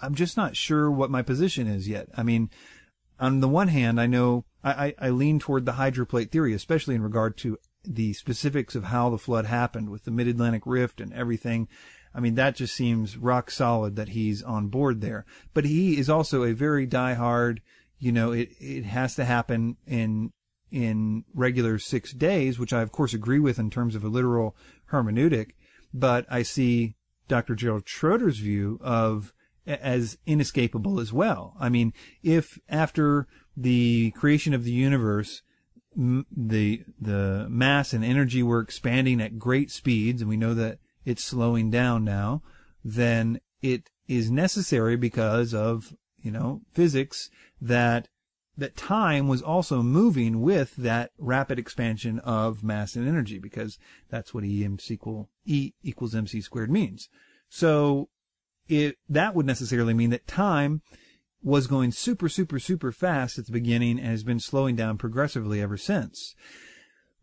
I'm 0.00 0.14
just 0.14 0.36
not 0.36 0.56
sure 0.56 0.90
what 0.90 1.10
my 1.10 1.22
position 1.22 1.66
is 1.66 1.88
yet. 1.88 2.08
I 2.16 2.22
mean, 2.22 2.50
on 3.18 3.40
the 3.40 3.48
one 3.48 3.68
hand, 3.68 4.00
I 4.00 4.06
know 4.06 4.44
I, 4.62 4.70
I, 4.70 4.94
I 5.06 5.10
lean 5.10 5.38
toward 5.40 5.66
the 5.66 5.72
hydroplate 5.72 6.30
theory, 6.30 6.54
especially 6.54 6.94
in 6.94 7.02
regard 7.02 7.36
to 7.38 7.58
the 7.84 8.12
specifics 8.12 8.74
of 8.74 8.84
how 8.84 9.10
the 9.10 9.18
flood 9.18 9.46
happened 9.46 9.90
with 9.90 10.04
the 10.04 10.10
Mid-Atlantic 10.10 10.62
Rift 10.66 11.00
and 11.00 11.12
everything. 11.12 11.68
I 12.14 12.20
mean, 12.20 12.34
that 12.36 12.56
just 12.56 12.74
seems 12.74 13.16
rock 13.16 13.50
solid 13.50 13.96
that 13.96 14.10
he's 14.10 14.42
on 14.42 14.68
board 14.68 15.00
there. 15.00 15.26
But 15.52 15.66
he 15.66 15.98
is 15.98 16.08
also 16.08 16.44
a 16.44 16.52
very 16.52 16.86
diehard, 16.86 17.58
you 17.98 18.12
know, 18.12 18.32
it, 18.32 18.50
it 18.60 18.84
has 18.84 19.14
to 19.16 19.24
happen 19.24 19.76
in 19.86 20.32
in 20.70 21.24
regular 21.32 21.78
six 21.78 22.12
days, 22.12 22.58
which 22.58 22.72
I 22.72 22.82
of 22.82 22.92
course 22.92 23.14
agree 23.14 23.38
with 23.38 23.58
in 23.58 23.70
terms 23.70 23.94
of 23.94 24.04
a 24.04 24.08
literal 24.08 24.56
hermeneutic, 24.90 25.52
but 25.94 26.26
I 26.28 26.42
see 26.42 26.96
Dr. 27.28 27.54
Gerald 27.54 27.88
Schroeder's 27.88 28.38
view 28.38 28.78
of 28.82 29.32
as 29.66 30.18
inescapable 30.26 31.00
as 31.00 31.12
well. 31.12 31.56
I 31.58 31.68
mean, 31.68 31.92
if 32.22 32.58
after 32.68 33.26
the 33.56 34.12
creation 34.12 34.54
of 34.54 34.64
the 34.64 34.72
universe, 34.72 35.42
the 35.96 36.84
the 37.00 37.46
mass 37.48 37.92
and 37.92 38.04
energy 38.04 38.42
were 38.42 38.60
expanding 38.60 39.20
at 39.20 39.38
great 39.38 39.70
speeds, 39.70 40.20
and 40.20 40.28
we 40.28 40.36
know 40.36 40.54
that 40.54 40.78
it's 41.04 41.24
slowing 41.24 41.70
down 41.70 42.04
now, 42.04 42.42
then 42.84 43.40
it 43.62 43.90
is 44.06 44.30
necessary 44.30 44.96
because 44.96 45.54
of 45.54 45.94
you 46.26 46.32
know 46.32 46.60
physics 46.72 47.30
that 47.60 48.08
that 48.58 48.76
time 48.76 49.28
was 49.28 49.42
also 49.42 49.82
moving 49.82 50.40
with 50.40 50.74
that 50.76 51.10
rapid 51.18 51.58
expansion 51.58 52.18
of 52.20 52.64
mass 52.64 52.96
and 52.96 53.06
energy 53.06 53.38
because 53.38 53.78
that's 54.10 54.34
what 54.34 54.44
E 54.44 54.66
equal 54.88 55.28
E 55.44 55.72
equals 55.82 56.14
mc 56.14 56.40
squared 56.40 56.70
means. 56.70 57.08
So 57.48 58.08
it, 58.68 58.96
that 59.08 59.34
would 59.34 59.46
necessarily 59.46 59.94
mean 59.94 60.10
that 60.10 60.26
time 60.26 60.82
was 61.42 61.66
going 61.66 61.92
super, 61.92 62.28
super, 62.28 62.58
super 62.58 62.90
fast 62.90 63.38
at 63.38 63.46
the 63.46 63.52
beginning 63.52 63.98
and 64.00 64.08
has 64.08 64.24
been 64.24 64.40
slowing 64.40 64.74
down 64.74 64.98
progressively 64.98 65.60
ever 65.60 65.76
since. 65.76 66.34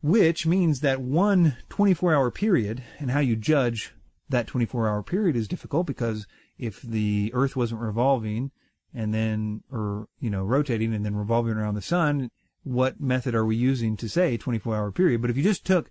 Which 0.01 0.45
means 0.45 0.79
that 0.79 1.01
one 1.01 1.57
24 1.69 2.13
hour 2.13 2.31
period 2.31 2.83
and 2.99 3.11
how 3.11 3.19
you 3.19 3.35
judge 3.35 3.93
that 4.29 4.47
24 4.47 4.87
hour 4.87 5.03
period 5.03 5.35
is 5.35 5.47
difficult 5.47 5.87
because 5.87 6.27
if 6.57 6.81
the 6.81 7.31
earth 7.33 7.55
wasn't 7.55 7.81
revolving 7.81 8.51
and 8.93 9.13
then, 9.13 9.63
or, 9.71 10.07
you 10.19 10.29
know, 10.29 10.43
rotating 10.43 10.93
and 10.93 11.05
then 11.05 11.15
revolving 11.15 11.53
around 11.53 11.75
the 11.75 11.81
sun, 11.81 12.29
what 12.63 12.99
method 12.99 13.35
are 13.35 13.45
we 13.45 13.55
using 13.55 13.97
to 13.97 14.07
say 14.07 14.37
24 14.37 14.75
hour 14.75 14.91
period? 14.91 15.21
But 15.21 15.29
if 15.29 15.37
you 15.37 15.43
just 15.43 15.65
took 15.65 15.89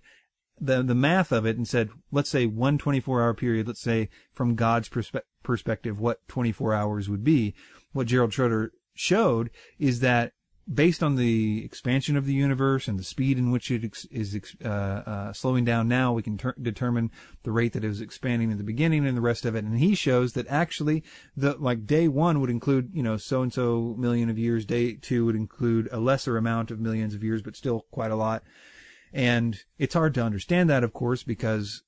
the, 0.59 0.81
the 0.81 0.95
math 0.95 1.31
of 1.31 1.45
it 1.45 1.57
and 1.57 1.67
said, 1.67 1.89
let's 2.11 2.29
say 2.29 2.45
one 2.45 2.77
24 2.77 3.21
hour 3.21 3.33
period, 3.33 3.67
let's 3.67 3.81
say 3.81 4.09
from 4.31 4.55
God's 4.55 4.89
perspe- 4.89 5.21
perspective, 5.43 5.99
what 5.99 6.27
24 6.27 6.73
hours 6.73 7.09
would 7.09 7.23
be, 7.23 7.53
what 7.91 8.07
Gerald 8.07 8.33
Schroeder 8.33 8.71
showed 8.93 9.49
is 9.79 9.99
that 9.99 10.33
based 10.71 11.03
on 11.03 11.15
the 11.15 11.63
expansion 11.65 12.15
of 12.15 12.25
the 12.25 12.33
universe 12.33 12.87
and 12.87 12.97
the 12.97 13.03
speed 13.03 13.37
in 13.37 13.51
which 13.51 13.69
it 13.69 13.83
ex- 13.83 14.05
is 14.05 14.39
uh, 14.63 14.67
uh, 14.67 15.33
slowing 15.33 15.65
down 15.65 15.87
now, 15.87 16.13
we 16.13 16.23
can 16.23 16.37
ter- 16.37 16.55
determine 16.61 17.11
the 17.43 17.51
rate 17.51 17.73
that 17.73 17.83
it 17.83 17.89
was 17.89 18.01
expanding 18.01 18.49
in 18.49 18.57
the 18.57 18.63
beginning 18.63 19.05
and 19.05 19.17
the 19.17 19.21
rest 19.21 19.45
of 19.45 19.55
it. 19.55 19.65
And 19.65 19.79
he 19.79 19.95
shows 19.95 20.33
that 20.33 20.47
actually, 20.47 21.03
the 21.35 21.55
like 21.57 21.85
day 21.85 22.07
one 22.07 22.39
would 22.39 22.49
include 22.49 22.91
you 22.93 23.03
know 23.03 23.17
so 23.17 23.41
and 23.41 23.51
so 23.51 23.95
million 23.97 24.29
of 24.29 24.37
years. 24.37 24.65
Day 24.65 24.93
two 24.93 25.25
would 25.25 25.35
include 25.35 25.89
a 25.91 25.99
lesser 25.99 26.37
amount 26.37 26.71
of 26.71 26.79
millions 26.79 27.13
of 27.13 27.23
years, 27.23 27.41
but 27.41 27.55
still 27.55 27.85
quite 27.91 28.11
a 28.11 28.15
lot. 28.15 28.43
And 29.11 29.59
it's 29.77 29.93
hard 29.93 30.13
to 30.15 30.23
understand 30.23 30.69
that, 30.69 30.83
of 30.83 30.93
course, 30.93 31.23
because 31.23 31.83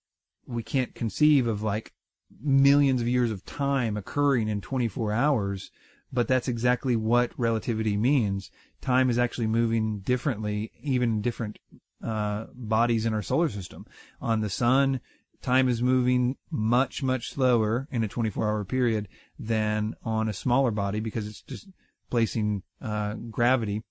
we 0.45 0.63
can't 0.63 0.93
conceive 0.93 1.47
of 1.47 1.63
like 1.63 1.93
millions 2.41 3.01
of 3.01 3.07
years 3.07 3.31
of 3.31 3.45
time 3.45 3.97
occurring 3.97 4.47
in 4.47 4.61
24 4.61 5.11
hours 5.11 5.71
but 6.11 6.27
that's 6.27 6.47
exactly 6.47 6.95
what 6.95 7.31
relativity 7.37 7.97
means. 7.97 8.51
Time 8.81 9.09
is 9.09 9.17
actually 9.17 9.47
moving 9.47 9.99
differently, 9.99 10.71
even 10.81 11.21
different 11.21 11.59
uh, 12.03 12.45
bodies 12.53 13.05
in 13.05 13.13
our 13.13 13.21
solar 13.21 13.49
system. 13.49 13.85
On 14.21 14.41
the 14.41 14.49
sun, 14.49 15.01
time 15.41 15.67
is 15.67 15.81
moving 15.81 16.37
much, 16.49 17.03
much 17.03 17.31
slower 17.31 17.87
in 17.91 18.03
a 18.03 18.07
24 18.07 18.47
hour 18.47 18.65
period 18.65 19.07
than 19.37 19.95
on 20.03 20.29
a 20.29 20.33
smaller 20.33 20.71
body 20.71 20.99
because 20.99 21.27
it's 21.27 21.41
just 21.41 21.67
placing 22.09 22.63
uh, 22.81 23.15
gravity. 23.29 23.83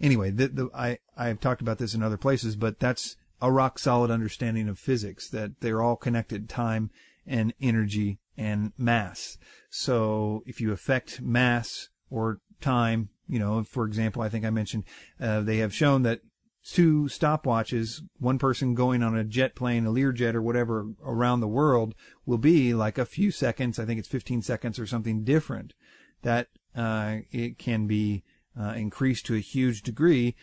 Anyway, 0.00 0.30
the, 0.30 0.48
the, 0.48 0.70
I, 0.74 0.98
I've 1.16 1.40
talked 1.40 1.60
about 1.60 1.78
this 1.78 1.94
in 1.94 2.02
other 2.02 2.16
places, 2.16 2.56
but 2.56 2.78
that's 2.78 3.16
a 3.40 3.50
rock 3.50 3.78
solid 3.78 4.10
understanding 4.10 4.68
of 4.68 4.78
physics 4.78 5.28
that 5.30 5.60
they're 5.60 5.82
all 5.82 5.96
connected, 5.96 6.48
time 6.48 6.90
and 7.26 7.52
energy 7.60 8.18
and 8.36 8.72
mass. 8.76 9.38
So 9.70 10.42
if 10.46 10.60
you 10.60 10.72
affect 10.72 11.20
mass 11.20 11.88
or 12.10 12.40
time, 12.60 13.10
you 13.28 13.38
know, 13.38 13.62
for 13.64 13.84
example, 13.84 14.22
I 14.22 14.28
think 14.28 14.44
I 14.44 14.50
mentioned 14.50 14.84
uh, 15.20 15.40
they 15.40 15.58
have 15.58 15.74
shown 15.74 16.02
that 16.02 16.20
two 16.64 17.04
stopwatches, 17.04 18.02
one 18.18 18.38
person 18.38 18.74
going 18.74 19.02
on 19.02 19.16
a 19.16 19.24
jet 19.24 19.54
plane, 19.54 19.86
a 19.86 19.90
Learjet 19.90 20.34
or 20.34 20.42
whatever 20.42 20.86
around 21.04 21.40
the 21.40 21.48
world 21.48 21.94
will 22.24 22.38
be 22.38 22.74
like 22.74 22.98
a 22.98 23.06
few 23.06 23.30
seconds. 23.30 23.78
I 23.78 23.84
think 23.84 23.98
it's 23.98 24.08
15 24.08 24.42
seconds 24.42 24.78
or 24.78 24.86
something 24.86 25.24
different. 25.24 25.74
That 26.22 26.48
uh, 26.74 27.18
it 27.30 27.58
can 27.58 27.86
be 27.86 28.24
uh, 28.58 28.72
increased 28.76 29.26
to 29.26 29.34
a 29.34 29.40
huge 29.40 29.82
degree. 29.82 30.34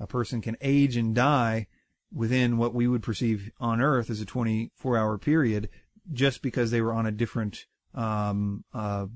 A 0.00 0.06
person 0.06 0.40
can 0.40 0.56
age 0.60 0.96
and 0.96 1.14
die 1.14 1.68
within 2.12 2.56
what 2.56 2.74
we 2.74 2.88
would 2.88 3.02
perceive 3.02 3.50
on 3.60 3.80
Earth 3.80 4.10
as 4.10 4.20
a 4.20 4.26
24 4.26 4.96
hour 4.96 5.18
period 5.18 5.68
just 6.12 6.42
because 6.42 6.70
they 6.70 6.80
were 6.80 6.92
on 6.92 7.06
a 7.06 7.12
different 7.12 7.66
um, 7.94 8.64
uh, 8.72 9.06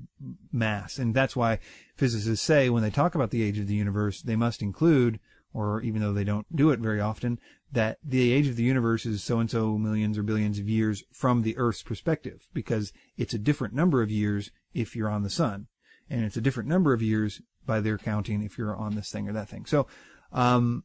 mass. 0.51 0.97
And 0.97 1.13
that's 1.13 1.35
why 1.35 1.59
physicists 1.95 2.45
say 2.45 2.69
when 2.69 2.83
they 2.83 2.89
talk 2.89 3.15
about 3.15 3.31
the 3.31 3.43
age 3.43 3.59
of 3.59 3.67
the 3.67 3.75
universe, 3.75 4.21
they 4.21 4.35
must 4.35 4.61
include, 4.61 5.19
or 5.53 5.81
even 5.81 6.01
though 6.01 6.13
they 6.13 6.23
don't 6.23 6.53
do 6.55 6.71
it 6.71 6.79
very 6.79 6.99
often, 6.99 7.39
that 7.71 7.97
the 8.03 8.31
age 8.31 8.47
of 8.47 8.55
the 8.55 8.63
universe 8.63 9.05
is 9.05 9.23
so 9.23 9.39
and 9.39 9.49
so 9.49 9.77
millions 9.77 10.17
or 10.17 10.23
billions 10.23 10.59
of 10.59 10.69
years 10.69 11.03
from 11.11 11.41
the 11.41 11.57
Earth's 11.57 11.83
perspective, 11.83 12.47
because 12.53 12.93
it's 13.17 13.33
a 13.33 13.39
different 13.39 13.73
number 13.73 14.01
of 14.01 14.11
years 14.11 14.51
if 14.73 14.95
you're 14.95 15.09
on 15.09 15.23
the 15.23 15.29
sun. 15.29 15.67
And 16.09 16.25
it's 16.25 16.37
a 16.37 16.41
different 16.41 16.69
number 16.69 16.93
of 16.93 17.01
years 17.01 17.41
by 17.65 17.79
their 17.79 17.97
counting 17.97 18.43
if 18.43 18.57
you're 18.57 18.75
on 18.75 18.95
this 18.95 19.09
thing 19.09 19.29
or 19.29 19.33
that 19.33 19.49
thing. 19.49 19.65
So, 19.65 19.87
um, 20.31 20.83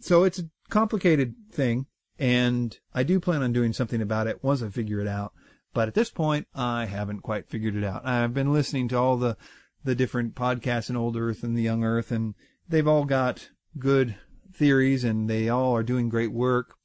so 0.00 0.24
it's 0.24 0.38
a 0.38 0.48
complicated 0.70 1.34
thing. 1.52 1.86
And 2.18 2.78
I 2.94 3.02
do 3.02 3.20
plan 3.20 3.42
on 3.42 3.52
doing 3.52 3.72
something 3.72 4.00
about 4.00 4.26
it 4.26 4.42
once 4.42 4.62
I 4.62 4.68
figure 4.68 5.00
it 5.00 5.08
out. 5.08 5.32
But 5.74 5.88
at 5.88 5.94
this 5.94 6.10
point, 6.10 6.46
I 6.54 6.86
haven't 6.86 7.20
quite 7.20 7.48
figured 7.48 7.74
it 7.76 7.84
out. 7.84 8.06
I've 8.06 8.32
been 8.32 8.52
listening 8.52 8.88
to 8.88 8.96
all 8.96 9.16
the, 9.16 9.36
the 9.82 9.96
different 9.96 10.34
podcasts 10.34 10.88
in 10.88 10.96
Old 10.96 11.16
Earth 11.16 11.42
and 11.42 11.58
the 11.58 11.62
Young 11.62 11.84
Earth, 11.84 12.10
and 12.12 12.34
they've 12.68 12.88
all 12.88 13.04
got 13.04 13.50
good 13.78 14.16
theories 14.52 15.02
and 15.02 15.28
they 15.28 15.48
all 15.48 15.74
are 15.76 15.82
doing 15.82 16.08
great 16.08 16.32
work. 16.32 16.76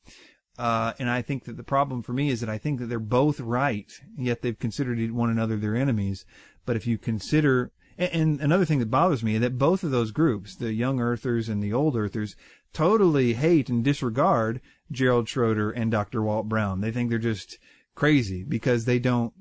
Uh, 0.58 0.94
and 1.00 1.10
I 1.10 1.22
think 1.22 1.46
that 1.46 1.56
the 1.56 1.64
problem 1.64 2.02
for 2.02 2.12
me 2.12 2.30
is 2.30 2.42
that 2.42 2.50
I 2.50 2.58
think 2.58 2.80
that 2.80 2.88
they're 2.88 3.00
both 3.00 3.40
right, 3.40 3.90
yet 4.18 4.42
they've 4.42 4.58
considered 4.58 5.12
one 5.12 5.30
another 5.30 5.56
their 5.56 5.76
enemies. 5.76 6.26
But 6.66 6.76
if 6.76 6.86
you 6.86 6.98
consider, 6.98 7.72
and 7.98 8.42
another 8.42 8.66
thing 8.66 8.80
that 8.80 8.92
bothers 8.92 9.24
me 9.24 9.36
is 9.36 9.42
that 9.42 9.58
both 9.58 9.84
of 9.84 9.92
those 9.92 10.12
groups, 10.12 10.56
the 10.56 10.74
young 10.74 11.00
earthers 11.00 11.48
and 11.48 11.64
the 11.64 11.72
old 11.72 11.96
earthers, 11.96 12.36
totally 12.74 13.34
hate 13.36 13.70
and 13.70 13.84
disregard 13.84 14.60
Gerald 14.92 15.30
Schroeder 15.30 15.72
and 15.72 15.92
Dr. 15.92 16.22
Walt 16.22 16.50
Brown. 16.50 16.82
They 16.82 16.92
think 16.92 17.10
they're 17.10 17.20
just 17.20 17.58
crazy 18.00 18.46
because 18.48 18.86
they 18.86 18.98
don't 18.98 19.34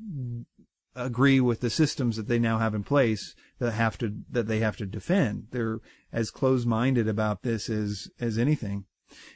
agree 0.96 1.38
with 1.38 1.60
the 1.60 1.70
systems 1.70 2.16
that 2.16 2.26
they 2.26 2.40
now 2.40 2.58
have 2.58 2.74
in 2.74 2.82
place 2.82 3.36
that 3.60 3.70
have 3.70 3.96
to 3.96 4.12
that 4.28 4.48
they 4.48 4.58
have 4.58 4.76
to 4.76 4.84
defend. 4.84 5.46
They're 5.52 5.78
as 6.12 6.32
closed-minded 6.32 7.06
about 7.06 7.42
this 7.42 7.70
as 7.70 8.10
as 8.18 8.36
anything, 8.36 8.84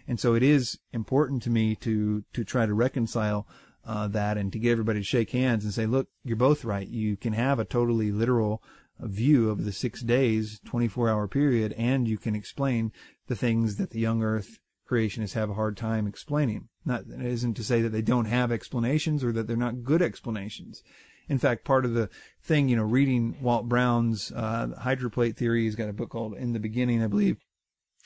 and 0.09 0.19
so 0.19 0.35
it 0.35 0.43
is 0.43 0.79
important 0.93 1.41
to 1.45 1.51
me 1.51 1.77
to 1.77 2.25
to 2.33 2.45
try 2.45 2.67
to 2.67 2.75
reconcile 2.75 3.47
uh, 3.87 4.09
that 4.09 4.37
and 4.37 4.53
to 4.53 4.59
get 4.59 4.73
everybody 4.73 4.99
to 5.01 5.05
shake 5.05 5.31
hands 5.31 5.65
and 5.65 5.73
say, 5.73 5.87
look, 5.87 6.09
you're 6.25 6.37
both 6.37 6.65
right. 6.65 6.89
You 6.89 7.17
can 7.17 7.33
have 7.33 7.61
a 7.61 7.65
totally 7.65 8.11
literal 8.11 8.61
view 8.99 9.51
of 9.51 9.65
the 9.65 9.73
six 9.73 10.03
days, 10.03 10.61
24 10.65 11.09
hour 11.09 11.29
period, 11.29 11.75
and 11.79 12.09
you 12.09 12.19
can 12.19 12.35
explain 12.35 12.91
the 13.29 13.37
things 13.37 13.77
that 13.77 13.91
the 13.91 14.01
young 14.01 14.23
Earth 14.23 14.59
creationists 14.91 15.35
have 15.35 15.51
a 15.51 15.55
hard 15.55 15.77
time 15.77 16.09
explaining. 16.09 16.69
Not, 16.85 17.09
that 17.09 17.21
isn't 17.21 17.55
to 17.55 17.65
say 17.65 17.81
that 17.83 17.91
they 17.91 18.03
don't 18.03 18.25
have 18.25 18.51
explanations 18.51 19.23
or 19.23 19.33
that 19.33 19.47
they're 19.47 19.57
not 19.57 19.85
good 19.85 20.03
explanations. 20.03 20.83
In 21.29 21.39
fact, 21.39 21.65
part 21.65 21.85
of 21.85 21.95
the 21.95 22.11
thing, 22.43 22.69
you 22.69 22.77
know, 22.77 22.83
reading 22.83 23.37
Walt 23.41 23.69
Brown's 23.69 24.33
uh, 24.33 24.69
hydroplate 24.81 25.37
theory, 25.37 25.63
he's 25.63 25.77
got 25.77 25.89
a 25.89 25.93
book 25.93 26.11
called 26.11 26.35
In 26.35 26.53
the 26.53 26.59
Beginning, 26.59 27.03
I 27.03 27.07
believe. 27.07 27.39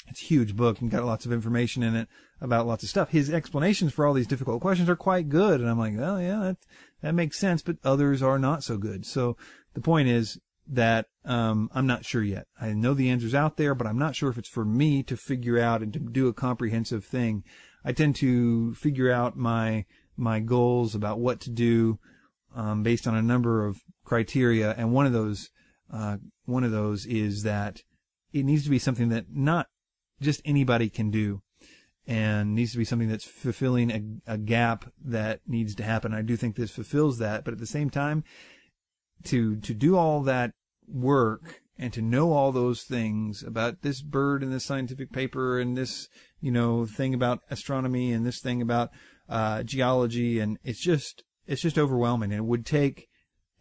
It's 0.08 0.22
a 0.22 0.26
huge 0.26 0.54
book 0.54 0.80
and 0.80 0.90
got 0.90 1.04
lots 1.04 1.26
of 1.26 1.32
information 1.32 1.82
in 1.82 1.96
it 1.96 2.08
about 2.40 2.66
lots 2.66 2.84
of 2.84 2.88
stuff. 2.88 3.10
His 3.10 3.32
explanations 3.32 3.92
for 3.92 4.06
all 4.06 4.12
these 4.12 4.26
difficult 4.26 4.60
questions 4.60 4.88
are 4.88 4.96
quite 4.96 5.28
good. 5.28 5.60
And 5.60 5.68
I'm 5.68 5.78
like, 5.78 5.94
oh 5.98 6.18
yeah, 6.18 6.38
that, 6.40 6.56
that 7.02 7.14
makes 7.14 7.38
sense, 7.38 7.62
but 7.62 7.78
others 7.82 8.22
are 8.22 8.38
not 8.38 8.62
so 8.62 8.76
good. 8.76 9.04
So 9.04 9.36
the 9.74 9.80
point 9.80 10.08
is, 10.08 10.38
that 10.68 11.06
um, 11.24 11.70
I'm 11.74 11.86
not 11.86 12.04
sure 12.04 12.22
yet. 12.22 12.46
I 12.60 12.72
know 12.72 12.94
the 12.94 13.08
answer's 13.08 13.34
out 13.34 13.56
there, 13.56 13.74
but 13.74 13.86
I'm 13.86 13.98
not 13.98 14.16
sure 14.16 14.30
if 14.30 14.38
it's 14.38 14.48
for 14.48 14.64
me 14.64 15.02
to 15.04 15.16
figure 15.16 15.58
out 15.58 15.82
and 15.82 15.92
to 15.92 15.98
do 15.98 16.28
a 16.28 16.34
comprehensive 16.34 17.04
thing. 17.04 17.44
I 17.86 17.92
tend 17.92 18.16
to 18.16 18.74
figure 18.74 19.12
out 19.12 19.36
my 19.36 19.86
my 20.16 20.40
goals 20.40 20.94
about 20.94 21.20
what 21.20 21.40
to 21.42 21.50
do 21.50 22.00
um, 22.54 22.82
based 22.82 23.06
on 23.06 23.14
a 23.14 23.22
number 23.22 23.64
of 23.64 23.82
criteria, 24.04 24.74
and 24.76 24.92
one 24.92 25.06
of 25.06 25.12
those 25.12 25.50
uh, 25.92 26.16
one 26.44 26.64
of 26.64 26.72
those 26.72 27.06
is 27.06 27.44
that 27.44 27.82
it 28.32 28.44
needs 28.44 28.64
to 28.64 28.70
be 28.70 28.80
something 28.80 29.08
that 29.10 29.26
not 29.30 29.68
just 30.20 30.42
anybody 30.44 30.90
can 30.90 31.12
do, 31.12 31.42
and 32.08 32.56
needs 32.56 32.72
to 32.72 32.78
be 32.78 32.84
something 32.84 33.08
that's 33.08 33.24
fulfilling 33.24 34.20
a, 34.26 34.32
a 34.34 34.38
gap 34.38 34.90
that 35.04 35.40
needs 35.46 35.76
to 35.76 35.84
happen. 35.84 36.12
I 36.12 36.22
do 36.22 36.36
think 36.36 36.56
this 36.56 36.72
fulfills 36.72 37.18
that, 37.18 37.44
but 37.44 37.54
at 37.54 37.60
the 37.60 37.66
same 37.66 37.88
time, 37.88 38.24
to 39.24 39.56
to 39.60 39.72
do 39.72 39.96
all 39.96 40.22
that 40.22 40.52
work 40.88 41.62
and 41.78 41.92
to 41.92 42.02
know 42.02 42.32
all 42.32 42.52
those 42.52 42.82
things 42.82 43.42
about 43.42 43.82
this 43.82 44.02
bird 44.02 44.42
in 44.42 44.50
this 44.50 44.64
scientific 44.64 45.12
paper 45.12 45.58
and 45.58 45.76
this 45.76 46.08
you 46.40 46.50
know 46.50 46.86
thing 46.86 47.14
about 47.14 47.40
astronomy 47.50 48.12
and 48.12 48.24
this 48.24 48.40
thing 48.40 48.62
about 48.62 48.90
uh, 49.28 49.62
geology 49.62 50.38
and 50.38 50.58
it's 50.64 50.82
just 50.82 51.24
it's 51.46 51.62
just 51.62 51.78
overwhelming 51.78 52.32
and 52.32 52.40
it 52.40 52.44
would 52.44 52.66
take 52.66 53.08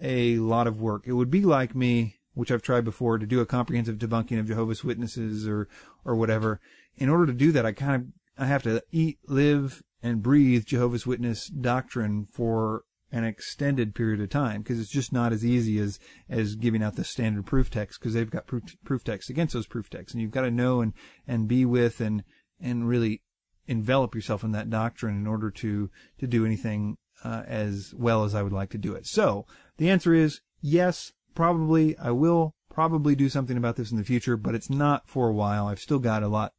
a 0.02 0.38
lot 0.38 0.68
of 0.68 0.82
work. 0.82 1.04
It 1.06 1.14
would 1.14 1.32
be 1.32 1.42
like 1.42 1.76
me, 1.76 2.16
which 2.34 2.52
I've 2.52 2.62
tried 2.62 2.84
before, 2.84 3.18
to 3.18 3.26
do 3.26 3.40
a 3.40 3.46
comprehensive 3.46 3.98
debunking 3.98 4.40
of 4.40 4.48
Jehovah's 4.48 4.84
Witnesses 4.84 5.48
or 5.48 5.68
or 6.04 6.16
whatever. 6.16 6.60
In 6.98 7.10
order 7.10 7.26
to 7.26 7.34
do 7.34 7.52
that, 7.52 7.66
I 7.66 7.72
kind 7.72 7.96
of 7.96 8.08
I 8.38 8.46
have 8.48 8.64
to 8.64 8.84
eat, 8.92 9.20
live, 9.28 9.82
and 10.04 10.22
breathe 10.22 10.66
Jehovah's 10.66 11.08
Witness 11.08 11.48
doctrine 11.48 12.28
for 12.32 12.84
an 13.12 13.24
extended 13.24 13.96
period 13.96 14.20
of 14.20 14.30
time 14.30 14.62
because 14.62 14.80
it's 14.80 14.92
just 14.92 15.14
not 15.14 15.32
as 15.32 15.46
easy 15.46 15.80
as 15.80 16.00
as 16.30 16.56
giving 16.56 16.84
out 16.84 16.96
the 16.96 17.04
standard 17.04 17.46
proof 17.46 17.70
text 17.70 18.00
because 18.00 18.14
they've 18.14 18.32
got 18.32 18.48
proof, 18.48 18.64
proof 18.84 19.04
text 19.04 19.30
against 19.30 19.54
those 19.54 19.68
proof 19.68 19.90
texts 19.90 20.14
and 20.14 20.22
you've 20.22 20.32
got 20.32 20.42
to 20.42 20.52
know 20.52 20.82
and 20.82 20.94
and 21.28 21.48
be 21.48 21.66
with 21.66 22.02
and 22.02 22.24
and 22.60 22.88
really 22.88 23.22
envelop 23.68 24.16
yourself 24.16 24.44
in 24.44 24.52
that 24.52 24.70
doctrine 24.70 25.16
in 25.16 25.28
order 25.28 25.50
to 25.50 25.90
to 26.18 26.28
do 26.28 26.46
anything 26.46 26.98
uh, 27.24 27.44
as 27.48 27.94
well 27.98 28.24
as 28.24 28.36
I 28.36 28.44
would 28.44 28.54
like 28.54 28.70
to 28.72 28.78
do 28.78 28.94
it. 28.94 29.08
So 29.08 29.46
the 29.78 29.90
answer 29.90 30.14
is 30.14 30.42
yes, 30.62 31.12
probably 31.34 31.98
I 31.98 32.12
will 32.12 32.54
probably 32.70 33.16
do 33.16 33.30
something 33.30 33.56
about 33.56 33.78
this 33.78 33.92
in 33.92 33.98
the 33.98 34.04
future, 34.04 34.36
but 34.36 34.56
it's 34.56 34.70
not 34.70 35.08
for 35.08 35.30
a 35.30 35.34
while. 35.34 35.68
I've 35.68 35.80
still 35.80 36.00
got 36.00 36.24
a 36.24 36.28
lot 36.28 36.54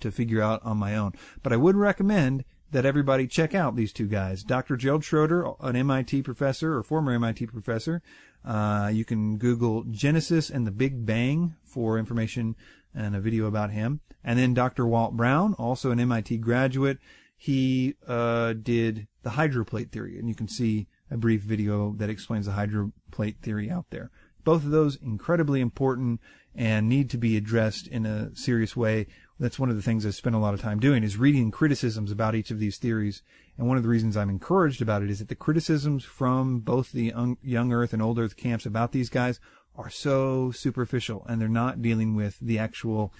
to 0.00 0.10
figure 0.10 0.42
out 0.42 0.60
on 0.64 0.78
my 0.78 0.96
own. 0.96 1.12
But 1.42 1.52
I 1.52 1.56
would 1.56 1.76
recommend 1.76 2.44
that 2.72 2.86
everybody 2.86 3.26
check 3.26 3.54
out 3.54 3.76
these 3.76 3.92
two 3.92 4.08
guys. 4.08 4.42
Dr. 4.42 4.76
Gerald 4.76 5.04
Schroeder, 5.04 5.52
an 5.60 5.76
MIT 5.76 6.22
professor 6.22 6.76
or 6.76 6.82
former 6.82 7.12
MIT 7.12 7.46
professor. 7.46 8.02
Uh, 8.44 8.90
you 8.92 9.04
can 9.04 9.36
Google 9.38 9.84
Genesis 9.84 10.50
and 10.50 10.66
the 10.66 10.70
Big 10.70 11.06
Bang 11.06 11.54
for 11.64 11.98
information 11.98 12.56
and 12.94 13.14
a 13.14 13.20
video 13.20 13.46
about 13.46 13.70
him. 13.70 14.00
And 14.24 14.38
then 14.38 14.54
Dr. 14.54 14.86
Walt 14.86 15.16
Brown, 15.16 15.54
also 15.54 15.90
an 15.90 16.00
MIT 16.00 16.38
graduate. 16.38 16.98
He 17.36 17.94
uh, 18.06 18.54
did 18.54 19.06
the 19.22 19.30
hydroplate 19.30 19.90
theory, 19.90 20.18
and 20.18 20.28
you 20.28 20.34
can 20.34 20.48
see 20.48 20.88
a 21.10 21.16
brief 21.16 21.42
video 21.42 21.92
that 21.98 22.10
explains 22.10 22.46
the 22.46 22.52
hydroplate 22.52 23.40
theory 23.42 23.70
out 23.70 23.86
there. 23.90 24.10
Both 24.44 24.64
of 24.64 24.70
those 24.70 24.96
incredibly 24.96 25.60
important 25.60 26.20
and 26.54 26.88
need 26.88 27.10
to 27.10 27.18
be 27.18 27.36
addressed 27.36 27.86
in 27.86 28.06
a 28.06 28.34
serious 28.34 28.76
way 28.76 29.06
that's 29.42 29.58
one 29.58 29.70
of 29.70 29.76
the 29.76 29.82
things 29.82 30.06
I 30.06 30.10
spent 30.10 30.36
a 30.36 30.38
lot 30.38 30.54
of 30.54 30.60
time 30.60 30.78
doing 30.78 31.02
is 31.02 31.16
reading 31.16 31.50
criticisms 31.50 32.12
about 32.12 32.36
each 32.36 32.52
of 32.52 32.60
these 32.60 32.78
theories. 32.78 33.22
And 33.58 33.66
one 33.66 33.76
of 33.76 33.82
the 33.82 33.88
reasons 33.88 34.16
I'm 34.16 34.30
encouraged 34.30 34.80
about 34.80 35.02
it 35.02 35.10
is 35.10 35.18
that 35.18 35.28
the 35.28 35.34
criticisms 35.34 36.04
from 36.04 36.60
both 36.60 36.92
the 36.92 37.12
young 37.42 37.72
Earth 37.72 37.92
and 37.92 38.00
old 38.00 38.20
Earth 38.20 38.36
camps 38.36 38.66
about 38.66 38.92
these 38.92 39.10
guys 39.10 39.40
are 39.74 39.90
so 39.90 40.52
superficial 40.52 41.26
and 41.28 41.40
they're 41.40 41.48
not 41.48 41.82
dealing 41.82 42.14
with 42.14 42.38
the 42.40 42.56
actual 42.56 43.12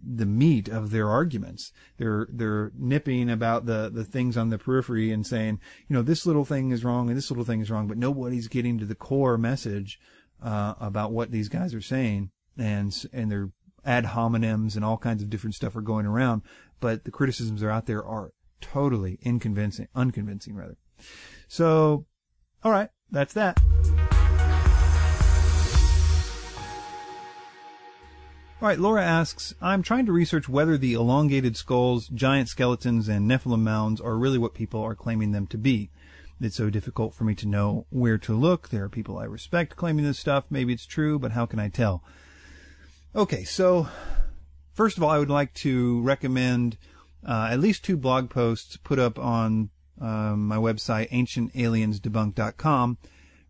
the 0.00 0.26
meat 0.26 0.68
of 0.68 0.90
their 0.90 1.08
arguments. 1.08 1.72
They're 1.96 2.28
they're 2.30 2.70
nipping 2.78 3.28
about 3.28 3.66
the 3.66 3.90
the 3.92 4.04
things 4.04 4.36
on 4.36 4.50
the 4.50 4.58
periphery 4.58 5.10
and 5.10 5.26
saying, 5.26 5.58
you 5.88 5.94
know, 5.94 6.02
this 6.02 6.26
little 6.26 6.44
thing 6.44 6.70
is 6.70 6.84
wrong 6.84 7.08
and 7.08 7.16
this 7.16 7.30
little 7.30 7.44
thing 7.44 7.60
is 7.60 7.72
wrong, 7.72 7.88
but 7.88 7.98
nobody's 7.98 8.46
getting 8.46 8.78
to 8.78 8.84
the 8.84 8.94
core 8.94 9.36
message 9.36 9.98
uh, 10.40 10.74
about 10.78 11.10
what 11.10 11.32
these 11.32 11.48
guys 11.48 11.74
are 11.74 11.80
saying, 11.80 12.30
and 12.56 13.04
and 13.12 13.32
they're 13.32 13.50
ad 13.86 14.04
hominems 14.04 14.76
and 14.76 14.84
all 14.84 14.98
kinds 14.98 15.22
of 15.22 15.30
different 15.30 15.54
stuff 15.54 15.76
are 15.76 15.80
going 15.80 16.04
around, 16.04 16.42
but 16.80 17.04
the 17.04 17.10
criticisms 17.10 17.60
that 17.60 17.68
are 17.68 17.70
out 17.70 17.86
there 17.86 18.04
are 18.04 18.32
totally 18.60 19.18
inconvincing, 19.22 19.88
unconvincing 19.94 20.54
rather. 20.54 20.76
So, 21.48 22.06
all 22.64 22.72
right, 22.72 22.90
that's 23.10 23.32
that. 23.34 23.60
All 28.58 28.68
right, 28.68 28.78
Laura 28.78 29.04
asks, 29.04 29.54
I'm 29.60 29.82
trying 29.82 30.06
to 30.06 30.12
research 30.12 30.48
whether 30.48 30.78
the 30.78 30.94
elongated 30.94 31.58
skulls, 31.58 32.08
giant 32.08 32.48
skeletons, 32.48 33.06
and 33.06 33.30
Nephilim 33.30 33.60
mounds 33.60 34.00
are 34.00 34.16
really 34.16 34.38
what 34.38 34.54
people 34.54 34.82
are 34.82 34.94
claiming 34.94 35.32
them 35.32 35.46
to 35.48 35.58
be. 35.58 35.90
It's 36.40 36.56
so 36.56 36.70
difficult 36.70 37.14
for 37.14 37.24
me 37.24 37.34
to 37.34 37.46
know 37.46 37.86
where 37.90 38.16
to 38.18 38.34
look. 38.34 38.70
There 38.70 38.84
are 38.84 38.88
people 38.88 39.18
I 39.18 39.24
respect 39.24 39.76
claiming 39.76 40.06
this 40.06 40.18
stuff. 40.18 40.44
Maybe 40.48 40.72
it's 40.72 40.86
true, 40.86 41.18
but 41.18 41.32
how 41.32 41.44
can 41.44 41.58
I 41.58 41.68
tell? 41.68 42.02
Okay, 43.16 43.44
so 43.44 43.88
first 44.74 44.98
of 44.98 45.02
all, 45.02 45.08
I 45.08 45.18
would 45.18 45.30
like 45.30 45.54
to 45.54 46.02
recommend 46.02 46.76
uh, 47.26 47.48
at 47.50 47.60
least 47.60 47.82
two 47.82 47.96
blog 47.96 48.28
posts 48.28 48.76
put 48.76 48.98
up 48.98 49.18
on 49.18 49.70
um, 49.98 50.46
my 50.46 50.58
website, 50.58 51.08
ancientaliensdebunk.com, 51.08 52.98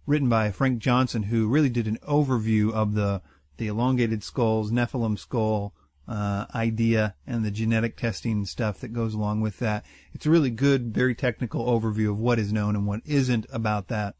written 0.06 0.28
by 0.28 0.52
Frank 0.52 0.78
Johnson, 0.78 1.24
who 1.24 1.48
really 1.48 1.68
did 1.68 1.88
an 1.88 1.98
overview 2.06 2.72
of 2.72 2.94
the 2.94 3.22
the 3.56 3.66
elongated 3.66 4.22
skulls, 4.22 4.70
Nephilim 4.70 5.18
skull 5.18 5.74
uh, 6.06 6.46
idea, 6.54 7.16
and 7.26 7.44
the 7.44 7.50
genetic 7.50 7.96
testing 7.96 8.44
stuff 8.44 8.78
that 8.78 8.92
goes 8.92 9.14
along 9.14 9.40
with 9.40 9.58
that. 9.58 9.84
It's 10.12 10.26
a 10.26 10.30
really 10.30 10.50
good, 10.50 10.94
very 10.94 11.16
technical 11.16 11.66
overview 11.66 12.10
of 12.12 12.20
what 12.20 12.38
is 12.38 12.52
known 12.52 12.76
and 12.76 12.86
what 12.86 13.00
isn't 13.04 13.46
about 13.50 13.88
that. 13.88 14.14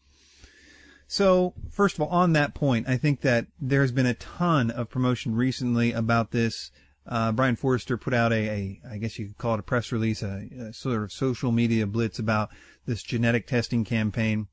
So, 1.08 1.54
first 1.70 1.96
of 1.96 2.02
all, 2.02 2.08
on 2.08 2.32
that 2.32 2.54
point, 2.54 2.88
I 2.88 2.96
think 2.96 3.20
that 3.20 3.46
there's 3.60 3.92
been 3.92 4.06
a 4.06 4.14
ton 4.14 4.70
of 4.70 4.90
promotion 4.90 5.36
recently 5.36 5.92
about 5.92 6.32
this. 6.32 6.72
Uh, 7.06 7.30
Brien 7.30 7.54
Foerster 7.54 7.96
put 7.96 8.12
out 8.12 8.32
a, 8.32 8.48
a, 8.48 8.80
I 8.90 8.98
guess 8.98 9.16
you 9.16 9.26
could 9.26 9.38
call 9.38 9.54
it 9.54 9.60
a 9.60 9.62
press 9.62 9.92
release, 9.92 10.22
a, 10.22 10.48
a, 10.58 10.72
sort 10.72 11.04
of 11.04 11.12
social 11.12 11.52
media 11.52 11.86
blitz 11.86 12.18
about 12.18 12.50
this 12.86 13.04
genetic 13.04 13.46
testing 13.46 13.84
campaign 13.84 14.48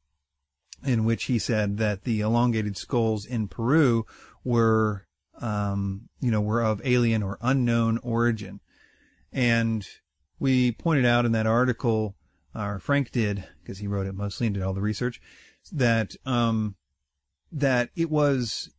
in 0.86 1.06
which 1.06 1.26
he 1.26 1.40
said 1.40 1.78
that 1.78 2.04
the 2.04 2.22
elongated 2.22 2.78
skulls 2.78 3.26
in 3.26 3.48
Peru 3.48 4.06
were, 4.44 5.08
um, 5.40 6.10
you 6.20 6.30
know, 6.30 6.42
were 6.42 6.62
of 6.62 6.82
alien 6.86 7.24
or 7.24 7.40
unknown 7.42 7.98
origin. 8.00 8.60
And 9.32 9.84
we 10.40 10.72
pointed 10.72 11.06
out 11.06 11.26
in 11.26 11.32
that 11.32 11.48
article, 11.48 12.16
or 12.54 12.78
Frank 12.78 13.12
did, 13.12 13.46
because 13.62 13.80
he 13.80 13.88
wrote 13.88 14.06
it 14.06 14.14
mostly 14.14 14.48
and 14.48 14.54
did 14.54 14.62
all 14.62 14.74
the 14.74 14.82
research, 14.82 15.20
that 15.72 16.16
um, 16.26 16.76
that 17.52 17.90
it 17.96 18.10
was 18.10 18.70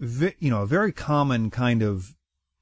vi- 0.00 0.36
you 0.38 0.50
know 0.50 0.62
a 0.62 0.66
very 0.66 0.92
common 0.92 1.50
kind 1.50 1.82
of 1.82 2.14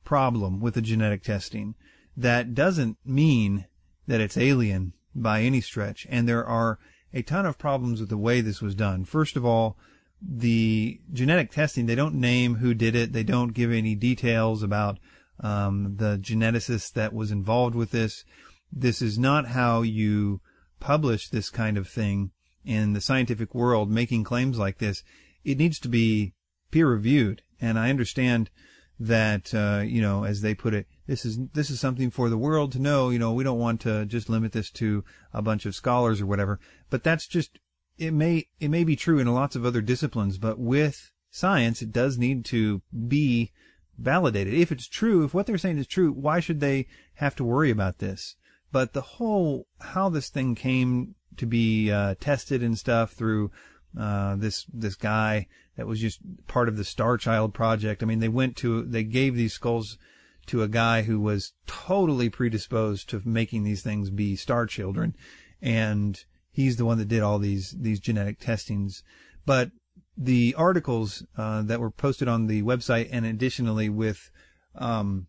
problem 0.04 0.60
with 0.60 0.74
the 0.74 0.82
genetic 0.82 1.22
testing. 1.22 1.74
That 2.16 2.54
doesn't 2.54 2.98
mean 3.04 3.66
that 4.06 4.20
it's 4.20 4.36
alien 4.36 4.92
by 5.14 5.42
any 5.42 5.60
stretch 5.60 6.06
and 6.10 6.28
there 6.28 6.44
are 6.44 6.78
a 7.14 7.22
ton 7.22 7.46
of 7.46 7.58
problems 7.58 8.00
with 8.00 8.08
the 8.08 8.18
way 8.18 8.40
this 8.40 8.60
was 8.60 8.74
done. 8.74 9.04
First 9.04 9.36
of 9.36 9.44
all 9.44 9.76
the 10.20 11.00
genetic 11.12 11.50
testing 11.50 11.86
they 11.86 11.94
don't 11.94 12.14
name 12.14 12.56
who 12.56 12.74
did 12.74 12.94
it. 12.94 13.12
They 13.12 13.22
don't 13.22 13.54
give 13.54 13.72
any 13.72 13.94
details 13.94 14.62
about 14.62 14.98
um, 15.40 15.96
the 15.96 16.18
geneticist 16.18 16.92
that 16.92 17.12
was 17.12 17.30
involved 17.30 17.74
with 17.74 17.90
this. 17.90 18.24
This 18.72 19.02
is 19.02 19.18
not 19.18 19.48
how 19.48 19.82
you 19.82 20.40
publish 20.80 21.28
this 21.28 21.50
kind 21.50 21.76
of 21.76 21.88
thing 21.88 22.30
in 22.64 22.92
the 22.92 23.00
scientific 23.00 23.54
world 23.54 23.90
making 23.90 24.24
claims 24.24 24.58
like 24.58 24.78
this, 24.78 25.02
it 25.44 25.58
needs 25.58 25.78
to 25.80 25.88
be 25.88 26.34
peer 26.70 26.88
reviewed. 26.88 27.42
And 27.60 27.78
I 27.78 27.90
understand 27.90 28.50
that, 28.98 29.52
uh, 29.54 29.82
you 29.84 30.00
know, 30.00 30.24
as 30.24 30.40
they 30.40 30.54
put 30.54 30.74
it, 30.74 30.86
this 31.06 31.24
is, 31.24 31.38
this 31.54 31.70
is 31.70 31.80
something 31.80 32.10
for 32.10 32.28
the 32.28 32.38
world 32.38 32.72
to 32.72 32.78
know. 32.78 33.10
You 33.10 33.18
know, 33.18 33.32
we 33.32 33.44
don't 33.44 33.58
want 33.58 33.80
to 33.82 34.04
just 34.06 34.28
limit 34.28 34.52
this 34.52 34.70
to 34.72 35.04
a 35.32 35.42
bunch 35.42 35.66
of 35.66 35.74
scholars 35.74 36.20
or 36.20 36.26
whatever, 36.26 36.60
but 36.90 37.02
that's 37.02 37.26
just, 37.26 37.58
it 37.98 38.12
may, 38.12 38.48
it 38.60 38.68
may 38.68 38.84
be 38.84 38.96
true 38.96 39.18
in 39.18 39.32
lots 39.32 39.56
of 39.56 39.66
other 39.66 39.80
disciplines, 39.80 40.38
but 40.38 40.58
with 40.58 41.10
science, 41.30 41.82
it 41.82 41.92
does 41.92 42.18
need 42.18 42.44
to 42.46 42.82
be 43.08 43.50
validated. 43.98 44.54
If 44.54 44.72
it's 44.72 44.88
true, 44.88 45.24
if 45.24 45.34
what 45.34 45.46
they're 45.46 45.58
saying 45.58 45.78
is 45.78 45.86
true, 45.86 46.12
why 46.12 46.40
should 46.40 46.60
they 46.60 46.86
have 47.14 47.36
to 47.36 47.44
worry 47.44 47.70
about 47.70 47.98
this? 47.98 48.36
But 48.72 48.94
the 48.94 49.02
whole, 49.02 49.66
how 49.80 50.08
this 50.08 50.30
thing 50.30 50.54
came 50.54 51.14
to 51.36 51.46
be 51.46 51.90
uh, 51.90 52.14
tested 52.18 52.62
and 52.62 52.78
stuff 52.78 53.12
through 53.12 53.50
uh, 53.98 54.36
this 54.36 54.64
this 54.72 54.94
guy 54.94 55.46
that 55.76 55.86
was 55.86 56.00
just 56.00 56.20
part 56.46 56.68
of 56.68 56.76
the 56.76 56.84
Star 56.84 57.16
Child 57.16 57.54
project. 57.54 58.02
I 58.02 58.06
mean, 58.06 58.20
they 58.20 58.28
went 58.28 58.56
to 58.58 58.82
they 58.82 59.04
gave 59.04 59.36
these 59.36 59.52
skulls 59.52 59.98
to 60.46 60.62
a 60.62 60.68
guy 60.68 61.02
who 61.02 61.20
was 61.20 61.52
totally 61.66 62.28
predisposed 62.28 63.08
to 63.10 63.22
making 63.24 63.62
these 63.62 63.82
things 63.82 64.10
be 64.10 64.34
star 64.34 64.66
children, 64.66 65.14
and 65.60 66.24
he's 66.50 66.76
the 66.76 66.84
one 66.84 66.98
that 66.98 67.08
did 67.08 67.22
all 67.22 67.38
these 67.38 67.74
these 67.78 68.00
genetic 68.00 68.40
testings. 68.40 69.02
But 69.44 69.70
the 70.16 70.54
articles 70.56 71.24
uh, 71.36 71.62
that 71.62 71.80
were 71.80 71.90
posted 71.90 72.28
on 72.28 72.46
the 72.46 72.62
website, 72.62 73.08
and 73.12 73.24
additionally 73.24 73.88
with 73.88 74.30
um, 74.74 75.26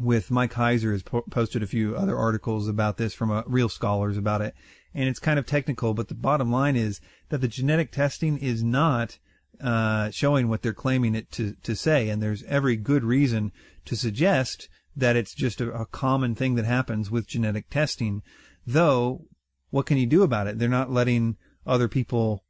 with 0.00 0.30
Mike 0.30 0.54
Heiser 0.54 0.92
has 0.92 1.02
po- 1.02 1.24
posted 1.30 1.62
a 1.62 1.66
few 1.66 1.96
other 1.96 2.16
articles 2.16 2.68
about 2.68 2.96
this 2.96 3.14
from 3.14 3.30
uh, 3.30 3.42
real 3.46 3.68
scholars 3.68 4.16
about 4.16 4.42
it, 4.42 4.54
and 4.94 5.08
it's 5.08 5.18
kind 5.18 5.38
of 5.38 5.46
technical, 5.46 5.94
but 5.94 6.08
the 6.08 6.14
bottom 6.14 6.50
line 6.50 6.76
is 6.76 7.00
that 7.28 7.40
the 7.40 7.48
genetic 7.48 7.92
testing 7.92 8.38
is 8.38 8.62
not 8.62 9.18
uh, 9.60 10.10
showing 10.10 10.48
what 10.48 10.62
they're 10.62 10.72
claiming 10.72 11.14
it 11.14 11.30
to, 11.32 11.54
to 11.62 11.74
say, 11.74 12.08
and 12.08 12.22
there's 12.22 12.42
every 12.44 12.76
good 12.76 13.04
reason 13.04 13.52
to 13.84 13.96
suggest 13.96 14.68
that 14.94 15.16
it's 15.16 15.34
just 15.34 15.60
a, 15.60 15.70
a 15.72 15.86
common 15.86 16.34
thing 16.34 16.54
that 16.54 16.64
happens 16.64 17.10
with 17.10 17.26
genetic 17.26 17.68
testing. 17.70 18.22
Though, 18.66 19.26
what 19.70 19.86
can 19.86 19.98
you 19.98 20.06
do 20.06 20.22
about 20.22 20.46
it? 20.46 20.58
They're 20.58 20.68
not 20.68 20.90
letting 20.90 21.36
other 21.66 21.88
people, 21.88 22.44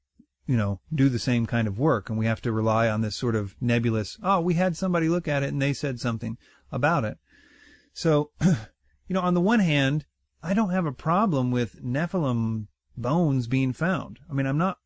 you 0.47 0.57
know, 0.57 0.80
do 0.93 1.09
the 1.09 1.18
same 1.18 1.47
kind 1.47 1.66
of 1.68 1.78
work, 1.78 2.09
and 2.09 2.18
we 2.18 2.26
have 2.26 2.41
to 2.43 2.53
rely 2.53 2.89
on 2.89 3.01
this 3.01 3.16
sort 3.16 3.34
of 3.34 3.57
nebulous, 3.61 4.18
oh, 4.22 4.41
we 4.41 4.55
had 4.55 4.76
somebody 4.76 5.09
look 5.09 5.28
at 5.28 5.43
it 5.43 5.53
and 5.53 5.61
they 5.61 5.72
said 5.72 6.01
something 6.01 6.39
about 6.70 7.05
it. 7.05 7.18
So, 7.97 8.30
you 8.42 9.14
know, 9.14 9.22
on 9.22 9.32
the 9.32 9.40
one 9.40 9.61
hand, 9.61 10.05
I 10.42 10.53
don't 10.53 10.68
have 10.68 10.84
a 10.84 10.92
problem 10.92 11.51
with 11.51 11.82
Nephilim 11.82 12.66
bones 12.94 13.47
being 13.47 13.72
found. 13.72 14.18
I 14.30 14.34
mean, 14.34 14.44
I'm 14.44 14.59
not, 14.59 14.76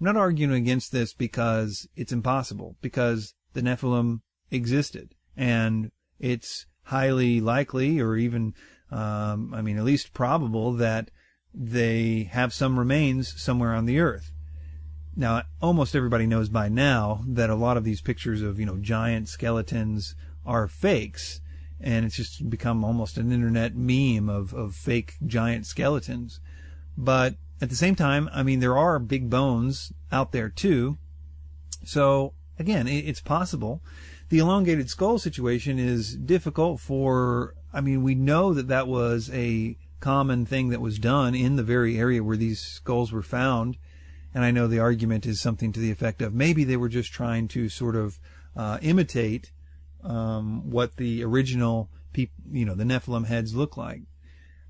I'm 0.00 0.04
not 0.04 0.16
arguing 0.16 0.52
against 0.52 0.90
this 0.90 1.14
because 1.14 1.86
it's 1.94 2.10
impossible, 2.10 2.74
because 2.80 3.34
the 3.52 3.62
Nephilim 3.62 4.22
existed 4.50 5.14
and 5.36 5.92
it's 6.18 6.66
highly 6.86 7.40
likely 7.40 8.00
or 8.00 8.16
even, 8.16 8.52
um, 8.90 9.54
I 9.54 9.62
mean, 9.62 9.78
at 9.78 9.84
least 9.84 10.12
probable 10.12 10.72
that 10.72 11.12
they 11.54 12.24
have 12.32 12.52
some 12.52 12.80
remains 12.80 13.40
somewhere 13.40 13.74
on 13.74 13.86
the 13.86 14.00
earth. 14.00 14.32
Now, 15.14 15.44
almost 15.62 15.94
everybody 15.94 16.26
knows 16.26 16.48
by 16.48 16.68
now 16.68 17.22
that 17.28 17.48
a 17.48 17.54
lot 17.54 17.76
of 17.76 17.84
these 17.84 18.00
pictures 18.00 18.42
of, 18.42 18.58
you 18.58 18.66
know, 18.66 18.78
giant 18.78 19.28
skeletons 19.28 20.16
are 20.44 20.66
fakes 20.66 21.40
and 21.80 22.04
it's 22.04 22.16
just 22.16 22.48
become 22.48 22.84
almost 22.84 23.18
an 23.18 23.32
internet 23.32 23.76
meme 23.76 24.28
of, 24.28 24.52
of 24.54 24.74
fake 24.74 25.14
giant 25.26 25.66
skeletons. 25.66 26.40
But 26.96 27.34
at 27.60 27.70
the 27.70 27.76
same 27.76 27.94
time, 27.94 28.28
I 28.32 28.42
mean, 28.42 28.60
there 28.60 28.78
are 28.78 28.98
big 28.98 29.28
bones 29.28 29.92
out 30.10 30.32
there 30.32 30.48
too. 30.48 30.98
So 31.84 32.32
again, 32.58 32.86
it, 32.86 33.06
it's 33.06 33.20
possible. 33.20 33.82
The 34.28 34.38
elongated 34.38 34.90
skull 34.90 35.18
situation 35.18 35.78
is 35.78 36.16
difficult 36.16 36.80
for, 36.80 37.54
I 37.72 37.80
mean, 37.80 38.02
we 38.02 38.14
know 38.14 38.54
that 38.54 38.68
that 38.68 38.88
was 38.88 39.30
a 39.32 39.76
common 40.00 40.46
thing 40.46 40.70
that 40.70 40.80
was 40.80 40.98
done 40.98 41.34
in 41.34 41.56
the 41.56 41.62
very 41.62 41.98
area 41.98 42.22
where 42.22 42.36
these 42.36 42.60
skulls 42.60 43.12
were 43.12 43.22
found. 43.22 43.76
And 44.34 44.44
I 44.44 44.50
know 44.50 44.66
the 44.66 44.80
argument 44.80 45.24
is 45.24 45.40
something 45.40 45.72
to 45.72 45.80
the 45.80 45.90
effect 45.90 46.20
of 46.20 46.34
maybe 46.34 46.64
they 46.64 46.76
were 46.76 46.88
just 46.88 47.12
trying 47.12 47.48
to 47.48 47.68
sort 47.68 47.96
of 47.96 48.18
uh, 48.54 48.78
imitate 48.82 49.52
um, 50.06 50.70
what 50.70 50.96
the 50.96 51.24
original, 51.24 51.90
peop- 52.12 52.30
you 52.50 52.64
know, 52.64 52.74
the 52.74 52.84
Nephilim 52.84 53.26
heads 53.26 53.54
look 53.54 53.76
like. 53.76 54.02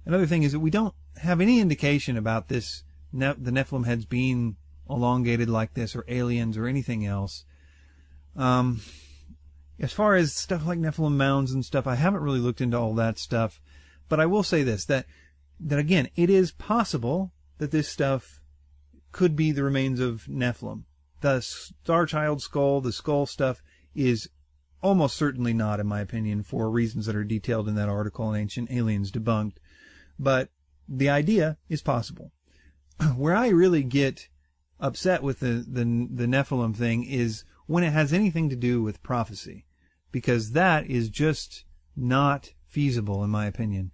Another 0.04 0.26
thing 0.26 0.42
is 0.42 0.52
that 0.52 0.60
we 0.60 0.70
don't 0.70 0.94
have 1.18 1.40
any 1.40 1.60
indication 1.60 2.16
about 2.16 2.48
this, 2.48 2.84
ne- 3.12 3.34
the 3.38 3.50
Nephilim 3.50 3.86
heads 3.86 4.06
being 4.06 4.56
elongated 4.88 5.50
like 5.50 5.74
this, 5.74 5.94
or 5.94 6.04
aliens, 6.08 6.56
or 6.56 6.66
anything 6.66 7.04
else. 7.04 7.44
Um, 8.34 8.80
as 9.78 9.92
far 9.92 10.14
as 10.14 10.34
stuff 10.34 10.66
like 10.66 10.78
Nephilim 10.78 11.16
mounds 11.16 11.52
and 11.52 11.64
stuff, 11.64 11.86
I 11.86 11.96
haven't 11.96 12.22
really 12.22 12.38
looked 12.38 12.60
into 12.60 12.78
all 12.78 12.94
that 12.94 13.18
stuff. 13.18 13.60
But 14.08 14.20
I 14.20 14.26
will 14.26 14.42
say 14.42 14.62
this, 14.62 14.84
that, 14.86 15.06
that 15.60 15.78
again, 15.78 16.08
it 16.16 16.30
is 16.30 16.52
possible 16.52 17.32
that 17.58 17.72
this 17.72 17.88
stuff 17.88 18.40
could 19.12 19.36
be 19.36 19.52
the 19.52 19.64
remains 19.64 20.00
of 20.00 20.26
Nephilim. 20.30 20.84
The 21.20 21.40
Star 21.40 22.06
Child 22.06 22.40
skull, 22.42 22.80
the 22.80 22.92
skull 22.92 23.26
stuff 23.26 23.62
is 23.94 24.28
almost 24.86 25.16
certainly 25.16 25.52
not, 25.52 25.80
in 25.80 25.86
my 25.88 26.00
opinion, 26.00 26.44
for 26.44 26.70
reasons 26.70 27.06
that 27.06 27.16
are 27.16 27.24
detailed 27.24 27.68
in 27.68 27.74
that 27.74 27.88
article 27.88 28.32
in 28.32 28.40
Ancient 28.40 28.70
Aliens 28.70 29.10
Debunked. 29.10 29.56
But 30.16 30.50
the 30.88 31.08
idea 31.08 31.58
is 31.68 31.82
possible. 31.82 32.30
Where 33.16 33.34
I 33.34 33.48
really 33.48 33.82
get 33.82 34.28
upset 34.78 35.24
with 35.24 35.40
the, 35.40 35.64
the, 35.66 35.82
the 35.82 36.26
Nephilim 36.26 36.76
thing 36.76 37.02
is 37.02 37.42
when 37.66 37.82
it 37.82 37.92
has 37.92 38.12
anything 38.12 38.48
to 38.48 38.54
do 38.54 38.80
with 38.80 39.02
prophecy. 39.02 39.66
Because 40.12 40.52
that 40.52 40.86
is 40.86 41.08
just 41.08 41.64
not 41.96 42.52
feasible, 42.68 43.24
in 43.24 43.30
my 43.30 43.46
opinion. 43.46 43.90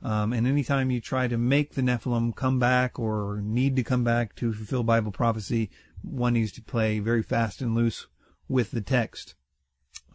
Um, 0.00 0.32
and 0.32 0.46
anytime 0.46 0.92
you 0.92 1.00
try 1.00 1.26
to 1.26 1.36
make 1.36 1.74
the 1.74 1.82
Nephilim 1.82 2.36
come 2.36 2.60
back 2.60 3.00
or 3.00 3.40
need 3.42 3.74
to 3.74 3.82
come 3.82 4.04
back 4.04 4.36
to 4.36 4.52
fulfill 4.52 4.84
Bible 4.84 5.10
prophecy, 5.10 5.70
one 6.02 6.34
needs 6.34 6.52
to 6.52 6.62
play 6.62 7.00
very 7.00 7.24
fast 7.24 7.60
and 7.60 7.74
loose 7.74 8.06
with 8.48 8.70
the 8.70 8.80
text. 8.80 9.34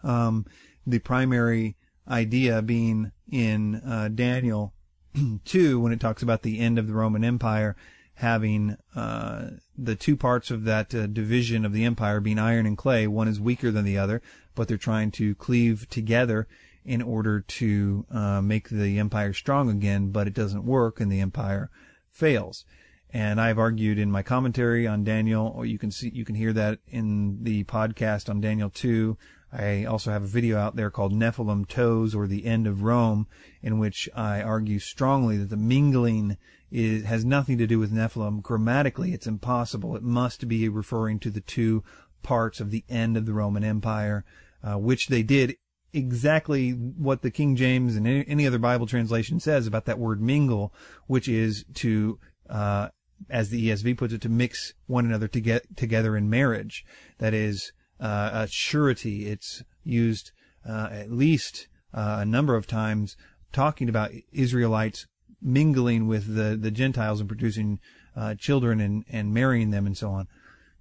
Um, 0.03 0.45
the 0.85 0.99
primary 0.99 1.75
idea 2.07 2.61
being 2.61 3.11
in 3.31 3.75
uh, 3.75 4.09
Daniel 4.13 4.73
2 5.45 5.79
when 5.79 5.91
it 5.91 5.99
talks 5.99 6.23
about 6.23 6.41
the 6.41 6.59
end 6.59 6.79
of 6.79 6.87
the 6.87 6.93
Roman 6.93 7.23
Empire 7.23 7.75
having 8.15 8.77
uh, 8.95 9.49
the 9.75 9.95
two 9.95 10.15
parts 10.15 10.51
of 10.51 10.63
that 10.63 10.93
uh, 10.93 11.07
division 11.07 11.65
of 11.65 11.73
the 11.73 11.83
empire 11.83 12.19
being 12.19 12.37
iron 12.37 12.67
and 12.67 12.77
clay. 12.77 13.07
One 13.07 13.27
is 13.27 13.39
weaker 13.39 13.71
than 13.71 13.83
the 13.83 13.97
other, 13.97 14.21
but 14.53 14.67
they're 14.67 14.77
trying 14.77 15.09
to 15.11 15.33
cleave 15.35 15.89
together 15.89 16.47
in 16.85 17.01
order 17.01 17.41
to 17.41 18.05
uh, 18.11 18.41
make 18.41 18.69
the 18.69 18.99
empire 18.99 19.33
strong 19.33 19.69
again, 19.69 20.11
but 20.11 20.27
it 20.27 20.33
doesn't 20.33 20.65
work 20.65 20.99
and 20.99 21.11
the 21.11 21.19
empire 21.19 21.71
fails. 22.11 22.65
And 23.13 23.41
I've 23.41 23.59
argued 23.59 23.97
in 23.97 24.11
my 24.11 24.23
commentary 24.23 24.87
on 24.87 25.03
Daniel, 25.03 25.51
or 25.55 25.65
you 25.65 25.77
can 25.77 25.91
see, 25.91 26.11
you 26.13 26.23
can 26.23 26.35
hear 26.35 26.53
that 26.53 26.79
in 26.87 27.43
the 27.43 27.63
podcast 27.65 28.29
on 28.29 28.39
Daniel 28.39 28.69
2. 28.69 29.17
I 29.53 29.83
also 29.83 30.11
have 30.11 30.23
a 30.23 30.27
video 30.27 30.57
out 30.57 30.75
there 30.75 30.89
called 30.89 31.13
Nephilim 31.13 31.67
Toes 31.67 32.15
or 32.15 32.25
the 32.25 32.45
End 32.45 32.67
of 32.67 32.83
Rome, 32.83 33.27
in 33.61 33.79
which 33.79 34.07
I 34.15 34.41
argue 34.41 34.79
strongly 34.79 35.37
that 35.37 35.49
the 35.49 35.57
mingling 35.57 36.37
is, 36.71 37.03
has 37.03 37.25
nothing 37.25 37.57
to 37.57 37.67
do 37.67 37.77
with 37.77 37.91
Nephilim. 37.91 38.41
Grammatically, 38.41 39.13
it's 39.13 39.27
impossible. 39.27 39.95
It 39.95 40.03
must 40.03 40.47
be 40.47 40.69
referring 40.69 41.19
to 41.19 41.29
the 41.29 41.41
two 41.41 41.83
parts 42.23 42.59
of 42.59 42.71
the 42.71 42.85
end 42.87 43.17
of 43.17 43.25
the 43.25 43.33
Roman 43.33 43.63
Empire, 43.63 44.23
uh, 44.63 44.77
which 44.77 45.07
they 45.07 45.23
did 45.23 45.57
exactly 45.93 46.71
what 46.71 47.21
the 47.21 47.31
King 47.31 47.55
James 47.55 47.95
and 47.95 48.07
any, 48.07 48.47
other 48.47 48.59
Bible 48.59 48.87
translation 48.87 49.39
says 49.39 49.67
about 49.67 49.85
that 49.85 49.99
word 49.99 50.21
mingle, 50.21 50.73
which 51.07 51.27
is 51.27 51.65
to, 51.75 52.19
uh, 52.49 52.89
as 53.29 53.49
the 53.49 53.69
ESV 53.69 53.97
puts 53.97 54.13
it, 54.13 54.21
to 54.21 54.29
mix 54.29 54.73
one 54.87 55.05
another 55.05 55.27
to 55.27 55.41
get 55.41 55.75
together 55.75 56.15
in 56.15 56.29
marriage. 56.29 56.85
That 57.17 57.33
is, 57.33 57.73
uh, 58.01 58.31
a 58.33 58.47
surety. 58.47 59.27
It's 59.27 59.63
used, 59.83 60.31
uh, 60.67 60.89
at 60.91 61.11
least, 61.11 61.67
uh, 61.93 62.17
a 62.19 62.25
number 62.25 62.55
of 62.55 62.67
times 62.67 63.15
talking 63.51 63.87
about 63.87 64.11
Israelites 64.31 65.07
mingling 65.41 66.07
with 66.07 66.35
the, 66.35 66.55
the 66.55 66.71
Gentiles 66.71 67.19
and 67.19 67.29
producing, 67.29 67.79
uh, 68.15 68.35
children 68.35 68.79
and, 68.79 69.05
and 69.09 69.33
marrying 69.33 69.71
them 69.71 69.85
and 69.85 69.97
so 69.97 70.09
on. 70.09 70.27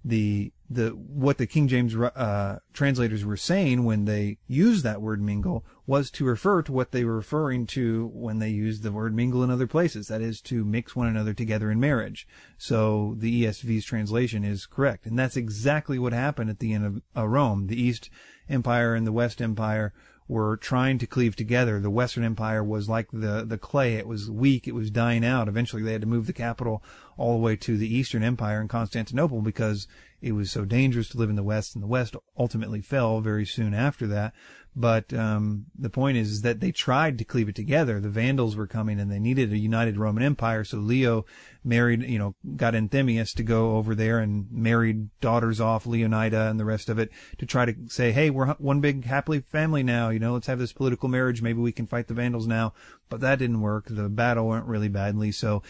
The, 0.03 0.51
the 0.69 0.89
what 0.89 1.37
the 1.37 1.45
King 1.45 1.67
James 1.67 1.95
uh, 1.95 2.59
translators 2.73 3.23
were 3.23 3.37
saying 3.37 3.83
when 3.83 4.05
they 4.05 4.39
used 4.47 4.83
that 4.83 5.01
word 5.01 5.21
mingle 5.21 5.63
was 5.85 6.09
to 6.11 6.25
refer 6.25 6.63
to 6.63 6.71
what 6.71 6.91
they 6.91 7.03
were 7.03 7.17
referring 7.17 7.67
to 7.67 8.09
when 8.13 8.39
they 8.39 8.49
used 8.49 8.81
the 8.81 8.91
word 8.91 9.13
mingle 9.13 9.43
in 9.43 9.51
other 9.51 9.67
places. 9.67 10.07
That 10.07 10.21
is 10.21 10.41
to 10.41 10.65
mix 10.65 10.95
one 10.95 11.07
another 11.07 11.33
together 11.33 11.69
in 11.69 11.79
marriage. 11.79 12.27
So 12.57 13.15
the 13.19 13.45
ESV's 13.45 13.85
translation 13.85 14.43
is 14.43 14.65
correct, 14.65 15.05
and 15.05 15.19
that's 15.19 15.37
exactly 15.37 15.99
what 15.99 16.13
happened 16.13 16.49
at 16.49 16.59
the 16.59 16.73
end 16.73 16.85
of 16.85 17.01
uh, 17.15 17.27
Rome. 17.27 17.67
The 17.67 17.79
East 17.79 18.09
Empire 18.49 18.95
and 18.95 19.05
the 19.05 19.11
West 19.11 19.41
Empire 19.41 19.93
were 20.31 20.55
trying 20.55 20.97
to 20.97 21.05
cleave 21.05 21.35
together. 21.35 21.77
The 21.81 21.89
Western 21.89 22.23
Empire 22.23 22.63
was 22.63 22.87
like 22.87 23.09
the, 23.11 23.43
the 23.45 23.57
clay. 23.57 23.95
It 23.95 24.07
was 24.07 24.31
weak. 24.31 24.65
It 24.65 24.73
was 24.73 24.89
dying 24.89 25.25
out. 25.25 25.49
Eventually 25.49 25.83
they 25.83 25.91
had 25.91 25.99
to 25.99 26.07
move 26.07 26.25
the 26.25 26.31
capital 26.31 26.81
all 27.21 27.33
the 27.33 27.43
way 27.43 27.55
to 27.55 27.77
the 27.77 27.95
Eastern 27.95 28.23
Empire 28.23 28.59
in 28.59 28.67
Constantinople 28.67 29.41
because 29.41 29.87
it 30.21 30.33
was 30.33 30.51
so 30.51 30.65
dangerous 30.65 31.09
to 31.09 31.17
live 31.17 31.29
in 31.29 31.35
the 31.35 31.43
West, 31.43 31.75
and 31.75 31.83
the 31.83 31.87
West 31.87 32.15
ultimately 32.37 32.81
fell 32.81 33.21
very 33.21 33.45
soon 33.45 33.73
after 33.73 34.07
that. 34.07 34.33
But 34.75 35.13
um, 35.13 35.65
the 35.77 35.89
point 35.89 36.17
is, 36.17 36.31
is 36.31 36.41
that 36.43 36.61
they 36.61 36.71
tried 36.71 37.17
to 37.17 37.25
cleave 37.25 37.49
it 37.49 37.55
together. 37.55 37.99
The 37.99 38.09
Vandals 38.09 38.55
were 38.55 38.67
coming, 38.67 38.99
and 38.99 39.11
they 39.11 39.19
needed 39.19 39.51
a 39.51 39.57
united 39.57 39.97
Roman 39.97 40.23
Empire. 40.23 40.63
So 40.63 40.77
Leo 40.77 41.25
married, 41.63 42.03
you 42.03 42.17
know, 42.17 42.35
got 42.55 42.73
Anthemius 42.73 43.35
to 43.35 43.43
go 43.43 43.75
over 43.75 43.95
there 43.95 44.19
and 44.19 44.49
married 44.49 45.09
daughters 45.19 45.59
off 45.59 45.83
Leonida 45.85 46.49
and 46.49 46.59
the 46.59 46.65
rest 46.65 46.87
of 46.87 46.99
it 46.99 47.09
to 47.39 47.45
try 47.45 47.65
to 47.65 47.75
say, 47.87 48.11
hey, 48.13 48.29
we're 48.29 48.53
one 48.53 48.79
big 48.79 49.05
happily 49.05 49.41
family 49.41 49.83
now. 49.83 50.09
You 50.09 50.19
know, 50.19 50.33
let's 50.33 50.47
have 50.47 50.59
this 50.59 50.73
political 50.73 51.09
marriage. 51.09 51.41
Maybe 51.41 51.59
we 51.59 51.73
can 51.73 51.87
fight 51.87 52.07
the 52.07 52.13
Vandals 52.13 52.47
now. 52.47 52.73
But 53.11 53.19
that 53.19 53.37
didn't 53.37 53.61
work. 53.61 53.85
The 53.87 54.09
battle 54.09 54.47
went 54.47 54.65
really 54.65 54.89
badly. 54.89 55.31
So 55.31 55.61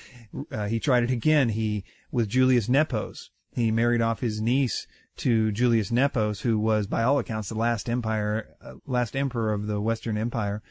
uh, 0.49 0.67
he 0.67 0.79
tried 0.79 1.03
it 1.03 1.11
again. 1.11 1.49
He 1.49 1.83
with 2.11 2.29
Julius 2.29 2.69
Nepos 2.69 3.31
he 3.53 3.71
married 3.71 4.01
off 4.01 4.21
his 4.21 4.41
niece 4.41 4.87
to 5.17 5.51
Julius 5.51 5.91
Nepos, 5.91 6.41
who 6.41 6.57
was, 6.57 6.87
by 6.87 7.03
all 7.03 7.19
accounts, 7.19 7.49
the 7.49 7.55
last 7.55 7.89
empire, 7.89 8.55
uh, 8.61 8.75
last 8.85 9.15
emperor 9.15 9.53
of 9.53 9.67
the 9.67 9.81
Western 9.81 10.17
Empire. 10.17 10.61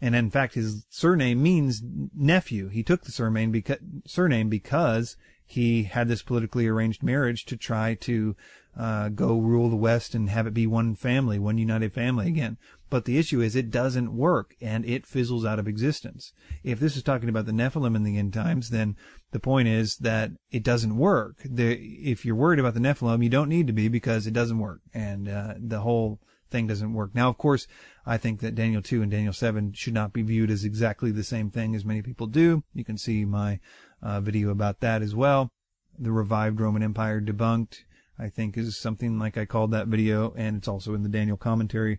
And 0.00 0.14
in 0.14 0.30
fact, 0.30 0.54
his 0.54 0.86
surname 0.90 1.42
means 1.42 1.82
nephew. 2.14 2.68
He 2.68 2.82
took 2.82 3.02
the 3.02 3.12
surname 3.12 3.50
because, 3.50 3.78
surname 4.06 4.48
because 4.48 5.16
he 5.44 5.84
had 5.84 6.08
this 6.08 6.22
politically 6.22 6.68
arranged 6.68 7.02
marriage 7.02 7.46
to 7.46 7.56
try 7.56 7.94
to 7.94 8.36
uh, 8.76 9.08
go 9.08 9.38
rule 9.38 9.70
the 9.70 9.76
West 9.76 10.14
and 10.14 10.30
have 10.30 10.46
it 10.46 10.54
be 10.54 10.66
one 10.66 10.94
family, 10.94 11.38
one 11.38 11.58
united 11.58 11.92
family 11.92 12.28
again. 12.28 12.58
But 12.90 13.04
the 13.04 13.18
issue 13.18 13.40
is 13.40 13.54
it 13.54 13.70
doesn't 13.70 14.16
work 14.16 14.54
and 14.60 14.84
it 14.86 15.06
fizzles 15.06 15.44
out 15.44 15.58
of 15.58 15.68
existence. 15.68 16.32
If 16.64 16.80
this 16.80 16.96
is 16.96 17.02
talking 17.02 17.28
about 17.28 17.46
the 17.46 17.52
Nephilim 17.52 17.94
in 17.94 18.02
the 18.02 18.16
end 18.16 18.32
times, 18.32 18.70
then 18.70 18.96
the 19.30 19.40
point 19.40 19.68
is 19.68 19.96
that 19.98 20.30
it 20.50 20.62
doesn't 20.62 20.96
work. 20.96 21.36
The, 21.44 21.74
if 21.74 22.24
you're 22.24 22.34
worried 22.34 22.58
about 22.58 22.74
the 22.74 22.80
Nephilim, 22.80 23.22
you 23.22 23.28
don't 23.28 23.48
need 23.48 23.66
to 23.66 23.72
be 23.72 23.88
because 23.88 24.26
it 24.26 24.32
doesn't 24.32 24.58
work 24.58 24.80
and 24.94 25.28
uh, 25.28 25.54
the 25.58 25.80
whole 25.80 26.18
thing 26.50 26.66
doesn't 26.66 26.94
work. 26.94 27.14
Now, 27.14 27.28
of 27.28 27.36
course, 27.36 27.66
I 28.06 28.16
think 28.16 28.40
that 28.40 28.54
Daniel 28.54 28.80
2 28.80 29.02
and 29.02 29.10
Daniel 29.10 29.34
7 29.34 29.72
should 29.74 29.92
not 29.92 30.14
be 30.14 30.22
viewed 30.22 30.50
as 30.50 30.64
exactly 30.64 31.10
the 31.10 31.24
same 31.24 31.50
thing 31.50 31.74
as 31.74 31.84
many 31.84 32.00
people 32.00 32.26
do. 32.26 32.62
You 32.72 32.84
can 32.84 32.96
see 32.96 33.26
my 33.26 33.60
uh, 34.02 34.20
video 34.20 34.50
about 34.50 34.80
that 34.80 35.02
as 35.02 35.14
well. 35.14 35.50
The 35.98 36.12
revived 36.12 36.60
Roman 36.60 36.82
Empire 36.82 37.20
debunked, 37.20 37.80
I 38.18 38.30
think 38.30 38.56
is 38.56 38.78
something 38.78 39.18
like 39.18 39.36
I 39.36 39.44
called 39.44 39.72
that 39.72 39.88
video 39.88 40.32
and 40.36 40.56
it's 40.56 40.68
also 40.68 40.94
in 40.94 41.02
the 41.02 41.08
Daniel 41.08 41.36
commentary 41.36 41.98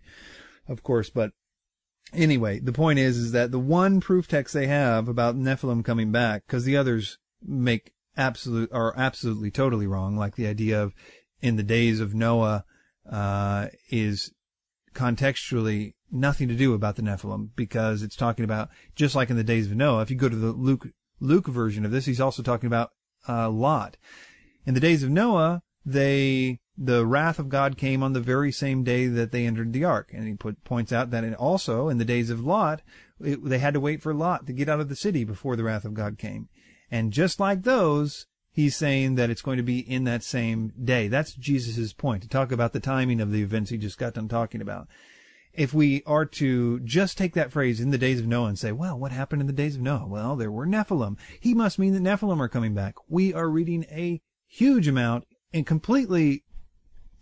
of 0.70 0.82
course, 0.82 1.10
but 1.10 1.32
anyway, 2.14 2.60
the 2.60 2.72
point 2.72 2.98
is, 2.98 3.18
is 3.18 3.32
that 3.32 3.50
the 3.50 3.58
one 3.58 4.00
proof 4.00 4.26
text 4.28 4.54
they 4.54 4.68
have 4.68 5.08
about 5.08 5.36
Nephilim 5.36 5.84
coming 5.84 6.12
back, 6.12 6.44
because 6.46 6.64
the 6.64 6.76
others 6.76 7.18
make 7.42 7.92
absolute, 8.16 8.72
are 8.72 8.94
absolutely 8.96 9.50
totally 9.50 9.86
wrong, 9.86 10.16
like 10.16 10.36
the 10.36 10.46
idea 10.46 10.82
of 10.82 10.94
in 11.42 11.56
the 11.56 11.62
days 11.62 12.00
of 12.00 12.14
Noah, 12.14 12.64
uh, 13.10 13.66
is 13.90 14.32
contextually 14.94 15.94
nothing 16.10 16.48
to 16.48 16.54
do 16.54 16.74
about 16.74 16.96
the 16.96 17.02
Nephilim 17.02 17.50
because 17.54 18.02
it's 18.02 18.16
talking 18.16 18.44
about 18.44 18.68
just 18.94 19.14
like 19.14 19.30
in 19.30 19.36
the 19.36 19.44
days 19.44 19.66
of 19.66 19.76
Noah. 19.76 20.02
If 20.02 20.10
you 20.10 20.16
go 20.16 20.28
to 20.28 20.36
the 20.36 20.52
Luke 20.52 20.88
Luke 21.20 21.46
version 21.46 21.84
of 21.84 21.90
this, 21.90 22.06
he's 22.06 22.20
also 22.20 22.42
talking 22.42 22.66
about 22.66 22.90
uh, 23.28 23.50
Lot. 23.50 23.96
In 24.66 24.74
the 24.74 24.80
days 24.80 25.02
of 25.02 25.10
Noah, 25.10 25.62
they 25.84 26.60
the 26.82 27.04
wrath 27.04 27.38
of 27.38 27.50
God 27.50 27.76
came 27.76 28.02
on 28.02 28.14
the 28.14 28.20
very 28.20 28.50
same 28.50 28.82
day 28.82 29.06
that 29.06 29.32
they 29.32 29.46
entered 29.46 29.74
the 29.74 29.84
ark. 29.84 30.12
And 30.14 30.26
he 30.26 30.32
put, 30.32 30.64
points 30.64 30.92
out 30.92 31.10
that 31.10 31.34
also 31.34 31.90
in 31.90 31.98
the 31.98 32.06
days 32.06 32.30
of 32.30 32.42
Lot, 32.42 32.80
it, 33.20 33.44
they 33.44 33.58
had 33.58 33.74
to 33.74 33.80
wait 33.80 34.00
for 34.00 34.14
Lot 34.14 34.46
to 34.46 34.54
get 34.54 34.68
out 34.68 34.80
of 34.80 34.88
the 34.88 34.96
city 34.96 35.22
before 35.22 35.56
the 35.56 35.64
wrath 35.64 35.84
of 35.84 35.92
God 35.92 36.16
came. 36.16 36.48
And 36.90 37.12
just 37.12 37.38
like 37.38 37.64
those, 37.64 38.26
he's 38.50 38.76
saying 38.76 39.16
that 39.16 39.28
it's 39.28 39.42
going 39.42 39.58
to 39.58 39.62
be 39.62 39.78
in 39.78 40.04
that 40.04 40.24
same 40.24 40.72
day. 40.82 41.06
That's 41.06 41.34
Jesus' 41.34 41.92
point 41.92 42.22
to 42.22 42.28
talk 42.28 42.50
about 42.50 42.72
the 42.72 42.80
timing 42.80 43.20
of 43.20 43.30
the 43.30 43.42
events 43.42 43.68
he 43.70 43.76
just 43.76 43.98
got 43.98 44.14
done 44.14 44.28
talking 44.28 44.62
about. 44.62 44.88
If 45.52 45.74
we 45.74 46.02
are 46.06 46.24
to 46.24 46.80
just 46.80 47.18
take 47.18 47.34
that 47.34 47.52
phrase 47.52 47.78
in 47.78 47.90
the 47.90 47.98
days 47.98 48.20
of 48.20 48.26
Noah 48.26 48.48
and 48.48 48.58
say, 48.58 48.72
well, 48.72 48.98
what 48.98 49.12
happened 49.12 49.42
in 49.42 49.48
the 49.48 49.52
days 49.52 49.76
of 49.76 49.82
Noah? 49.82 50.06
Well, 50.06 50.34
there 50.34 50.50
were 50.50 50.66
Nephilim. 50.66 51.18
He 51.40 51.52
must 51.52 51.78
mean 51.78 51.92
that 51.92 52.02
Nephilim 52.02 52.40
are 52.40 52.48
coming 52.48 52.72
back. 52.72 52.94
We 53.06 53.34
are 53.34 53.50
reading 53.50 53.84
a 53.90 54.22
huge 54.46 54.88
amount 54.88 55.26
and 55.52 55.66
completely 55.66 56.44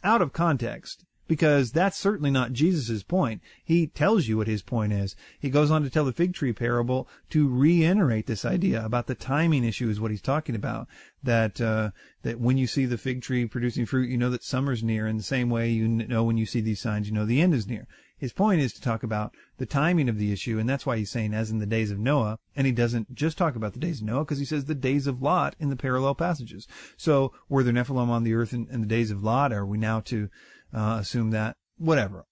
out 0.05 0.22
of 0.22 0.33
context 0.33 1.05
because 1.29 1.72
that's 1.72 1.99
certainly 1.99 2.31
not 2.31 2.53
Jesus' 2.53 3.03
point. 3.03 3.43
He 3.62 3.87
tells 3.87 4.26
you 4.26 4.39
what 4.39 4.47
his 4.49 4.62
point 4.62 4.95
is. 4.95 5.14
He 5.39 5.51
goes 5.51 5.70
on 5.70 5.83
to 5.83 5.91
tell 5.91 6.07
the 6.07 6.12
fig 6.12 6.33
tree 6.33 6.55
parable 6.55 7.07
to 7.31 7.49
reiterate 7.49 8.26
this 8.26 8.45
idea 8.45 8.85
about 8.85 9.07
the 9.07 9.14
timing 9.14 9.62
issue 9.62 9.91
is 9.91 10.01
what 10.01 10.11
he's 10.11 10.22
talking 10.22 10.55
about. 10.55 10.89
That, 11.22 11.61
uh, 11.61 11.91
that 12.22 12.41
when 12.41 12.57
you 12.57 12.66
see 12.66 12.87
the 12.87 12.99
fig 12.99 13.22
tree 13.22 13.45
producing 13.47 13.85
fruit, 13.85 14.09
you 14.09 14.16
know 14.16 14.31
that 14.31 14.43
summer's 14.43 14.83
near. 14.83 15.07
In 15.07 15.18
the 15.18 15.22
same 15.22 15.51
way, 15.51 15.68
you 15.68 15.87
know 15.87 16.24
when 16.24 16.39
you 16.39 16.47
see 16.47 16.62
these 16.62 16.81
signs, 16.81 17.09
you 17.09 17.14
know 17.14 17.26
the 17.26 17.43
end 17.43 17.55
is 17.55 17.66
near. 17.66 17.87
His 18.19 18.33
point 18.33 18.61
is 18.61 18.73
to 18.73 18.83
talk 18.83 19.03
about 19.03 19.33
the 19.59 19.66
timing 19.66 20.09
of 20.09 20.19
the 20.19 20.33
issue, 20.33 20.59
and 20.59 20.69
that's 20.69 20.85
why 20.85 20.97
he's 20.97 21.11
saying 21.11 21.35
as 21.35 21.51
in 21.51 21.59
the 21.59 21.66
days 21.66 21.91
of 21.91 21.99
Noah, 21.99 22.39
and 22.57 22.66
he 22.66 22.73
doesn't 22.73 23.14
just 23.14 23.39
talk 23.39 23.55
about 23.55 23.75
the 23.75 23.79
days 23.79 24.01
of 24.01 24.07
Noah 24.07 24.25
because 24.25 24.41
he 24.41 24.45
says 24.45 24.64
the 24.64 24.75
days 24.75 25.07
of 25.07 25.23
Lot 25.23 25.55
in 25.61 25.71
the 25.71 25.77
parallel 25.77 26.16
passages. 26.16 26.66
So 26.97 27.33
were 27.49 27.62
there 27.62 27.73
Nephilim 27.73 28.09
on 28.09 28.25
the 28.25 28.35
earth 28.35 28.53
in, 28.53 28.66
in 28.71 28.81
the 28.81 28.87
days 28.87 29.12
of 29.12 29.23
Lot? 29.23 29.53
Are 29.53 29.64
we 29.64 29.79
now 29.79 30.01
to 30.01 30.29
uh, 30.75 30.99
assume 31.01 31.31
that 31.31 31.57
whatever? 31.77 32.27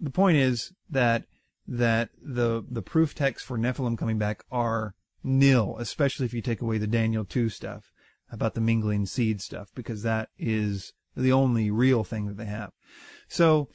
The 0.00 0.10
point 0.10 0.38
is 0.38 0.72
that 0.88 1.24
that 1.68 2.10
the 2.22 2.64
the 2.70 2.82
proof 2.82 3.14
texts 3.14 3.46
for 3.46 3.58
Nephilim 3.58 3.98
coming 3.98 4.18
back 4.18 4.44
are 4.50 4.94
nil, 5.22 5.76
especially 5.78 6.24
if 6.24 6.32
you 6.32 6.40
take 6.40 6.62
away 6.62 6.78
the 6.78 6.86
Daniel 6.86 7.24
two 7.24 7.48
stuff 7.48 7.90
about 8.30 8.54
the 8.54 8.60
mingling 8.60 9.06
seed 9.06 9.40
stuff, 9.40 9.68
because 9.74 10.02
that 10.02 10.30
is 10.38 10.92
the 11.16 11.32
only 11.32 11.70
real 11.70 12.04
thing 12.04 12.26
that 12.26 12.36
they 12.36 12.46
have. 12.46 12.70
So 13.28 13.68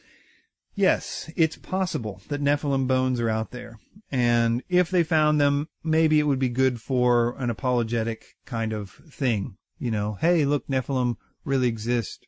Yes, 0.74 1.30
it's 1.36 1.57
possible 1.57 2.22
that 2.30 2.41
Nephilim 2.41 2.88
bones 2.88 3.19
are 3.19 3.30
out 3.30 3.51
there. 3.51 3.80
And 4.09 4.63
if 4.69 4.89
they 4.89 5.03
found 5.03 5.39
them, 5.39 5.67
maybe 5.84 6.19
it 6.19 6.24
would 6.24 6.39
be 6.39 6.49
good 6.49 6.82
for 6.82 7.36
an 7.38 7.49
apologetic 7.49 8.36
kind 8.45 8.74
of 8.74 8.89
thing. 8.89 9.57
You 9.78 9.91
know, 9.91 10.13
hey, 10.13 10.45
look, 10.45 10.67
Nephilim 10.67 11.15
really 11.43 11.67
exist, 11.67 12.26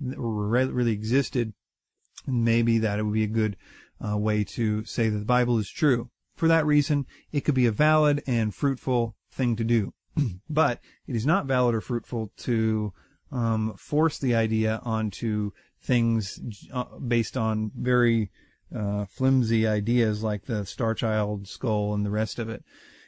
really 0.00 0.92
existed. 0.92 1.54
And 2.26 2.44
maybe 2.44 2.78
that 2.78 3.04
would 3.04 3.12
be 3.12 3.24
a 3.24 3.28
good 3.28 3.56
uh, 4.00 4.16
way 4.16 4.44
to 4.44 4.84
say 4.84 5.08
that 5.08 5.18
the 5.18 5.24
Bible 5.24 5.58
is 5.58 5.68
true. 5.68 6.10
For 6.36 6.48
that 6.48 6.66
reason, 6.66 7.06
it 7.32 7.42
could 7.42 7.54
be 7.54 7.66
a 7.66 7.72
valid 7.72 8.22
and 8.26 8.54
fruitful 8.54 9.16
thing 9.30 9.56
to 9.56 9.64
do. 9.64 9.92
but 10.50 10.80
it 11.06 11.16
is 11.16 11.26
not 11.26 11.46
valid 11.46 11.74
or 11.74 11.80
fruitful 11.80 12.32
to 12.38 12.92
um, 13.30 13.74
force 13.76 14.18
the 14.18 14.34
idea 14.34 14.80
onto 14.84 15.52
things 15.82 16.38
uh, 16.72 16.84
based 16.98 17.36
on 17.36 17.72
very 17.76 18.30
uh, 18.74 19.04
flimsy 19.06 19.66
ideas 19.66 20.22
like 20.22 20.46
the 20.46 20.64
Star 20.64 20.94
Child 20.94 21.48
skull 21.48 21.94
and 21.94 22.06
the 22.06 22.10
rest 22.10 22.38
of 22.38 22.48
it. 22.48 22.64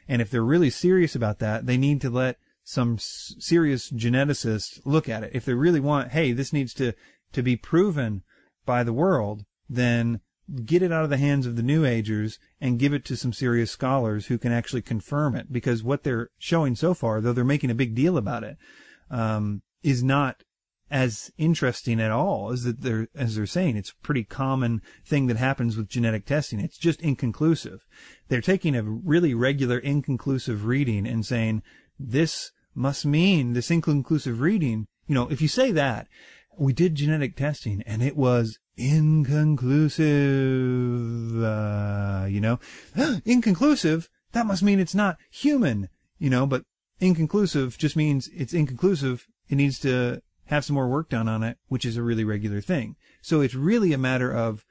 And 0.09 0.21
if 0.21 0.31
they're 0.31 0.43
really 0.45 0.71
serious 0.71 1.15
about 1.15 1.39
that, 1.39 1.67
they 1.67 1.77
need 1.77 2.01
to 2.03 2.11
let 2.11 2.37
some 2.63 2.99
serious 2.99 3.91
geneticists 3.91 4.81
look 4.85 5.09
at 5.09 5.23
it. 5.23 5.31
If 5.35 5.45
they 5.45 5.55
really 5.55 5.81
want, 5.81 6.13
hey, 6.13 6.33
this 6.33 6.53
needs 6.53 6.75
to, 6.75 6.93
to 7.33 7.43
be 7.43 7.57
proven 7.57 8.23
by 8.67 8.83
the 8.85 8.93
world, 8.93 9.45
then 9.69 10.21
get 10.65 10.83
it 10.83 10.93
out 10.93 11.05
of 11.05 11.11
the 11.11 11.17
hands 11.17 11.47
of 11.47 11.57
the 11.57 11.63
New 11.63 11.87
Agers 11.87 12.39
and 12.61 12.79
give 12.79 12.93
it 12.93 13.05
to 13.07 13.17
some 13.17 13.33
serious 13.33 13.71
scholars 13.71 14.27
who 14.27 14.39
can 14.39 14.53
actually 14.53 14.83
confirm 14.83 15.35
it. 15.35 15.53
Because 15.53 15.83
what 15.83 16.03
they're 16.03 16.31
showing 16.39 16.75
so 16.75 16.93
far, 16.93 17.21
though 17.21 17.33
they're 17.33 17.45
making 17.45 17.71
a 17.71 17.75
big 17.75 17.95
deal 17.95 18.19
about 18.19 18.45
it, 18.45 18.57
um, 19.11 19.63
is 19.83 20.03
not 20.03 20.43
as 20.95 21.31
interesting 21.37 22.01
at 22.01 22.13
all 22.13 22.53
as 22.53 22.63
that 22.63 22.83
they're 22.83 23.09
as 23.17 23.35
they're 23.35 23.47
saying. 23.47 23.77
It's 23.77 23.91
a 23.91 24.05
pretty 24.05 24.23
common 24.23 24.81
thing 25.05 25.27
that 25.27 25.37
happens 25.37 25.77
with 25.77 25.89
genetic 25.89 26.25
testing. 26.25 26.61
It's 26.61 26.79
just 26.79 27.03
inconclusive. 27.03 27.85
They're 28.29 28.41
taking 28.41 28.77
a 28.77 28.85
really 28.85 29.35
regular 29.35 29.79
inconclusive 29.79 30.67
reading 30.67 31.05
and 31.05 31.27
saying 31.27 31.65
this 31.99 32.53
must 32.77 33.05
mean 33.05 33.55
this 33.55 33.73
inconclusive 33.73 34.41
reading. 34.41 34.87
You 35.09 35.17
know 35.17 35.29
if 35.29 35.43
you 35.43 35.49
say 35.49 35.73
that 35.73 36.07
we 36.57 36.73
did 36.73 36.95
genetic 36.95 37.35
testing 37.35 37.83
and 37.85 38.01
it 38.01 38.17
was 38.17 38.61
inconclusive 38.77 41.43
uh, 41.43 42.27
you 42.29 42.41
know? 42.41 42.61
Inconclusive 43.25 44.09
that 44.31 44.47
must 44.47 44.63
mean 44.63 44.79
it's 44.79 44.95
not 44.95 45.17
human 45.29 45.89
you 46.19 46.31
know 46.31 46.47
but 46.47 46.63
inconclusive 47.01 47.77
just 47.79 47.97
means 47.97 48.31
it's 48.33 48.55
inconclusive. 48.55 49.27
It 49.49 49.57
needs 49.57 49.81
to 49.81 50.23
have 50.47 50.65
some 50.65 50.75
more 50.75 50.89
work 50.89 51.09
done 51.09 51.29
on 51.29 51.43
it, 51.43 51.59
which 51.69 51.85
is 51.85 51.97
a 51.97 52.03
really 52.03 52.25
regular 52.25 52.61
thing. 52.61 52.97
So 53.23 53.41
it's 53.41 53.55
really 53.55 53.93
a 53.93 53.99
matter 53.99 54.31
of, 54.33 54.65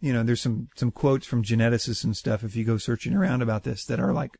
you 0.00 0.12
know, 0.12 0.22
there's 0.22 0.40
some, 0.40 0.68
some 0.76 0.90
quotes 0.90 1.26
from 1.26 1.42
geneticists 1.42 2.04
and 2.04 2.16
stuff 2.16 2.44
if 2.44 2.54
you 2.54 2.64
go 2.64 2.78
searching 2.78 3.14
around 3.14 3.42
about 3.42 3.64
this 3.64 3.84
that 3.86 4.00
are 4.00 4.12
like 4.12 4.36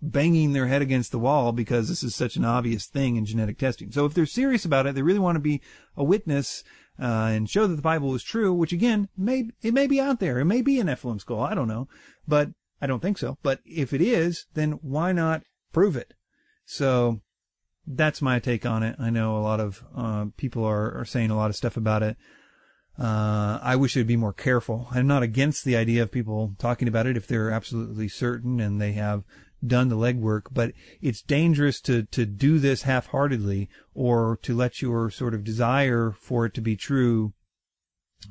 banging 0.00 0.52
their 0.52 0.68
head 0.68 0.80
against 0.80 1.10
the 1.10 1.18
wall 1.18 1.52
because 1.52 1.88
this 1.88 2.02
is 2.02 2.14
such 2.14 2.36
an 2.36 2.44
obvious 2.44 2.86
thing 2.86 3.16
in 3.16 3.26
genetic 3.26 3.58
testing. 3.58 3.90
So 3.92 4.06
if 4.06 4.14
they're 4.14 4.26
serious 4.26 4.64
about 4.64 4.86
it, 4.86 4.94
they 4.94 5.02
really 5.02 5.18
want 5.18 5.36
to 5.36 5.40
be 5.40 5.60
a 5.96 6.04
witness 6.04 6.62
uh, 7.00 7.30
and 7.30 7.48
show 7.48 7.66
that 7.66 7.76
the 7.76 7.82
Bible 7.82 8.14
is 8.14 8.22
true, 8.22 8.52
which 8.52 8.72
again, 8.72 9.08
may 9.16 9.50
it 9.62 9.74
may 9.74 9.86
be 9.86 10.00
out 10.00 10.20
there. 10.20 10.40
It 10.40 10.46
may 10.46 10.62
be 10.62 10.80
an 10.80 10.88
Nephilim 10.88 11.20
skull. 11.20 11.40
I 11.40 11.54
don't 11.54 11.68
know, 11.68 11.88
but 12.26 12.50
I 12.80 12.86
don't 12.86 13.00
think 13.00 13.18
so. 13.18 13.38
But 13.42 13.60
if 13.64 13.92
it 13.92 14.00
is, 14.00 14.46
then 14.54 14.72
why 14.82 15.12
not 15.12 15.42
prove 15.72 15.96
it? 15.96 16.14
So 16.64 17.20
that's 17.90 18.20
my 18.20 18.38
take 18.38 18.66
on 18.66 18.82
it. 18.82 18.96
I 18.98 19.10
know 19.10 19.36
a 19.36 19.40
lot 19.40 19.60
of 19.60 19.82
uh, 19.96 20.26
people 20.36 20.64
are, 20.64 20.92
are 20.98 21.04
saying 21.04 21.30
a 21.30 21.36
lot 21.36 21.50
of 21.50 21.56
stuff 21.56 21.76
about 21.76 22.02
it. 22.02 22.16
Uh, 22.98 23.58
I 23.62 23.76
wish 23.76 23.94
they'd 23.94 24.06
be 24.06 24.16
more 24.16 24.32
careful. 24.32 24.88
I'm 24.90 25.06
not 25.06 25.22
against 25.22 25.64
the 25.64 25.76
idea 25.76 26.02
of 26.02 26.10
people 26.10 26.54
talking 26.58 26.88
about 26.88 27.06
it 27.06 27.16
if 27.16 27.26
they're 27.26 27.50
absolutely 27.50 28.08
certain 28.08 28.60
and 28.60 28.80
they 28.80 28.92
have 28.92 29.22
done 29.64 29.88
the 29.88 29.96
legwork, 29.96 30.42
but 30.52 30.72
it's 31.00 31.22
dangerous 31.22 31.80
to, 31.82 32.04
to 32.04 32.26
do 32.26 32.58
this 32.58 32.82
half-heartedly 32.82 33.68
or 33.94 34.38
to 34.42 34.54
let 34.54 34.82
your 34.82 35.10
sort 35.10 35.34
of 35.34 35.44
desire 35.44 36.12
for 36.20 36.46
it 36.46 36.54
to 36.54 36.60
be 36.60 36.76
true 36.76 37.32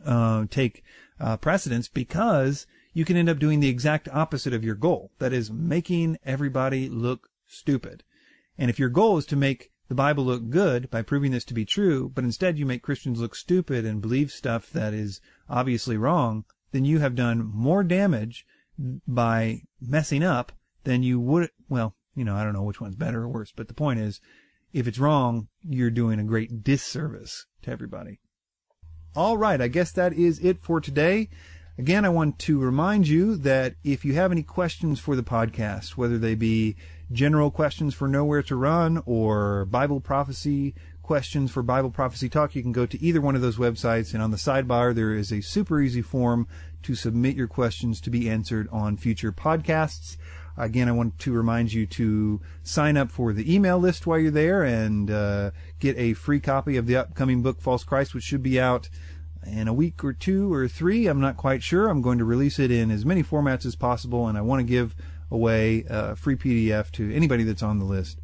uh, 0.06 0.46
take 0.50 0.84
uh, 1.20 1.38
precedence 1.38 1.88
because 1.88 2.68
you 2.94 3.06
can 3.06 3.18
end 3.18 3.30
up 3.30 3.40
doing 3.40 3.60
the 3.60 3.70
exact 3.70 4.10
opposite 4.10 4.54
of 4.54 4.64
your 4.64 4.76
goal. 4.76 5.12
That 5.20 5.34
is 5.34 5.52
making 5.52 6.18
everybody 6.26 6.90
look 6.90 7.30
stupid. 7.48 8.04
And 8.58 8.70
if 8.70 8.80
your 8.80 8.90
goal 8.90 9.18
is 9.18 9.26
to 9.28 9.36
make 9.36 9.72
the 9.88 9.96
Bible 9.96 10.26
look 10.26 10.50
good 10.50 10.90
by 10.90 11.02
proving 11.02 11.32
this 11.32 11.46
to 11.46 11.54
be 11.54 11.66
true, 11.66 12.12
but 12.14 12.24
instead 12.24 12.58
you 12.58 12.66
make 12.66 12.82
Christians 12.82 13.22
look 13.22 13.36
stupid 13.36 13.86
and 13.86 14.02
believe 14.02 14.32
stuff 14.32 14.70
that 14.72 14.94
is 14.94 15.22
obviously 15.50 15.98
wrong, 15.98 16.46
then 16.72 16.84
you 16.84 17.00
have 17.00 17.16
done 17.16 17.50
more 17.54 17.84
damage 17.84 18.46
by 19.08 19.62
messing 19.80 20.24
up 20.24 20.52
than 20.84 21.04
you 21.04 21.20
would. 21.20 21.50
Well, 21.70 21.96
you 22.16 22.26
know, 22.26 22.36
I 22.36 22.44
don't 22.44 22.54
know 22.54 22.64
which 22.64 22.82
one's 22.82 22.96
better 22.96 23.24
or 23.24 23.30
worse, 23.30 23.54
but 23.56 23.68
the 23.68 23.74
point 23.74 24.00
is, 24.00 24.20
if 24.74 24.88
it's 24.88 25.00
wrong, 25.00 25.48
you're 25.64 25.90
doing 25.90 26.20
a 26.20 26.24
great 26.24 26.64
disservice 26.64 27.46
to 27.62 27.72
everybody. 27.72 28.20
All 29.16 29.38
right, 29.38 29.62
I 29.62 29.68
guess 29.68 29.92
that 29.94 30.14
is 30.14 30.40
it 30.40 30.62
for 30.62 30.82
today. 30.82 31.30
Again, 31.78 32.06
I 32.06 32.10
want 32.10 32.40
to 32.40 32.60
remind 32.60 33.08
you 33.08 33.36
that 33.38 33.76
if 33.84 34.04
you 34.04 34.16
have 34.16 34.32
any 34.32 34.44
questions 34.44 35.00
for 35.00 35.16
the 35.16 35.24
podcast, 35.24 35.92
whether 35.92 36.18
they 36.18 36.36
be 36.36 36.76
general 37.12 37.52
questions 37.52 37.94
for 37.94 38.08
Nowhere 38.08 38.44
to 38.44 38.56
Run 38.56 39.02
or 39.06 39.66
Bible 39.66 40.00
prophecy 40.00 40.76
questions 41.08 41.50
for 41.50 41.64
Bible 41.64 41.90
Prophecy 41.90 42.28
Talk, 42.28 42.54
you 42.54 42.62
can 42.62 42.74
go 42.74 42.86
to 42.86 43.02
either 43.02 43.22
one 43.22 43.34
of 43.34 43.42
those 43.42 43.56
websites. 43.56 44.14
And 44.14 44.22
on 44.22 44.32
the 44.32 44.38
sidebar, 44.38 44.94
there 44.94 45.14
is 45.16 45.32
a 45.32 45.42
super 45.42 45.80
easy 45.80 46.02
form 46.02 46.48
to 46.84 46.96
submit 46.96 47.36
your 47.36 47.48
questions 47.48 48.02
to 48.02 48.10
be 48.10 48.30
answered 48.30 48.68
on 48.74 48.98
future 48.98 49.32
podcasts. 49.32 50.18
Again, 50.58 50.90
I 50.90 50.92
want 50.92 51.18
to 51.20 51.32
remind 51.32 51.72
you 51.72 51.86
to 51.86 52.42
sign 52.62 52.98
up 52.98 53.10
for 53.10 53.32
the 53.32 53.54
email 53.54 53.78
list 53.78 54.06
while 54.06 54.20
you're 54.20 54.32
there 54.32 54.64
and 54.64 55.10
uh, 55.10 55.52
get 55.80 55.98
a 55.98 56.14
free 56.14 56.42
copy 56.42 56.76
of 56.76 56.88
the 56.88 56.98
upcoming 56.98 57.42
book, 57.42 57.62
False 57.62 57.86
Christ, 57.86 58.14
which 58.14 58.24
should 58.24 58.44
be 58.44 58.60
out 58.60 58.90
in 59.46 59.70
a 59.70 59.74
week 59.74 60.04
or 60.04 60.12
two 60.12 60.52
or 60.52 60.68
three. 60.68 61.08
I'm 61.08 61.22
not 61.22 61.38
quite 61.38 61.64
sure. 61.64 61.88
I'm 61.88 62.02
going 62.02 62.18
to 62.18 62.26
release 62.26 62.60
it 62.60 62.70
in 62.70 62.92
as 62.92 63.06
many 63.06 63.24
formats 63.24 63.66
as 63.66 63.76
possible, 63.76 64.28
and 64.28 64.38
I 64.38 64.42
want 64.42 64.60
to 64.60 64.66
give 64.66 64.94
away 65.30 65.86
a 65.90 66.16
free 66.16 66.36
PDF 66.36 66.92
to 66.92 67.14
anybody 67.14 67.44
that's 67.44 67.64
on 67.64 67.80
the 67.80 67.86
list. 67.86 68.20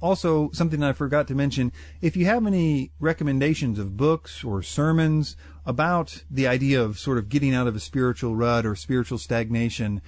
Also, 0.00 0.50
something 0.52 0.82
I 0.82 0.92
forgot 0.92 1.28
to 1.28 1.34
mention, 1.34 1.72
if 2.00 2.16
you 2.16 2.24
have 2.24 2.46
any 2.46 2.90
recommendations 2.98 3.78
of 3.78 3.98
books 3.98 4.42
or 4.42 4.62
sermons 4.62 5.36
about 5.66 6.24
the 6.30 6.46
idea 6.46 6.82
of 6.82 6.98
sort 6.98 7.18
of 7.18 7.28
getting 7.28 7.54
out 7.54 7.66
of 7.66 7.76
a 7.76 7.80
spiritual 7.80 8.34
rut 8.34 8.64
or 8.64 8.74
spiritual 8.74 9.18
stagnation, 9.18 10.00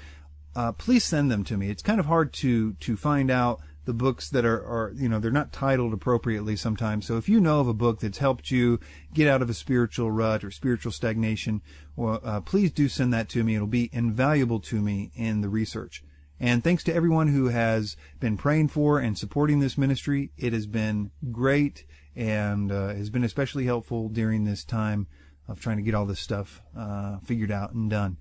uh, 0.56 0.72
please 0.72 1.04
send 1.04 1.30
them 1.30 1.44
to 1.44 1.58
me. 1.58 1.68
It's 1.68 1.82
kind 1.82 2.00
of 2.00 2.06
hard 2.06 2.32
to, 2.34 2.72
to 2.74 2.96
find 2.96 3.30
out 3.30 3.60
the 3.84 3.92
books 3.92 4.30
that 4.30 4.44
are, 4.44 4.64
are, 4.64 4.92
you 4.96 5.08
know, 5.08 5.18
they're 5.18 5.30
not 5.30 5.52
titled 5.52 5.92
appropriately 5.92 6.56
sometimes. 6.56 7.06
So 7.06 7.16
if 7.16 7.28
you 7.28 7.40
know 7.40 7.60
of 7.60 7.68
a 7.68 7.74
book 7.74 8.00
that's 8.00 8.18
helped 8.18 8.50
you 8.50 8.78
get 9.12 9.28
out 9.28 9.42
of 9.42 9.50
a 9.50 9.54
spiritual 9.54 10.10
rut 10.10 10.44
or 10.44 10.50
spiritual 10.50 10.92
stagnation, 10.92 11.60
well, 11.96 12.20
uh, 12.22 12.40
please 12.40 12.70
do 12.70 12.88
send 12.88 13.12
that 13.12 13.28
to 13.30 13.42
me. 13.42 13.56
It'll 13.56 13.66
be 13.66 13.90
invaluable 13.92 14.60
to 14.60 14.80
me 14.80 15.10
in 15.14 15.40
the 15.40 15.48
research. 15.48 16.02
And 16.42 16.64
thanks 16.64 16.82
to 16.84 16.94
everyone 16.94 17.28
who 17.28 17.50
has 17.50 17.96
been 18.18 18.36
praying 18.36 18.68
for 18.68 18.98
and 18.98 19.16
supporting 19.16 19.60
this 19.60 19.78
ministry. 19.78 20.32
It 20.36 20.52
has 20.52 20.66
been 20.66 21.12
great 21.30 21.84
and 22.16 22.72
uh, 22.72 22.88
has 22.88 23.10
been 23.10 23.22
especially 23.22 23.64
helpful 23.64 24.08
during 24.08 24.42
this 24.42 24.64
time 24.64 25.06
of 25.46 25.60
trying 25.60 25.76
to 25.76 25.84
get 25.84 25.94
all 25.94 26.04
this 26.04 26.18
stuff 26.18 26.60
uh, 26.76 27.20
figured 27.20 27.52
out 27.52 27.74
and 27.74 27.88
done. 27.88 28.16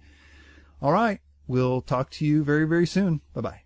All 0.83 0.93
right. 0.93 1.19
We'll 1.47 1.81
talk 1.81 2.11
to 2.11 2.25
you 2.25 2.43
very, 2.43 2.67
very 2.67 2.85
soon. 2.85 3.21
Bye 3.33 3.41
bye. 3.41 3.61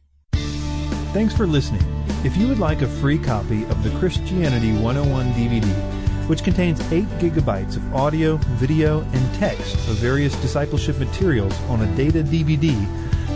Thanks 1.12 1.36
for 1.36 1.45
listening. 1.45 1.84
If 2.24 2.38
you 2.38 2.47
would 2.47 2.58
like 2.58 2.82
a 2.82 2.88
free 2.88 3.20
copy 3.20 3.66
of 3.66 3.84
the 3.84 3.89
Christianity 3.99 4.72
101 4.72 5.34
DVD, 5.34 5.66
which 6.30 6.45
contains 6.45 6.80
8 6.93 7.03
gigabytes 7.20 7.76
of 7.76 7.93
audio, 7.93 8.38
video, 8.56 9.01
and 9.01 9.36
text 9.36 9.76
of 9.89 9.97
various 9.97 10.34
discipleship 10.41 10.97
materials 10.97 11.60
on 11.64 11.82
a 11.82 11.95
data 11.97 12.24
DVD, 12.24 12.74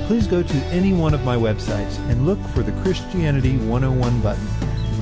please 0.10 0.26
go 0.26 0.42
to 0.42 0.58
any 0.74 0.92
one 0.92 1.14
of 1.14 1.24
my 1.24 1.36
websites 1.36 2.00
and 2.10 2.26
look 2.26 2.40
for 2.48 2.64
the 2.64 2.72
Christianity 2.82 3.58
101 3.58 4.22
button. 4.22 4.48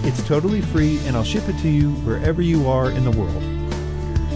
It's 0.04 0.22
totally 0.28 0.60
free 0.60 1.00
and 1.06 1.16
I'll 1.16 1.24
ship 1.24 1.48
it 1.48 1.58
to 1.62 1.70
you 1.70 1.92
wherever 2.04 2.42
you 2.42 2.68
are 2.68 2.92
in 2.92 3.06
the 3.06 3.12
world. 3.12 3.42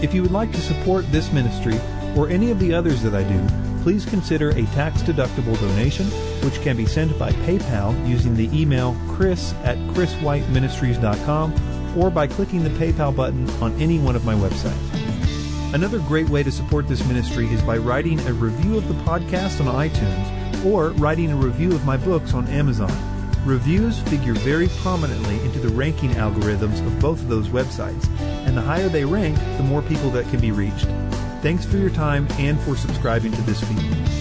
If 0.02 0.14
you 0.14 0.22
would 0.22 0.30
like 0.30 0.50
to 0.52 0.62
support 0.62 1.04
this 1.12 1.30
ministry 1.30 1.78
or 2.16 2.30
any 2.30 2.50
of 2.50 2.58
the 2.58 2.72
others 2.72 3.02
that 3.02 3.14
I 3.14 3.22
do, 3.22 3.82
please 3.82 4.06
consider 4.06 4.48
a 4.52 4.62
tax-deductible 4.68 5.60
donation, 5.60 6.06
which 6.40 6.62
can 6.62 6.78
be 6.78 6.86
sent 6.86 7.18
by 7.18 7.32
PayPal 7.32 8.08
using 8.08 8.34
the 8.34 8.48
email 8.58 8.96
chris 9.08 9.52
at 9.64 9.76
chriswhiteministries.com 9.92 11.98
or 11.98 12.08
by 12.08 12.26
clicking 12.26 12.64
the 12.64 12.70
PayPal 12.70 13.14
button 13.14 13.46
on 13.60 13.78
any 13.78 13.98
one 13.98 14.16
of 14.16 14.24
my 14.24 14.34
websites. 14.34 15.11
Another 15.74 16.00
great 16.00 16.28
way 16.28 16.42
to 16.42 16.52
support 16.52 16.86
this 16.86 17.02
ministry 17.06 17.46
is 17.46 17.62
by 17.62 17.78
writing 17.78 18.20
a 18.20 18.32
review 18.34 18.76
of 18.76 18.86
the 18.88 19.04
podcast 19.04 19.64
on 19.66 19.74
iTunes 19.74 20.64
or 20.66 20.90
writing 20.90 21.32
a 21.32 21.36
review 21.36 21.72
of 21.74 21.86
my 21.86 21.96
books 21.96 22.34
on 22.34 22.46
Amazon. 22.48 22.92
Reviews 23.46 23.98
figure 24.00 24.34
very 24.34 24.68
prominently 24.82 25.40
into 25.40 25.58
the 25.60 25.70
ranking 25.70 26.10
algorithms 26.10 26.86
of 26.86 27.00
both 27.00 27.20
of 27.22 27.28
those 27.28 27.48
websites, 27.48 28.06
and 28.46 28.54
the 28.54 28.60
higher 28.60 28.90
they 28.90 29.06
rank, 29.06 29.38
the 29.56 29.62
more 29.62 29.80
people 29.80 30.10
that 30.10 30.28
can 30.28 30.40
be 30.40 30.52
reached. 30.52 30.86
Thanks 31.40 31.64
for 31.64 31.78
your 31.78 31.90
time 31.90 32.28
and 32.32 32.60
for 32.60 32.76
subscribing 32.76 33.32
to 33.32 33.42
this 33.42 33.64
feed. 33.64 34.11